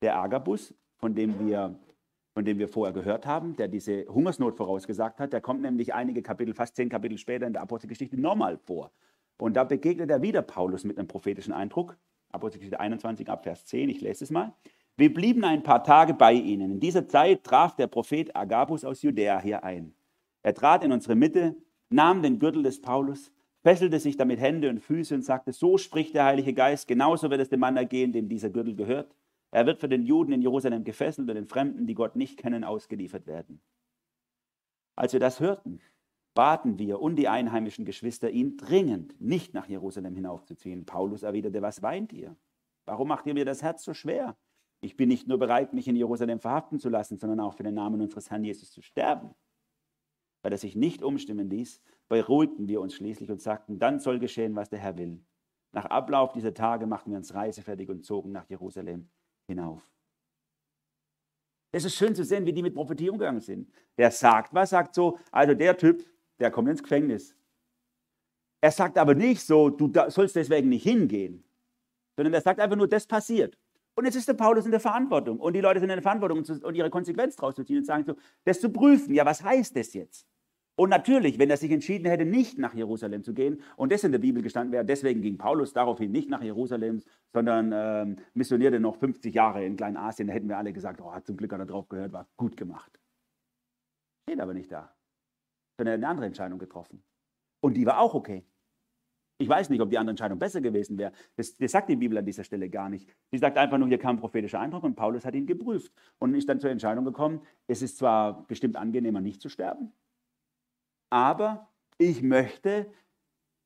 Der 0.04 0.18
Agabus, 0.18 0.74
von 0.98 1.16
dem 1.16 1.40
wir, 1.40 1.80
von 2.34 2.44
dem 2.44 2.60
wir 2.60 2.68
vorher 2.68 2.94
gehört 2.94 3.26
haben, 3.26 3.56
der 3.56 3.70
diese 3.70 4.06
Hungersnot 4.08 4.58
vorausgesagt 4.58 5.22
hat, 5.22 5.32
der 5.32 5.40
kommt 5.40 5.62
nämlich 5.62 5.94
einige 5.94 6.22
Kapitel, 6.22 6.54
fast 6.54 6.76
zehn 6.76 6.90
Kapitel 6.90 7.18
später 7.18 7.48
in 7.48 7.54
der 7.54 7.62
Apostelgeschichte 7.62 8.20
nochmal 8.20 8.58
vor. 8.58 8.92
Und 9.38 9.54
da 9.54 9.64
begegnet 9.64 10.12
er 10.12 10.22
wieder 10.22 10.42
Paulus 10.42 10.84
mit 10.84 10.98
einem 10.98 11.08
prophetischen 11.08 11.54
Eindruck. 11.54 11.98
Apostelgeschichte 12.34 12.82
21 12.82 13.30
ab 13.30 13.44
Vers 13.44 13.66
10, 13.66 13.88
ich 13.88 14.02
lese 14.02 14.26
es 14.26 14.30
mal. 14.30 14.54
Wir 14.98 15.14
blieben 15.14 15.46
ein 15.46 15.64
paar 15.64 15.86
Tage 15.86 16.14
bei 16.14 16.34
ihnen. 16.34 16.70
In 16.70 16.80
dieser 16.82 17.08
Zeit 17.08 17.46
traf 17.46 17.78
der 17.78 17.88
Prophet 17.88 18.36
Agabus 18.36 18.84
aus 18.84 19.04
Judäa 19.04 19.40
hier 19.40 19.64
ein. 19.64 19.94
Er 20.42 20.54
trat 20.54 20.84
in 20.84 20.92
unsere 20.92 21.16
Mitte, 21.16 21.56
nahm 21.90 22.22
den 22.22 22.40
Gürtel 22.40 22.64
des 22.64 22.82
Paulus, 22.82 23.32
fesselte 23.62 24.00
sich 24.02 24.18
damit 24.18 24.42
Hände 24.42 24.70
und 24.70 24.82
Füße 24.82 25.16
und 25.16 25.24
sagte, 25.24 25.54
so 25.54 25.78
spricht 25.78 26.14
der 26.14 26.26
Heilige 26.26 26.54
Geist, 26.54 26.90
genauso 26.90 27.30
wird 27.30 27.40
es 27.40 27.48
dem 27.48 27.62
Mann 27.62 27.78
ergehen, 27.78 28.12
dem 28.12 28.28
dieser 28.28 28.50
Gürtel 28.50 28.76
gehört. 28.76 29.16
Er 29.54 29.68
wird 29.68 29.80
für 29.80 29.88
den 29.88 30.02
Juden 30.02 30.32
in 30.32 30.42
Jerusalem 30.42 30.84
gefesselt 30.84 31.30
und 31.30 31.36
den 31.36 31.46
Fremden, 31.46 31.86
die 31.86 31.94
Gott 31.94 32.16
nicht 32.16 32.40
kennen, 32.40 32.64
ausgeliefert 32.64 33.28
werden. 33.28 33.62
Als 34.96 35.14
wir 35.14 35.20
das 35.20 35.40
hörten, 35.40 35.80
baten 36.34 36.80
wir 36.80 37.00
und 37.00 37.18
die 37.18 37.28
einheimischen 37.28 37.86
Geschwister 37.86 38.32
ihn 38.32 38.58
dringend, 38.58 39.22
nicht 39.22 39.54
nach 39.54 39.68
Jerusalem 39.68 40.16
hinaufzuziehen. 40.16 40.86
Paulus 40.86 41.22
erwiderte, 41.22 41.62
was 41.62 41.84
weint 41.84 42.12
ihr? 42.14 42.36
Warum 42.86 43.08
macht 43.08 43.28
ihr 43.28 43.36
mir 43.36 43.46
das 43.46 43.62
Herz 43.62 43.84
so 43.84 43.94
schwer? 43.94 44.36
Ich 44.82 44.98
bin 44.98 45.08
nicht 45.08 45.28
nur 45.28 45.38
bereit, 45.38 45.72
mich 45.72 45.88
in 45.88 45.96
Jerusalem 45.96 46.40
verhaften 46.40 46.80
zu 46.80 46.90
lassen, 46.90 47.20
sondern 47.20 47.40
auch 47.40 47.54
für 47.54 47.62
den 47.62 47.76
Namen 47.76 48.02
unseres 48.02 48.32
Herrn 48.32 48.44
Jesus 48.44 48.72
zu 48.72 48.82
sterben. 48.82 49.36
Weil 50.42 50.54
er 50.54 50.58
sich 50.58 50.76
nicht 50.76 51.04
umstimmen 51.04 51.52
ließ, 51.52 51.80
beruhigten 52.10 52.68
wir 52.68 52.82
uns 52.82 52.96
schließlich 52.96 53.30
und 53.30 53.40
sagten, 53.40 53.78
dann 53.78 54.00
soll 54.00 54.18
geschehen, 54.18 54.56
was 54.56 54.72
der 54.72 54.80
Herr 54.80 54.98
will. 54.98 55.24
Nach 55.74 55.86
Ablauf 55.86 56.32
dieser 56.32 56.56
Tage 56.56 56.88
machten 56.88 57.12
wir 57.12 57.18
uns 57.18 57.36
reisefertig 57.36 57.90
und 57.92 58.04
zogen 58.04 58.32
nach 58.32 58.50
Jerusalem 58.50 59.12
hinauf. 59.48 59.88
Es 61.72 61.86
ist 61.86 61.96
schön 61.96 62.14
zu 62.14 62.24
sehen, 62.24 62.46
wie 62.46 62.54
die 62.54 62.62
mit 62.62 62.76
Prophetie 62.76 63.10
umgegangen 63.10 63.42
sind. 63.42 63.72
Der 63.98 64.12
sagt 64.12 64.54
was, 64.54 64.70
sagt 64.70 64.94
so, 64.94 65.18
also 65.32 65.54
der 65.54 65.76
Typ, 65.76 66.06
der 66.40 66.52
kommt 66.52 66.70
ins 66.70 66.84
Gefängnis. 66.84 67.36
Er 68.62 68.72
sagt 68.72 68.98
aber 68.98 69.16
nicht 69.16 69.42
so, 69.42 69.70
du 69.70 69.92
sollst 70.10 70.36
deswegen 70.36 70.70
nicht 70.70 70.84
hingehen, 70.84 71.44
sondern 72.16 72.34
er 72.34 72.42
sagt 72.42 72.60
einfach 72.60 72.78
nur, 72.78 72.88
das 72.88 73.08
passiert. 73.08 73.58
Und 73.96 74.06
jetzt 74.06 74.16
ist 74.16 74.28
der 74.28 74.34
Paulus 74.34 74.66
in 74.66 74.72
der 74.72 74.80
Verantwortung. 74.80 75.40
Und 75.40 75.54
die 75.54 75.62
Leute 75.62 75.80
sind 75.80 75.90
in 75.90 75.96
der 75.96 76.02
Verantwortung 76.02 76.40
und 76.40 76.76
ihre 76.76 76.90
Konsequenz 76.90 77.36
daraus 77.36 77.56
zu 77.56 77.64
ziehen 77.64 77.78
und 77.78 77.86
sagen 77.86 78.04
so, 78.06 78.16
das 78.44 78.60
zu 78.60 78.70
prüfen. 78.72 79.14
Ja, 79.14 79.26
was 79.26 79.44
heißt 79.44 79.76
das 79.76 79.94
jetzt? 79.94 80.28
Und 80.76 80.90
natürlich, 80.90 81.38
wenn 81.38 81.52
er 81.52 81.58
sich 81.58 81.72
entschieden 81.72 82.08
hätte, 82.08 82.26
nicht 82.26 82.58
nach 82.58 82.74
Jerusalem 82.74 83.24
zu 83.24 83.34
gehen, 83.34 83.62
und 83.76 83.92
das 83.92 84.04
in 84.04 84.12
der 84.12 84.20
Bibel 84.20 84.42
gestanden 84.42 84.72
wäre, 84.72 84.84
deswegen 84.84 85.22
ging 85.22 85.38
Paulus 85.38 85.72
daraufhin 85.74 86.12
nicht 86.12 86.30
nach 86.30 86.42
Jerusalem, 86.42 87.04
sondern 87.32 87.72
ähm, 87.74 88.18
missionierte 88.34 88.80
noch 88.80 88.96
50 88.96 89.36
Jahre 89.36 89.64
in 89.64 89.78
Kleinasien, 89.78 90.28
da 90.28 90.34
hätten 90.34 90.50
wir 90.50 90.58
alle 90.58 90.74
gesagt, 90.74 91.00
oh, 91.02 91.12
zum 91.20 91.38
Glück 91.38 91.54
hat 91.54 91.60
er 91.60 91.68
drauf 91.68 91.90
gehört, 91.90 92.12
war 92.12 92.28
gut 92.38 92.58
gemacht. 92.58 93.00
Steht 94.28 94.40
aber 94.40 94.54
nicht 94.56 94.72
da. 94.72 94.96
Sondern 95.78 95.94
er 95.94 95.98
hat 95.98 96.04
eine 96.04 96.08
andere 96.08 96.26
Entscheidung 96.26 96.58
getroffen. 96.58 97.04
Und 97.62 97.76
die 97.76 97.86
war 97.86 98.00
auch 98.00 98.16
okay. 98.16 98.44
Ich 99.40 99.50
weiß 99.50 99.70
nicht, 99.70 99.82
ob 99.82 99.90
die 99.90 99.98
andere 99.98 100.12
Entscheidung 100.12 100.40
besser 100.40 100.62
gewesen 100.62 100.98
wäre. 100.98 101.12
Das, 101.36 101.58
das, 101.58 101.72
sagt 101.72 101.90
die 101.90 101.96
Bibel 101.96 102.18
an 102.18 102.26
dieser 102.26 102.44
Stelle 102.44 102.70
gar 102.70 102.90
nicht. 102.90 103.10
Sie 103.32 103.38
sagt 103.38 103.58
einfach 103.58 103.78
nur, 103.78 103.88
hier 103.88 103.98
kam 103.98 104.16
ein 104.16 104.20
prophetischer 104.20 104.60
Eindruck 104.60 104.84
und 104.84 104.96
Paulus 104.96 105.26
hat 105.26 105.36
ihn 105.36 105.46
geprüft 105.46 105.92
und 106.20 106.34
ist 106.36 106.48
dann 106.48 106.60
zur 106.60 106.70
Entscheidung 106.70 107.04
gekommen, 107.04 107.42
es 107.68 107.82
ist 107.82 107.98
zwar 107.98 108.48
bestimmt 108.48 108.76
angenehmer, 108.76 109.22
nicht 109.22 109.42
zu 109.42 109.50
sterben, 109.50 109.92
aber 111.14 111.70
ich 112.00 112.24
möchte 112.24 112.92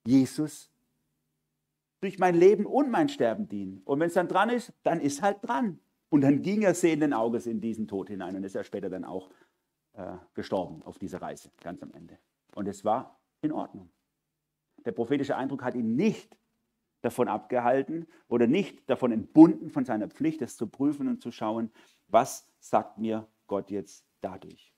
Jesus 0.06 0.70
durch 2.02 2.20
mein 2.20 2.36
Leben 2.36 2.66
und 2.66 2.92
mein 2.92 3.08
Sterben 3.08 3.48
dienen. 3.48 3.82
Und 3.86 4.02
wenn 4.02 4.08
es 4.08 4.16
dann 4.16 4.28
dran 4.28 4.50
ist, 4.50 4.74
dann 4.84 5.00
ist 5.00 5.22
halt 5.22 5.38
dran. 5.42 5.80
Und 6.10 6.22
dann 6.22 6.42
ging 6.42 6.64
er 6.64 6.74
sehenden 6.74 7.14
Auges 7.14 7.48
in 7.48 7.62
diesen 7.62 7.88
Tod 7.88 8.10
hinein 8.10 8.36
und 8.36 8.44
ist 8.44 8.56
ja 8.56 8.66
später 8.66 8.90
dann 8.90 9.06
auch 9.06 9.30
äh, 9.94 10.18
gestorben 10.34 10.84
auf 10.84 11.00
dieser 11.00 11.22
Reise, 11.22 11.50
ganz 11.62 11.82
am 11.82 11.94
Ende. 11.94 12.20
Und 12.54 12.68
es 12.68 12.84
war 12.84 13.18
in 13.42 13.54
Ordnung. 13.54 13.90
Der 14.86 14.92
prophetische 14.92 15.38
Eindruck 15.38 15.64
hat 15.64 15.76
ihn 15.76 15.96
nicht 15.96 16.38
davon 17.02 17.30
abgehalten 17.30 18.08
oder 18.28 18.48
nicht 18.48 18.90
davon 18.90 19.14
entbunden 19.14 19.70
von 19.70 19.86
seiner 19.86 20.10
Pflicht, 20.10 20.42
es 20.42 20.58
zu 20.58 20.68
prüfen 20.68 21.08
und 21.08 21.22
zu 21.22 21.32
schauen, 21.32 21.72
was 22.10 22.46
sagt 22.60 22.98
mir 22.98 23.26
Gott 23.48 23.72
jetzt 23.72 24.06
dadurch. 24.20 24.74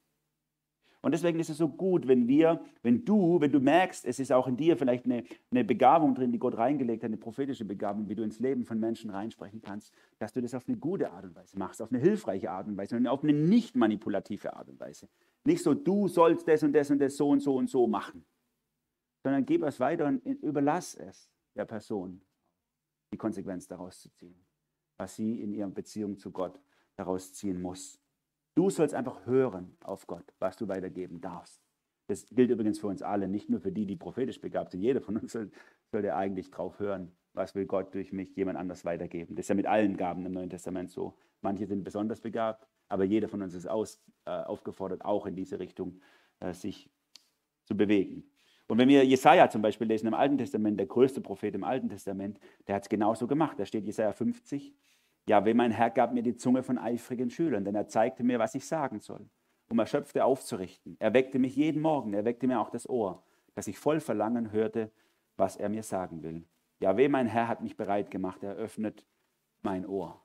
Und 1.02 1.14
deswegen 1.14 1.40
ist 1.40 1.50
es 1.50 1.58
so 1.58 1.70
gut, 1.70 2.08
wenn 2.08 2.28
wir, 2.28 2.62
wenn 2.82 3.06
du, 3.06 3.40
wenn 3.40 3.52
du 3.52 3.62
merkst, 3.62 4.06
es 4.06 4.20
ist 4.20 4.34
auch 4.34 4.48
in 4.48 4.58
dir 4.58 4.76
vielleicht 4.76 5.06
eine, 5.06 5.24
eine 5.50 5.64
Begabung 5.64 6.14
drin, 6.14 6.32
die 6.32 6.40
Gott 6.40 6.58
reingelegt 6.58 7.04
hat, 7.04 7.08
eine 7.08 7.18
prophetische 7.18 7.64
Begabung, 7.64 8.10
wie 8.10 8.16
du 8.16 8.24
ins 8.24 8.40
Leben 8.40 8.66
von 8.66 8.80
Menschen 8.80 9.10
reinsprechen 9.10 9.62
kannst, 9.62 9.94
dass 10.18 10.34
du 10.34 10.42
das 10.42 10.54
auf 10.54 10.68
eine 10.68 10.78
gute 10.78 11.12
Art 11.12 11.24
und 11.24 11.36
Weise 11.36 11.58
machst, 11.58 11.82
auf 11.82 11.92
eine 11.92 12.02
hilfreiche 12.02 12.52
Art 12.52 12.68
und 12.68 12.76
Weise 12.76 12.98
und 12.98 13.08
auf 13.08 13.24
eine 13.24 13.32
nicht 13.32 13.78
manipulative 13.78 14.54
Art 14.54 14.68
und 14.68 14.80
Weise. 14.80 15.08
Nicht 15.46 15.64
so, 15.64 15.74
du 15.74 16.10
sollst 16.10 16.48
das 16.48 16.64
und 16.64 16.74
das 16.74 16.92
und 16.92 17.00
das 17.00 17.16
so 17.16 17.30
und 17.30 17.40
so 17.40 17.56
und 17.56 17.70
so 17.70 17.88
machen, 17.88 18.26
sondern 19.24 19.46
gib 19.46 19.64
es 19.64 19.80
weiter 19.80 20.06
und 20.06 20.26
überlass 20.26 20.96
es 20.96 21.30
der 21.56 21.66
Person, 21.66 22.22
die 23.14 23.18
Konsequenz 23.18 23.68
daraus 23.68 24.02
zu 24.02 24.10
ziehen, 24.12 24.46
was 24.98 25.16
sie 25.16 25.42
in 25.42 25.54
ihrer 25.54 25.70
Beziehung 25.70 26.18
zu 26.18 26.30
Gott 26.32 26.60
daraus 26.98 27.34
ziehen 27.34 27.62
muss. 27.62 28.02
Du 28.60 28.70
sollst 28.70 28.94
einfach 28.94 29.26
hören 29.26 29.78
auf 29.86 30.06
Gott, 30.06 30.34
was 30.40 30.58
du 30.58 30.68
weitergeben 30.68 31.22
darfst. 31.22 31.62
Das 32.08 32.26
gilt 32.28 32.50
übrigens 32.50 32.78
für 32.78 32.88
uns 32.88 33.02
alle, 33.02 33.30
nicht 33.30 33.50
nur 33.50 33.62
für 33.62 33.72
die, 33.72 33.86
die 33.86 33.96
prophetisch 33.96 34.42
begabt 34.42 34.72
sind. 34.72 34.82
Jeder 34.82 35.00
von 35.00 35.16
uns 35.16 35.32
soll, 35.32 35.50
sollte 35.94 36.14
eigentlich 36.14 36.52
drauf 36.52 36.78
hören, 36.78 37.14
was 37.32 37.56
will 37.56 37.66
Gott 37.66 37.96
durch 37.96 38.12
mich 38.12 38.36
jemand 38.36 38.58
anders 38.58 38.84
weitergeben. 38.84 39.38
Das 39.38 39.46
ist 39.46 39.48
ja 39.48 39.56
mit 39.56 39.66
allen 39.66 39.96
Gaben 39.96 40.26
im 40.26 40.34
Neuen 40.34 40.50
Testament 40.50 40.92
so. 40.92 41.18
Manche 41.40 41.68
sind 41.68 41.86
besonders 41.86 42.20
begabt, 42.20 42.68
aber 42.90 43.06
jeder 43.06 43.30
von 43.30 43.42
uns 43.42 43.54
ist 43.54 43.66
aus, 43.66 44.04
äh, 44.26 44.32
aufgefordert, 44.32 45.06
auch 45.06 45.26
in 45.26 45.38
diese 45.38 45.58
Richtung 45.58 46.02
äh, 46.42 46.54
sich 46.54 46.90
zu 47.64 47.78
bewegen. 47.78 48.30
Und 48.68 48.78
wenn 48.78 48.90
wir 48.90 49.06
Jesaja 49.06 49.50
zum 49.50 49.62
Beispiel 49.62 49.88
lesen 49.88 50.08
im 50.08 50.14
Alten 50.14 50.38
Testament, 50.38 50.78
der 50.78 50.88
größte 50.88 51.22
Prophet 51.22 51.56
im 51.56 51.64
Alten 51.64 51.88
Testament, 51.88 52.42
der 52.68 52.76
hat 52.76 52.84
es 52.84 52.90
genauso 52.90 53.26
gemacht. 53.26 53.58
Da 53.58 53.66
steht 53.66 53.86
Jesaja 53.86 54.12
50. 54.12 54.76
Ja, 55.30 55.46
wenn 55.46 55.58
mein 55.58 55.70
Herr 55.70 55.92
gab 55.92 56.12
mir 56.12 56.24
die 56.24 56.38
Zunge 56.38 56.64
von 56.64 56.80
eifrigen 56.80 57.30
Schülern, 57.30 57.64
denn 57.64 57.76
er 57.76 57.88
zeigte 57.88 58.24
mir, 58.24 58.40
was 58.40 58.56
ich 58.56 58.66
sagen 58.66 59.00
soll, 59.00 59.30
um 59.70 59.78
Erschöpfte 59.78 60.26
aufzurichten. 60.26 60.98
Er 60.98 61.14
weckte 61.14 61.38
mich 61.38 61.56
jeden 61.56 61.84
Morgen, 61.84 62.16
er 62.16 62.26
weckte 62.26 62.48
mir 62.48 62.60
auch 62.60 62.72
das 62.72 62.90
Ohr, 62.90 63.24
dass 63.54 63.68
ich 63.68 63.78
voll 63.78 64.00
Verlangen 64.00 64.52
hörte, 64.52 64.92
was 65.38 65.56
er 65.56 65.70
mir 65.70 65.84
sagen 65.84 66.24
will. 66.24 66.48
Ja, 66.80 66.98
weh, 66.98 67.08
mein 67.10 67.28
Herr 67.28 67.48
hat 67.48 67.62
mich 67.62 67.78
bereit 67.78 68.10
gemacht, 68.10 68.42
er 68.42 68.56
öffnet 68.56 69.06
mein 69.62 69.86
Ohr. 69.86 70.20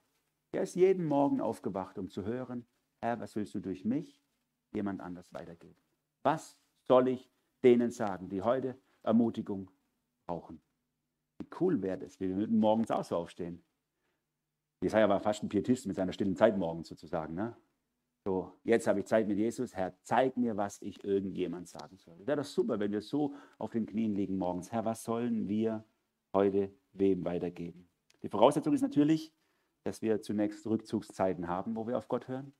Er 0.53 0.63
ist 0.63 0.75
jeden 0.75 1.05
Morgen 1.05 1.43
aufgewacht, 1.43 1.99
um 1.99 2.09
zu 2.09 2.25
hören, 2.25 2.65
Herr, 3.03 3.21
was 3.21 3.37
willst 3.37 3.55
du 3.55 3.61
durch 3.61 3.85
mich 3.85 4.25
jemand 4.73 5.03
anders 5.03 5.35
weitergeben? 5.35 5.77
Was 6.23 6.59
soll 6.81 7.09
ich 7.09 7.31
denen 7.63 7.91
sagen, 7.91 8.31
die 8.31 8.41
heute 8.41 8.75
Ermutigung 9.03 9.71
brauchen. 10.27 10.63
Wie 11.39 11.47
cool 11.61 11.83
wäre 11.83 11.99
das, 11.99 12.21
wir 12.21 12.35
würden 12.35 12.59
morgens 12.59 12.91
auch 12.91 13.05
so 13.05 13.17
aufstehen. 13.17 13.63
Jesaja 14.85 15.09
war 15.09 15.21
fast 15.21 15.43
ein 15.43 15.49
Pietist 15.49 15.87
mit 15.87 15.97
seiner 15.97 16.13
stillen 16.13 16.37
Zeit 16.37 16.57
morgens 16.57 16.89
sozusagen. 16.89 17.35
Ne? 17.35 17.57
So, 18.25 18.53
jetzt 18.65 18.87
habe 18.87 19.01
ich 19.01 19.07
Zeit 19.07 19.27
mit 19.27 19.39
Jesus. 19.39 19.75
Herr, 19.75 19.95
zeig 20.03 20.37
mir, 20.37 20.57
was 20.57 20.81
ich 20.81 21.03
irgendjemand 21.05 21.69
sagen 21.69 21.97
soll. 21.97 22.27
Wäre 22.27 22.37
das 22.37 22.53
super, 22.53 22.79
wenn 22.79 22.93
wir 22.93 23.03
so 23.03 23.35
auf 23.59 23.73
den 23.73 23.87
Knien 23.87 24.15
liegen 24.15 24.39
morgens. 24.39 24.73
Herr, 24.73 24.85
was 24.85 25.03
sollen 25.03 25.49
wir 25.49 25.85
heute 26.35 26.71
wem 26.93 27.25
weitergeben? 27.25 27.89
Die 28.23 28.29
Voraussetzung 28.29 28.73
ist 28.73 28.83
natürlich, 28.83 29.33
dass 29.85 30.01
wir 30.03 30.23
zunächst 30.23 30.67
Rückzugszeiten 30.67 31.49
haben, 31.49 31.77
wo 31.77 31.87
wir 31.87 31.99
auf 31.99 32.09
Gott 32.09 32.29
hören 32.29 32.55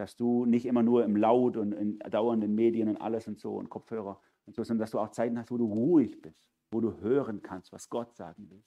dass 0.00 0.16
du 0.16 0.46
nicht 0.46 0.64
immer 0.64 0.82
nur 0.82 1.04
im 1.04 1.14
Laut 1.14 1.58
und 1.58 1.72
in 1.72 1.98
dauernden 1.98 2.54
Medien 2.54 2.88
und 2.88 2.96
alles 2.96 3.28
und 3.28 3.38
so 3.38 3.56
und 3.56 3.68
Kopfhörer 3.68 4.18
und 4.46 4.56
so, 4.56 4.64
sondern 4.64 4.80
dass 4.80 4.92
du 4.92 4.98
auch 4.98 5.10
Zeiten 5.10 5.38
hast, 5.38 5.50
wo 5.50 5.58
du 5.58 5.66
ruhig 5.66 6.22
bist, 6.22 6.48
wo 6.70 6.80
du 6.80 6.98
hören 7.02 7.42
kannst, 7.42 7.70
was 7.70 7.90
Gott 7.90 8.16
sagen 8.16 8.48
will. 8.48 8.62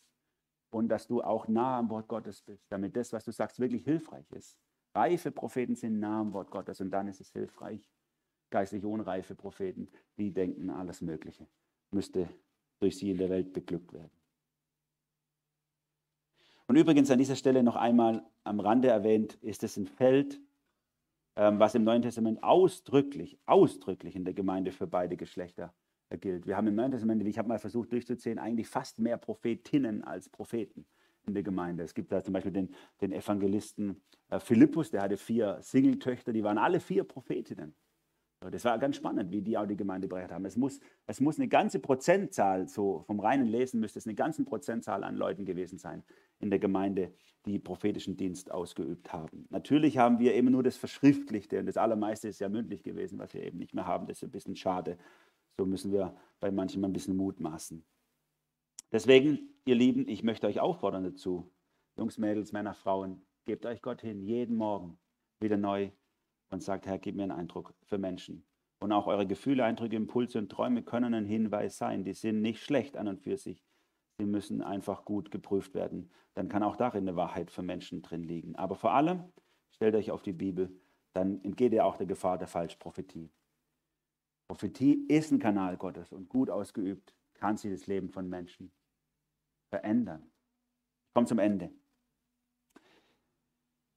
Und 0.73 0.89
dass 0.89 1.05
du 1.05 1.21
auch 1.21 1.47
nah 1.47 1.77
am 1.77 1.89
Wort 1.89 2.07
Gottes 2.07 2.41
bist, 2.41 2.65
damit 2.71 2.95
das, 2.95 3.13
was 3.13 3.23
du 3.25 3.31
sagst, 3.31 3.59
wirklich 3.59 3.83
hilfreich 3.83 4.31
ist. 4.31 4.57
Reife 4.95 5.31
Propheten 5.31 5.75
sind 5.75 5.99
nah 5.99 6.21
am 6.21 6.33
Wort 6.33 6.49
Gottes 6.49 6.81
und 6.81 6.89
dann 6.89 7.07
ist 7.07 7.21
es 7.21 7.31
hilfreich, 7.31 7.91
geistlich 8.49 8.83
unreife 8.83 9.35
Propheten, 9.35 9.87
die 10.17 10.31
denken 10.31 10.71
alles 10.71 11.01
Mögliche, 11.01 11.47
müsste 11.91 12.27
durch 12.79 12.97
sie 12.97 13.11
in 13.11 13.17
der 13.17 13.29
Welt 13.29 13.53
beglückt 13.53 13.93
werden. 13.93 14.11
Und 16.67 16.75
übrigens 16.75 17.11
an 17.11 17.19
dieser 17.19 17.35
Stelle 17.35 17.61
noch 17.61 17.75
einmal 17.75 18.25
am 18.43 18.59
Rande 18.59 18.87
erwähnt, 18.87 19.35
ist 19.35 19.63
es 19.63 19.77
ein 19.77 19.85
Feld, 19.85 20.39
ähm, 21.35 21.59
was 21.59 21.75
im 21.75 21.83
Neuen 21.83 22.01
Testament 22.01 22.41
ausdrücklich, 22.41 23.37
ausdrücklich 23.45 24.15
in 24.15 24.25
der 24.25 24.33
Gemeinde 24.33 24.71
für 24.71 24.87
beide 24.87 25.17
Geschlechter 25.17 25.71
gilt. 26.17 26.47
Wir 26.47 26.57
haben 26.57 26.67
im 26.67 26.75
Neuen 26.75 26.91
Testament, 26.91 27.25
ich 27.25 27.37
habe 27.37 27.47
mal 27.47 27.59
versucht 27.59 27.91
durchzuzählen, 27.91 28.39
eigentlich 28.39 28.67
fast 28.67 28.99
mehr 28.99 29.17
Prophetinnen 29.17 30.03
als 30.03 30.29
Propheten 30.29 30.85
in 31.25 31.33
der 31.33 31.43
Gemeinde. 31.43 31.83
Es 31.83 31.93
gibt 31.93 32.11
da 32.11 32.23
zum 32.23 32.33
Beispiel 32.33 32.51
den, 32.51 32.73
den 33.01 33.11
Evangelisten 33.11 34.01
äh, 34.29 34.39
Philippus, 34.39 34.91
der 34.91 35.01
hatte 35.01 35.17
vier 35.17 35.57
Singletöchter, 35.61 36.33
die 36.33 36.43
waren 36.43 36.57
alle 36.57 36.79
vier 36.79 37.03
Prophetinnen. 37.03 37.75
Das 38.51 38.65
war 38.65 38.77
ganz 38.77 38.97
spannend, 38.97 39.31
wie 39.31 39.41
die 39.41 39.57
auch 39.57 39.65
die 39.65 39.77
Gemeinde 39.77 40.07
bereitet 40.07 40.31
haben. 40.31 40.45
Es 40.45 40.57
muss, 40.57 40.79
es 41.07 41.21
muss 41.21 41.37
eine 41.37 41.47
ganze 41.47 41.79
Prozentzahl, 41.79 42.67
so 42.67 43.03
vom 43.07 43.19
reinen 43.19 43.47
Lesen 43.47 43.79
müsste 43.79 43.99
es 43.99 44.05
eine 44.05 44.15
ganze 44.15 44.43
Prozentzahl 44.43 45.03
an 45.03 45.15
Leuten 45.15 45.45
gewesen 45.45 45.77
sein 45.77 46.03
in 46.39 46.49
der 46.49 46.59
Gemeinde, 46.59 47.13
die 47.45 47.59
prophetischen 47.59 48.17
Dienst 48.17 48.51
ausgeübt 48.51 49.13
haben. 49.13 49.47
Natürlich 49.49 49.97
haben 49.97 50.19
wir 50.19 50.35
immer 50.35 50.51
nur 50.51 50.63
das 50.63 50.77
Verschriftlichte 50.77 51.59
und 51.59 51.67
das 51.67 51.77
Allermeiste 51.77 52.27
ist 52.27 52.39
ja 52.39 52.49
mündlich 52.49 52.83
gewesen, 52.83 53.19
was 53.19 53.33
wir 53.33 53.43
eben 53.43 53.57
nicht 53.57 53.73
mehr 53.73 53.87
haben. 53.87 54.07
Das 54.07 54.17
ist 54.17 54.23
ein 54.23 54.31
bisschen 54.31 54.55
schade. 54.55 54.97
So 55.57 55.65
müssen 55.65 55.91
wir 55.91 56.15
bei 56.39 56.51
manchen 56.51 56.83
ein 56.83 56.93
bisschen 56.93 57.15
mutmaßen. 57.15 57.85
Deswegen, 58.91 59.53
ihr 59.65 59.75
Lieben, 59.75 60.07
ich 60.07 60.23
möchte 60.23 60.47
euch 60.47 60.59
auffordern 60.59 61.03
dazu, 61.03 61.51
Jungs, 61.97 62.17
Mädels, 62.17 62.51
Männer, 62.51 62.73
Frauen, 62.73 63.25
gebt 63.45 63.65
euch 63.65 63.81
Gott 63.81 64.01
hin, 64.01 64.21
jeden 64.21 64.55
Morgen 64.55 64.97
wieder 65.39 65.57
neu 65.57 65.91
und 66.49 66.63
sagt, 66.63 66.85
Herr, 66.85 66.99
gib 66.99 67.15
mir 67.15 67.23
einen 67.23 67.31
Eindruck 67.31 67.73
für 67.83 67.97
Menschen. 67.97 68.45
Und 68.79 68.91
auch 68.91 69.07
eure 69.07 69.25
Gefühle, 69.25 69.63
Eindrücke, 69.63 69.95
Impulse 69.95 70.39
und 70.39 70.49
Träume 70.49 70.83
können 70.83 71.13
ein 71.13 71.25
Hinweis 71.25 71.77
sein. 71.77 72.03
Die 72.03 72.13
sind 72.13 72.41
nicht 72.41 72.61
schlecht 72.61 72.97
an 72.97 73.07
und 73.07 73.21
für 73.21 73.37
sich. 73.37 73.65
Sie 74.17 74.25
müssen 74.25 74.61
einfach 74.61 75.05
gut 75.05 75.31
geprüft 75.31 75.73
werden. 75.73 76.11
Dann 76.33 76.49
kann 76.49 76.63
auch 76.63 76.75
darin 76.75 77.07
eine 77.07 77.15
Wahrheit 77.15 77.49
für 77.49 77.61
Menschen 77.61 78.01
drin 78.01 78.23
liegen. 78.23 78.55
Aber 78.55 78.75
vor 78.75 78.93
allem, 78.93 79.23
stellt 79.71 79.95
euch 79.95 80.11
auf 80.11 80.21
die 80.21 80.33
Bibel, 80.33 80.75
dann 81.13 81.41
entgeht 81.43 81.73
ihr 81.73 81.85
auch 81.85 81.97
der 81.97 82.07
Gefahr 82.07 82.37
der 82.37 82.47
Falschprophetie. 82.47 83.31
Prophetie 84.47 85.05
ist 85.07 85.31
ein 85.31 85.39
Kanal 85.39 85.77
Gottes 85.77 86.11
und 86.11 86.29
gut 86.29 86.49
ausgeübt 86.49 87.15
kann 87.33 87.57
sie 87.57 87.69
das 87.69 87.87
Leben 87.87 88.09
von 88.09 88.29
Menschen 88.29 88.71
verändern. 89.69 90.31
Ich 91.07 91.13
komme 91.13 91.27
zum 91.27 91.39
Ende. 91.39 91.73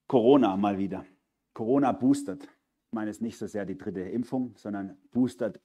Corona 0.08 0.56
mal 0.56 0.78
wieder. 0.78 1.04
Corona 1.52 1.92
boostert. 1.92 2.44
Ich 2.44 2.92
meine 2.92 3.10
es 3.10 3.20
nicht 3.20 3.38
so 3.38 3.46
sehr 3.46 3.64
die 3.64 3.78
dritte 3.78 4.00
Impfung, 4.00 4.56
sondern 4.56 4.96
boostert 5.10 5.60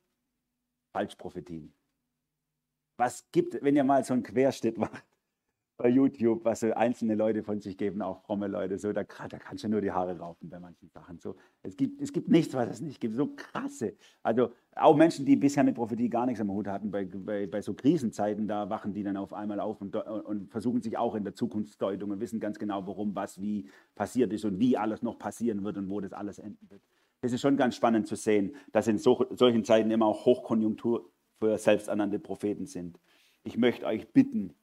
Falschprophetien. 0.94 1.74
Was 2.98 3.32
gibt, 3.32 3.62
wenn 3.64 3.76
ihr 3.76 3.84
mal 3.84 4.04
so 4.04 4.14
einen 4.14 4.24
Querschnitt 4.24 4.78
macht 4.78 5.11
bei 5.82 5.90
YouTube, 5.90 6.46
was 6.46 6.62
so 6.62 6.72
einzelne 6.74 7.16
Leute 7.16 7.44
von 7.44 7.60
sich 7.60 7.78
geben, 7.78 8.02
auch 8.02 8.22
fromme 8.22 8.48
Leute, 8.48 8.78
so, 8.78 8.94
da, 8.94 9.04
da 9.04 9.40
kannst 9.40 9.64
du 9.64 9.70
nur 9.70 9.82
die 9.82 9.92
Haare 9.92 10.18
raufen 10.18 10.50
bei 10.50 10.60
manchen 10.60 10.90
Sachen. 10.90 11.20
So, 11.20 11.36
es, 11.64 11.76
gibt, 11.76 12.02
es 12.02 12.14
gibt 12.14 12.30
nichts, 12.30 12.54
was 12.54 12.70
es 12.70 12.82
nicht 12.82 13.00
gibt. 13.00 13.16
So 13.16 13.28
krasse. 13.36 13.96
Also 14.24 14.52
auch 14.76 14.96
Menschen, 14.96 15.26
die 15.26 15.36
bisher 15.36 15.64
mit 15.64 15.76
Prophetie 15.76 16.10
gar 16.10 16.26
nichts 16.26 16.40
am 16.40 16.52
Hut 16.52 16.68
hatten, 16.68 16.92
bei, 16.92 17.06
bei, 17.06 17.48
bei 17.48 17.62
so 17.62 17.74
Krisenzeiten, 17.74 18.48
da 18.48 18.70
wachen 18.70 18.94
die 18.94 19.04
dann 19.04 19.18
auf 19.18 19.34
einmal 19.34 19.60
auf 19.60 19.82
und, 19.82 19.96
und 19.96 20.52
versuchen 20.52 20.82
sich 20.82 20.98
auch 20.98 21.16
in 21.16 21.24
der 21.24 21.34
Zukunftsdeutung 21.34 22.12
und 22.12 22.20
wissen 22.20 22.40
ganz 22.40 22.60
genau, 22.60 22.86
warum, 22.88 23.16
was, 23.16 23.42
wie 23.42 23.68
passiert 23.96 24.32
ist 24.34 24.46
und 24.46 24.60
wie 24.60 24.78
alles 24.78 25.02
noch 25.02 25.18
passieren 25.18 25.64
wird 25.64 25.78
und 25.78 25.90
wo 25.90 26.00
das 26.00 26.14
alles 26.14 26.40
enden 26.40 26.70
wird. 26.70 26.82
Es 27.22 27.34
ist 27.34 27.42
schon 27.42 27.58
ganz 27.58 27.76
spannend 27.76 28.08
zu 28.08 28.16
sehen, 28.16 28.56
dass 28.72 28.88
in 28.88 28.98
so, 28.98 29.26
solchen 29.32 29.64
Zeiten 29.64 29.92
immer 29.92 30.08
auch 30.08 30.26
Hochkonjunktur 30.26 31.12
für 31.40 31.58
selbsternannte 31.58 32.20
Propheten 32.20 32.66
sind. 32.66 33.00
Ich 33.44 33.58
möchte 33.58 33.86
euch 33.86 34.12
bitten, 34.14 34.54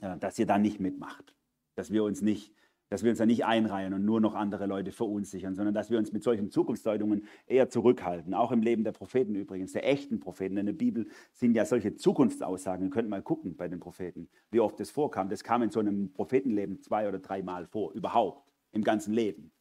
dass 0.00 0.38
ihr 0.38 0.46
da 0.46 0.58
nicht 0.58 0.80
mitmacht. 0.80 1.34
Dass 1.74 1.90
wir 1.90 2.04
uns 2.04 2.22
nicht, 2.22 2.54
dass 2.88 3.02
wir 3.02 3.10
uns 3.10 3.18
da 3.18 3.26
nicht 3.26 3.44
einreihen 3.44 3.94
und 3.94 4.04
nur 4.04 4.20
noch 4.20 4.34
andere 4.34 4.66
Leute 4.66 4.92
verunsichern, 4.92 5.54
sondern 5.54 5.72
dass 5.74 5.90
wir 5.90 5.98
uns 5.98 6.12
mit 6.12 6.22
solchen 6.22 6.50
Zukunftsdeutungen 6.50 7.24
eher 7.46 7.70
zurückhalten. 7.70 8.34
Auch 8.34 8.52
im 8.52 8.60
Leben 8.60 8.84
der 8.84 8.92
Propheten 8.92 9.34
übrigens, 9.34 9.72
der 9.72 9.88
echten 9.88 10.20
Propheten. 10.20 10.56
In 10.58 10.66
der 10.66 10.72
Bibel 10.74 11.08
sind 11.32 11.54
ja 11.54 11.64
solche 11.64 11.94
Zukunftsaussagen. 11.94 12.86
Ihr 12.86 12.90
könnt 12.90 13.08
mal 13.08 13.22
gucken 13.22 13.56
bei 13.56 13.68
den 13.68 13.80
Propheten, 13.80 14.28
wie 14.50 14.60
oft 14.60 14.78
das 14.78 14.90
vorkam. 14.90 15.30
Das 15.30 15.42
kam 15.42 15.62
in 15.62 15.70
so 15.70 15.80
einem 15.80 16.12
Prophetenleben 16.12 16.82
zwei 16.82 17.08
oder 17.08 17.18
dreimal 17.18 17.66
vor, 17.66 17.92
überhaupt, 17.92 18.52
im 18.72 18.82
ganzen 18.84 19.14
Leben. 19.14 19.52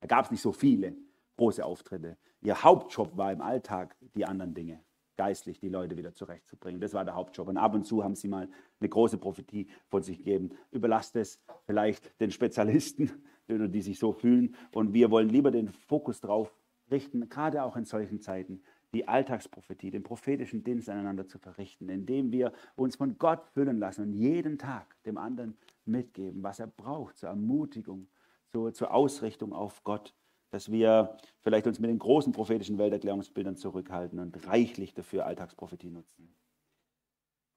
Da 0.00 0.06
gab 0.06 0.24
es 0.24 0.30
nicht 0.30 0.42
so 0.42 0.52
viele 0.52 0.96
große 1.36 1.64
Auftritte. 1.64 2.16
Ihr 2.40 2.62
Hauptjob 2.62 3.16
war 3.16 3.32
im 3.32 3.40
Alltag 3.40 3.96
die 4.14 4.24
anderen 4.24 4.54
Dinge 4.54 4.85
geistlich 5.16 5.58
die 5.58 5.68
Leute 5.68 5.96
wieder 5.96 6.14
zurechtzubringen. 6.14 6.80
Das 6.80 6.94
war 6.94 7.04
der 7.04 7.14
Hauptjob. 7.14 7.48
Und 7.48 7.56
ab 7.56 7.74
und 7.74 7.84
zu 7.84 8.04
haben 8.04 8.14
sie 8.14 8.28
mal 8.28 8.48
eine 8.80 8.88
große 8.88 9.18
Prophetie 9.18 9.68
von 9.88 10.02
sich 10.02 10.18
gegeben. 10.18 10.50
Überlasst 10.70 11.16
es 11.16 11.40
vielleicht 11.64 12.20
den 12.20 12.30
Spezialisten, 12.30 13.10
die 13.48 13.82
sich 13.82 13.98
so 13.98 14.12
fühlen. 14.12 14.54
Und 14.72 14.92
wir 14.92 15.10
wollen 15.10 15.28
lieber 15.28 15.50
den 15.50 15.68
Fokus 15.68 16.20
darauf 16.20 16.52
richten, 16.90 17.28
gerade 17.28 17.62
auch 17.62 17.76
in 17.76 17.84
solchen 17.84 18.20
Zeiten, 18.20 18.62
die 18.94 19.08
Alltagsprophetie, 19.08 19.90
den 19.90 20.02
prophetischen 20.02 20.62
Dienst 20.62 20.88
aneinander 20.88 21.26
zu 21.26 21.38
verrichten, 21.38 21.88
indem 21.88 22.32
wir 22.32 22.52
uns 22.76 22.96
von 22.96 23.18
Gott 23.18 23.46
füllen 23.52 23.78
lassen 23.78 24.02
und 24.02 24.12
jeden 24.12 24.58
Tag 24.58 24.96
dem 25.04 25.18
anderen 25.18 25.56
mitgeben, 25.84 26.42
was 26.42 26.60
er 26.60 26.66
braucht 26.68 27.18
zur 27.18 27.28
Ermutigung, 27.28 28.08
zur, 28.52 28.72
zur 28.72 28.94
Ausrichtung 28.94 29.52
auf 29.52 29.82
Gott 29.84 30.14
dass 30.56 30.72
wir 30.72 31.18
vielleicht 31.42 31.66
uns 31.66 31.80
mit 31.80 31.90
den 31.90 31.98
großen 31.98 32.32
prophetischen 32.32 32.78
Welterklärungsbildern 32.78 33.56
zurückhalten 33.56 34.18
und 34.18 34.46
reichlich 34.46 34.94
dafür 34.94 35.26
Alltagsprophetie 35.26 35.90
nutzen. 35.90 36.34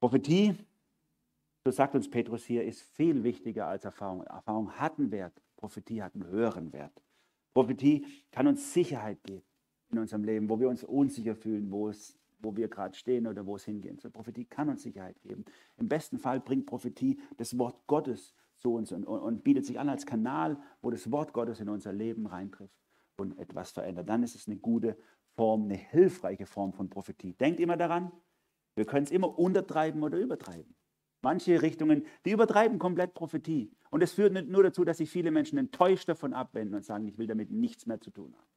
Prophetie, 0.00 0.54
so 1.64 1.70
sagt 1.70 1.94
uns 1.94 2.10
Petrus 2.10 2.44
hier, 2.44 2.62
ist 2.62 2.82
viel 2.82 3.24
wichtiger 3.24 3.68
als 3.68 3.86
Erfahrung. 3.86 4.22
Erfahrung 4.24 4.72
hat 4.72 4.98
einen 4.98 5.10
Wert, 5.10 5.32
Prophetie 5.56 6.02
hat 6.02 6.14
einen 6.14 6.26
höheren 6.26 6.74
Wert. 6.74 6.92
Prophetie 7.54 8.04
kann 8.32 8.46
uns 8.46 8.74
Sicherheit 8.74 9.24
geben 9.24 9.46
in 9.90 9.98
unserem 9.98 10.22
Leben, 10.22 10.50
wo 10.50 10.60
wir 10.60 10.68
uns 10.68 10.84
unsicher 10.84 11.34
fühlen, 11.34 11.72
wo, 11.72 11.88
es, 11.88 12.18
wo 12.40 12.54
wir 12.54 12.68
gerade 12.68 12.94
stehen 12.94 13.26
oder 13.26 13.46
wo 13.46 13.56
es 13.56 13.64
hingehen 13.64 13.96
soll. 13.96 14.10
Prophetie 14.10 14.44
kann 14.44 14.68
uns 14.68 14.82
Sicherheit 14.82 15.18
geben. 15.22 15.46
Im 15.78 15.88
besten 15.88 16.18
Fall 16.18 16.38
bringt 16.38 16.66
Prophetie 16.66 17.18
das 17.38 17.56
Wort 17.56 17.86
Gottes 17.86 18.34
zu 18.58 18.74
uns 18.74 18.92
und, 18.92 19.04
und 19.06 19.42
bietet 19.42 19.64
sich 19.64 19.80
an 19.80 19.88
als 19.88 20.04
Kanal, 20.04 20.60
wo 20.82 20.90
das 20.90 21.10
Wort 21.10 21.32
Gottes 21.32 21.60
in 21.60 21.70
unser 21.70 21.94
Leben 21.94 22.26
reintrifft 22.26 22.74
und 22.74 22.89
etwas 23.38 23.70
verändert. 23.72 24.08
Dann 24.08 24.22
ist 24.22 24.34
es 24.34 24.46
eine 24.46 24.56
gute 24.56 24.96
Form, 25.36 25.64
eine 25.64 25.76
hilfreiche 25.76 26.46
Form 26.46 26.72
von 26.72 26.90
Prophetie. 26.90 27.34
Denkt 27.34 27.60
immer 27.60 27.76
daran, 27.76 28.12
wir 28.74 28.84
können 28.84 29.04
es 29.04 29.10
immer 29.10 29.38
untertreiben 29.38 30.02
oder 30.02 30.18
übertreiben. 30.18 30.74
Manche 31.22 31.60
Richtungen, 31.60 32.06
die 32.24 32.30
übertreiben 32.30 32.78
komplett 32.78 33.14
Prophetie. 33.14 33.70
Und 33.90 34.02
es 34.02 34.12
führt 34.12 34.32
nur 34.48 34.62
dazu, 34.62 34.84
dass 34.84 34.98
sich 34.98 35.10
viele 35.10 35.30
Menschen 35.30 35.58
enttäuscht 35.58 36.08
davon 36.08 36.32
abwenden 36.32 36.74
und 36.74 36.84
sagen, 36.84 37.06
ich 37.06 37.18
will 37.18 37.26
damit 37.26 37.50
nichts 37.50 37.86
mehr 37.86 38.00
zu 38.00 38.10
tun 38.10 38.34
haben. 38.34 38.48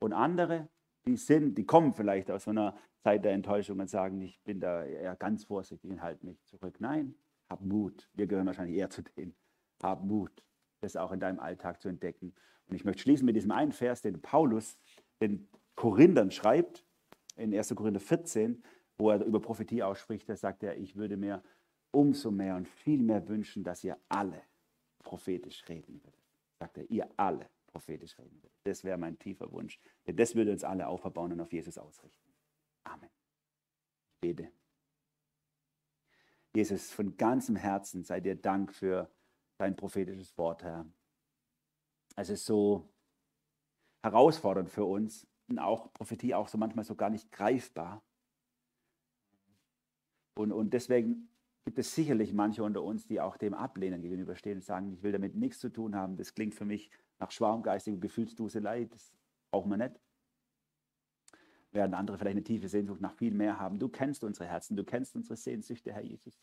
Und 0.00 0.12
andere, 0.12 0.68
die 1.06 1.16
sind, 1.16 1.56
die 1.56 1.64
kommen 1.64 1.92
vielleicht 1.92 2.30
aus 2.30 2.44
so 2.44 2.50
einer 2.50 2.76
Zeit 3.02 3.24
der 3.24 3.32
Enttäuschung 3.32 3.80
und 3.80 3.88
sagen, 3.88 4.20
ich 4.20 4.42
bin 4.42 4.60
da 4.60 4.84
eher 4.84 5.16
ganz 5.16 5.44
vorsichtig 5.44 5.90
und 5.90 6.02
halte 6.02 6.26
mich 6.26 6.44
zurück. 6.44 6.76
Nein, 6.80 7.14
hab 7.48 7.62
Mut. 7.62 8.08
Wir 8.14 8.26
gehören 8.26 8.46
wahrscheinlich 8.46 8.76
eher 8.76 8.90
zu 8.90 9.02
denen. 9.02 9.34
Hab 9.82 10.04
Mut, 10.04 10.44
das 10.80 10.96
auch 10.96 11.12
in 11.12 11.20
deinem 11.20 11.40
Alltag 11.40 11.80
zu 11.80 11.88
entdecken. 11.88 12.34
Und 12.70 12.76
ich 12.76 12.84
möchte 12.84 13.02
schließen 13.02 13.26
mit 13.26 13.36
diesem 13.36 13.50
einen 13.50 13.72
Vers, 13.72 14.02
den 14.02 14.22
Paulus 14.22 14.78
den 15.20 15.48
Korinthern 15.74 16.30
schreibt, 16.30 16.84
in 17.36 17.54
1. 17.54 17.74
Korinther 17.74 18.00
14, 18.00 18.62
wo 18.96 19.10
er 19.10 19.24
über 19.24 19.40
Prophetie 19.40 19.82
ausspricht. 19.82 20.28
Da 20.28 20.36
sagt 20.36 20.62
er, 20.62 20.76
ich 20.78 20.94
würde 20.94 21.16
mir 21.16 21.42
umso 21.90 22.30
mehr 22.30 22.56
und 22.56 22.68
viel 22.68 23.02
mehr 23.02 23.26
wünschen, 23.28 23.64
dass 23.64 23.82
ihr 23.82 23.98
alle 24.08 24.42
prophetisch 25.00 25.68
reden 25.68 26.00
würdet. 26.04 26.20
Sagt 26.60 26.78
er, 26.78 26.90
ihr 26.90 27.08
alle 27.16 27.48
prophetisch 27.66 28.16
reden 28.18 28.40
würdet. 28.42 28.56
Das 28.64 28.84
wäre 28.84 28.98
mein 28.98 29.18
tiefer 29.18 29.50
Wunsch. 29.50 29.80
Denn 30.06 30.16
das 30.16 30.34
würde 30.34 30.52
uns 30.52 30.62
alle 30.62 30.86
auferbauen 30.86 31.32
und 31.32 31.40
auf 31.40 31.52
Jesus 31.52 31.78
ausrichten. 31.78 32.32
Amen. 32.84 33.10
Ich 34.14 34.20
bete. 34.20 34.52
Jesus, 36.54 36.92
von 36.92 37.16
ganzem 37.16 37.56
Herzen 37.56 38.04
sei 38.04 38.20
dir 38.20 38.36
Dank 38.36 38.72
für 38.72 39.10
dein 39.56 39.76
prophetisches 39.76 40.36
Wort, 40.36 40.62
Herr. 40.62 40.86
Es 42.16 42.30
ist 42.30 42.44
so 42.44 42.88
herausfordernd 44.02 44.70
für 44.70 44.84
uns 44.84 45.26
und 45.48 45.58
auch 45.58 45.92
Prophetie 45.92 46.34
auch 46.34 46.48
so 46.48 46.58
manchmal 46.58 46.84
so 46.84 46.94
gar 46.94 47.10
nicht 47.10 47.30
greifbar. 47.32 48.02
Und, 50.34 50.52
und 50.52 50.72
deswegen 50.72 51.28
gibt 51.64 51.78
es 51.78 51.94
sicherlich 51.94 52.32
manche 52.32 52.62
unter 52.62 52.82
uns, 52.82 53.06
die 53.06 53.20
auch 53.20 53.36
dem 53.36 53.54
Ablehnen 53.54 54.00
gegenüberstehen 54.00 54.58
und 54.58 54.64
sagen, 54.64 54.92
ich 54.92 55.02
will 55.02 55.12
damit 55.12 55.34
nichts 55.34 55.58
zu 55.58 55.68
tun 55.68 55.94
haben. 55.94 56.16
Das 56.16 56.34
klingt 56.34 56.54
für 56.54 56.64
mich 56.64 56.90
nach 57.18 57.30
schwarmgeistigem 57.30 58.00
Gefühlsduselei. 58.00 58.86
Das 58.86 59.12
brauchen 59.50 59.70
wir 59.70 59.76
nicht. 59.76 60.00
Werden 61.72 61.94
andere 61.94 62.18
vielleicht 62.18 62.36
eine 62.36 62.44
tiefe 62.44 62.68
Sehnsucht 62.68 63.00
nach 63.00 63.14
viel 63.14 63.34
mehr 63.34 63.60
haben. 63.60 63.78
Du 63.78 63.88
kennst 63.88 64.24
unsere 64.24 64.46
Herzen, 64.46 64.76
du 64.76 64.84
kennst 64.84 65.14
unsere 65.14 65.36
Sehnsüchte, 65.36 65.92
Herr 65.92 66.02
Jesus. 66.02 66.40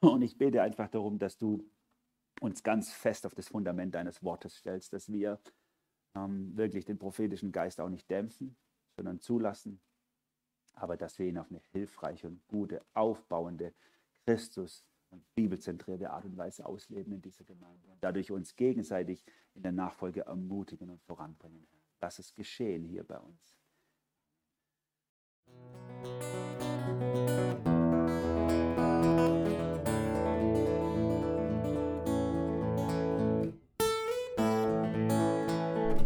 Und 0.00 0.22
ich 0.22 0.36
bete 0.36 0.60
einfach 0.60 0.88
darum, 0.88 1.18
dass 1.18 1.38
du 1.38 1.64
uns 2.42 2.62
ganz 2.64 2.92
fest 2.92 3.24
auf 3.24 3.34
das 3.34 3.48
Fundament 3.48 3.94
deines 3.94 4.22
Wortes 4.22 4.56
stellst, 4.56 4.92
dass 4.92 5.10
wir 5.10 5.38
ähm, 6.16 6.56
wirklich 6.56 6.84
den 6.84 6.98
prophetischen 6.98 7.52
Geist 7.52 7.80
auch 7.80 7.88
nicht 7.88 8.10
dämpfen, 8.10 8.56
sondern 8.96 9.20
zulassen, 9.20 9.80
aber 10.72 10.96
dass 10.96 11.18
wir 11.20 11.26
ihn 11.26 11.38
auf 11.38 11.50
eine 11.50 11.60
hilfreiche 11.70 12.26
und 12.26 12.46
gute, 12.48 12.84
aufbauende, 12.94 13.72
Christus 14.24 14.84
und 15.10 15.22
bibelzentrierte 15.36 16.10
Art 16.10 16.24
und 16.24 16.36
Weise 16.36 16.66
ausleben 16.66 17.12
in 17.12 17.22
dieser 17.22 17.44
Gemeinde 17.44 17.88
und 17.88 18.02
dadurch 18.02 18.32
uns 18.32 18.56
gegenseitig 18.56 19.24
in 19.54 19.62
der 19.62 19.72
Nachfolge 19.72 20.22
ermutigen 20.22 20.90
und 20.90 21.00
voranbringen. 21.02 21.66
Lass 22.00 22.18
es 22.18 22.34
geschehen 22.34 22.84
hier 22.84 23.04
bei 23.04 23.18
uns. 23.18 23.56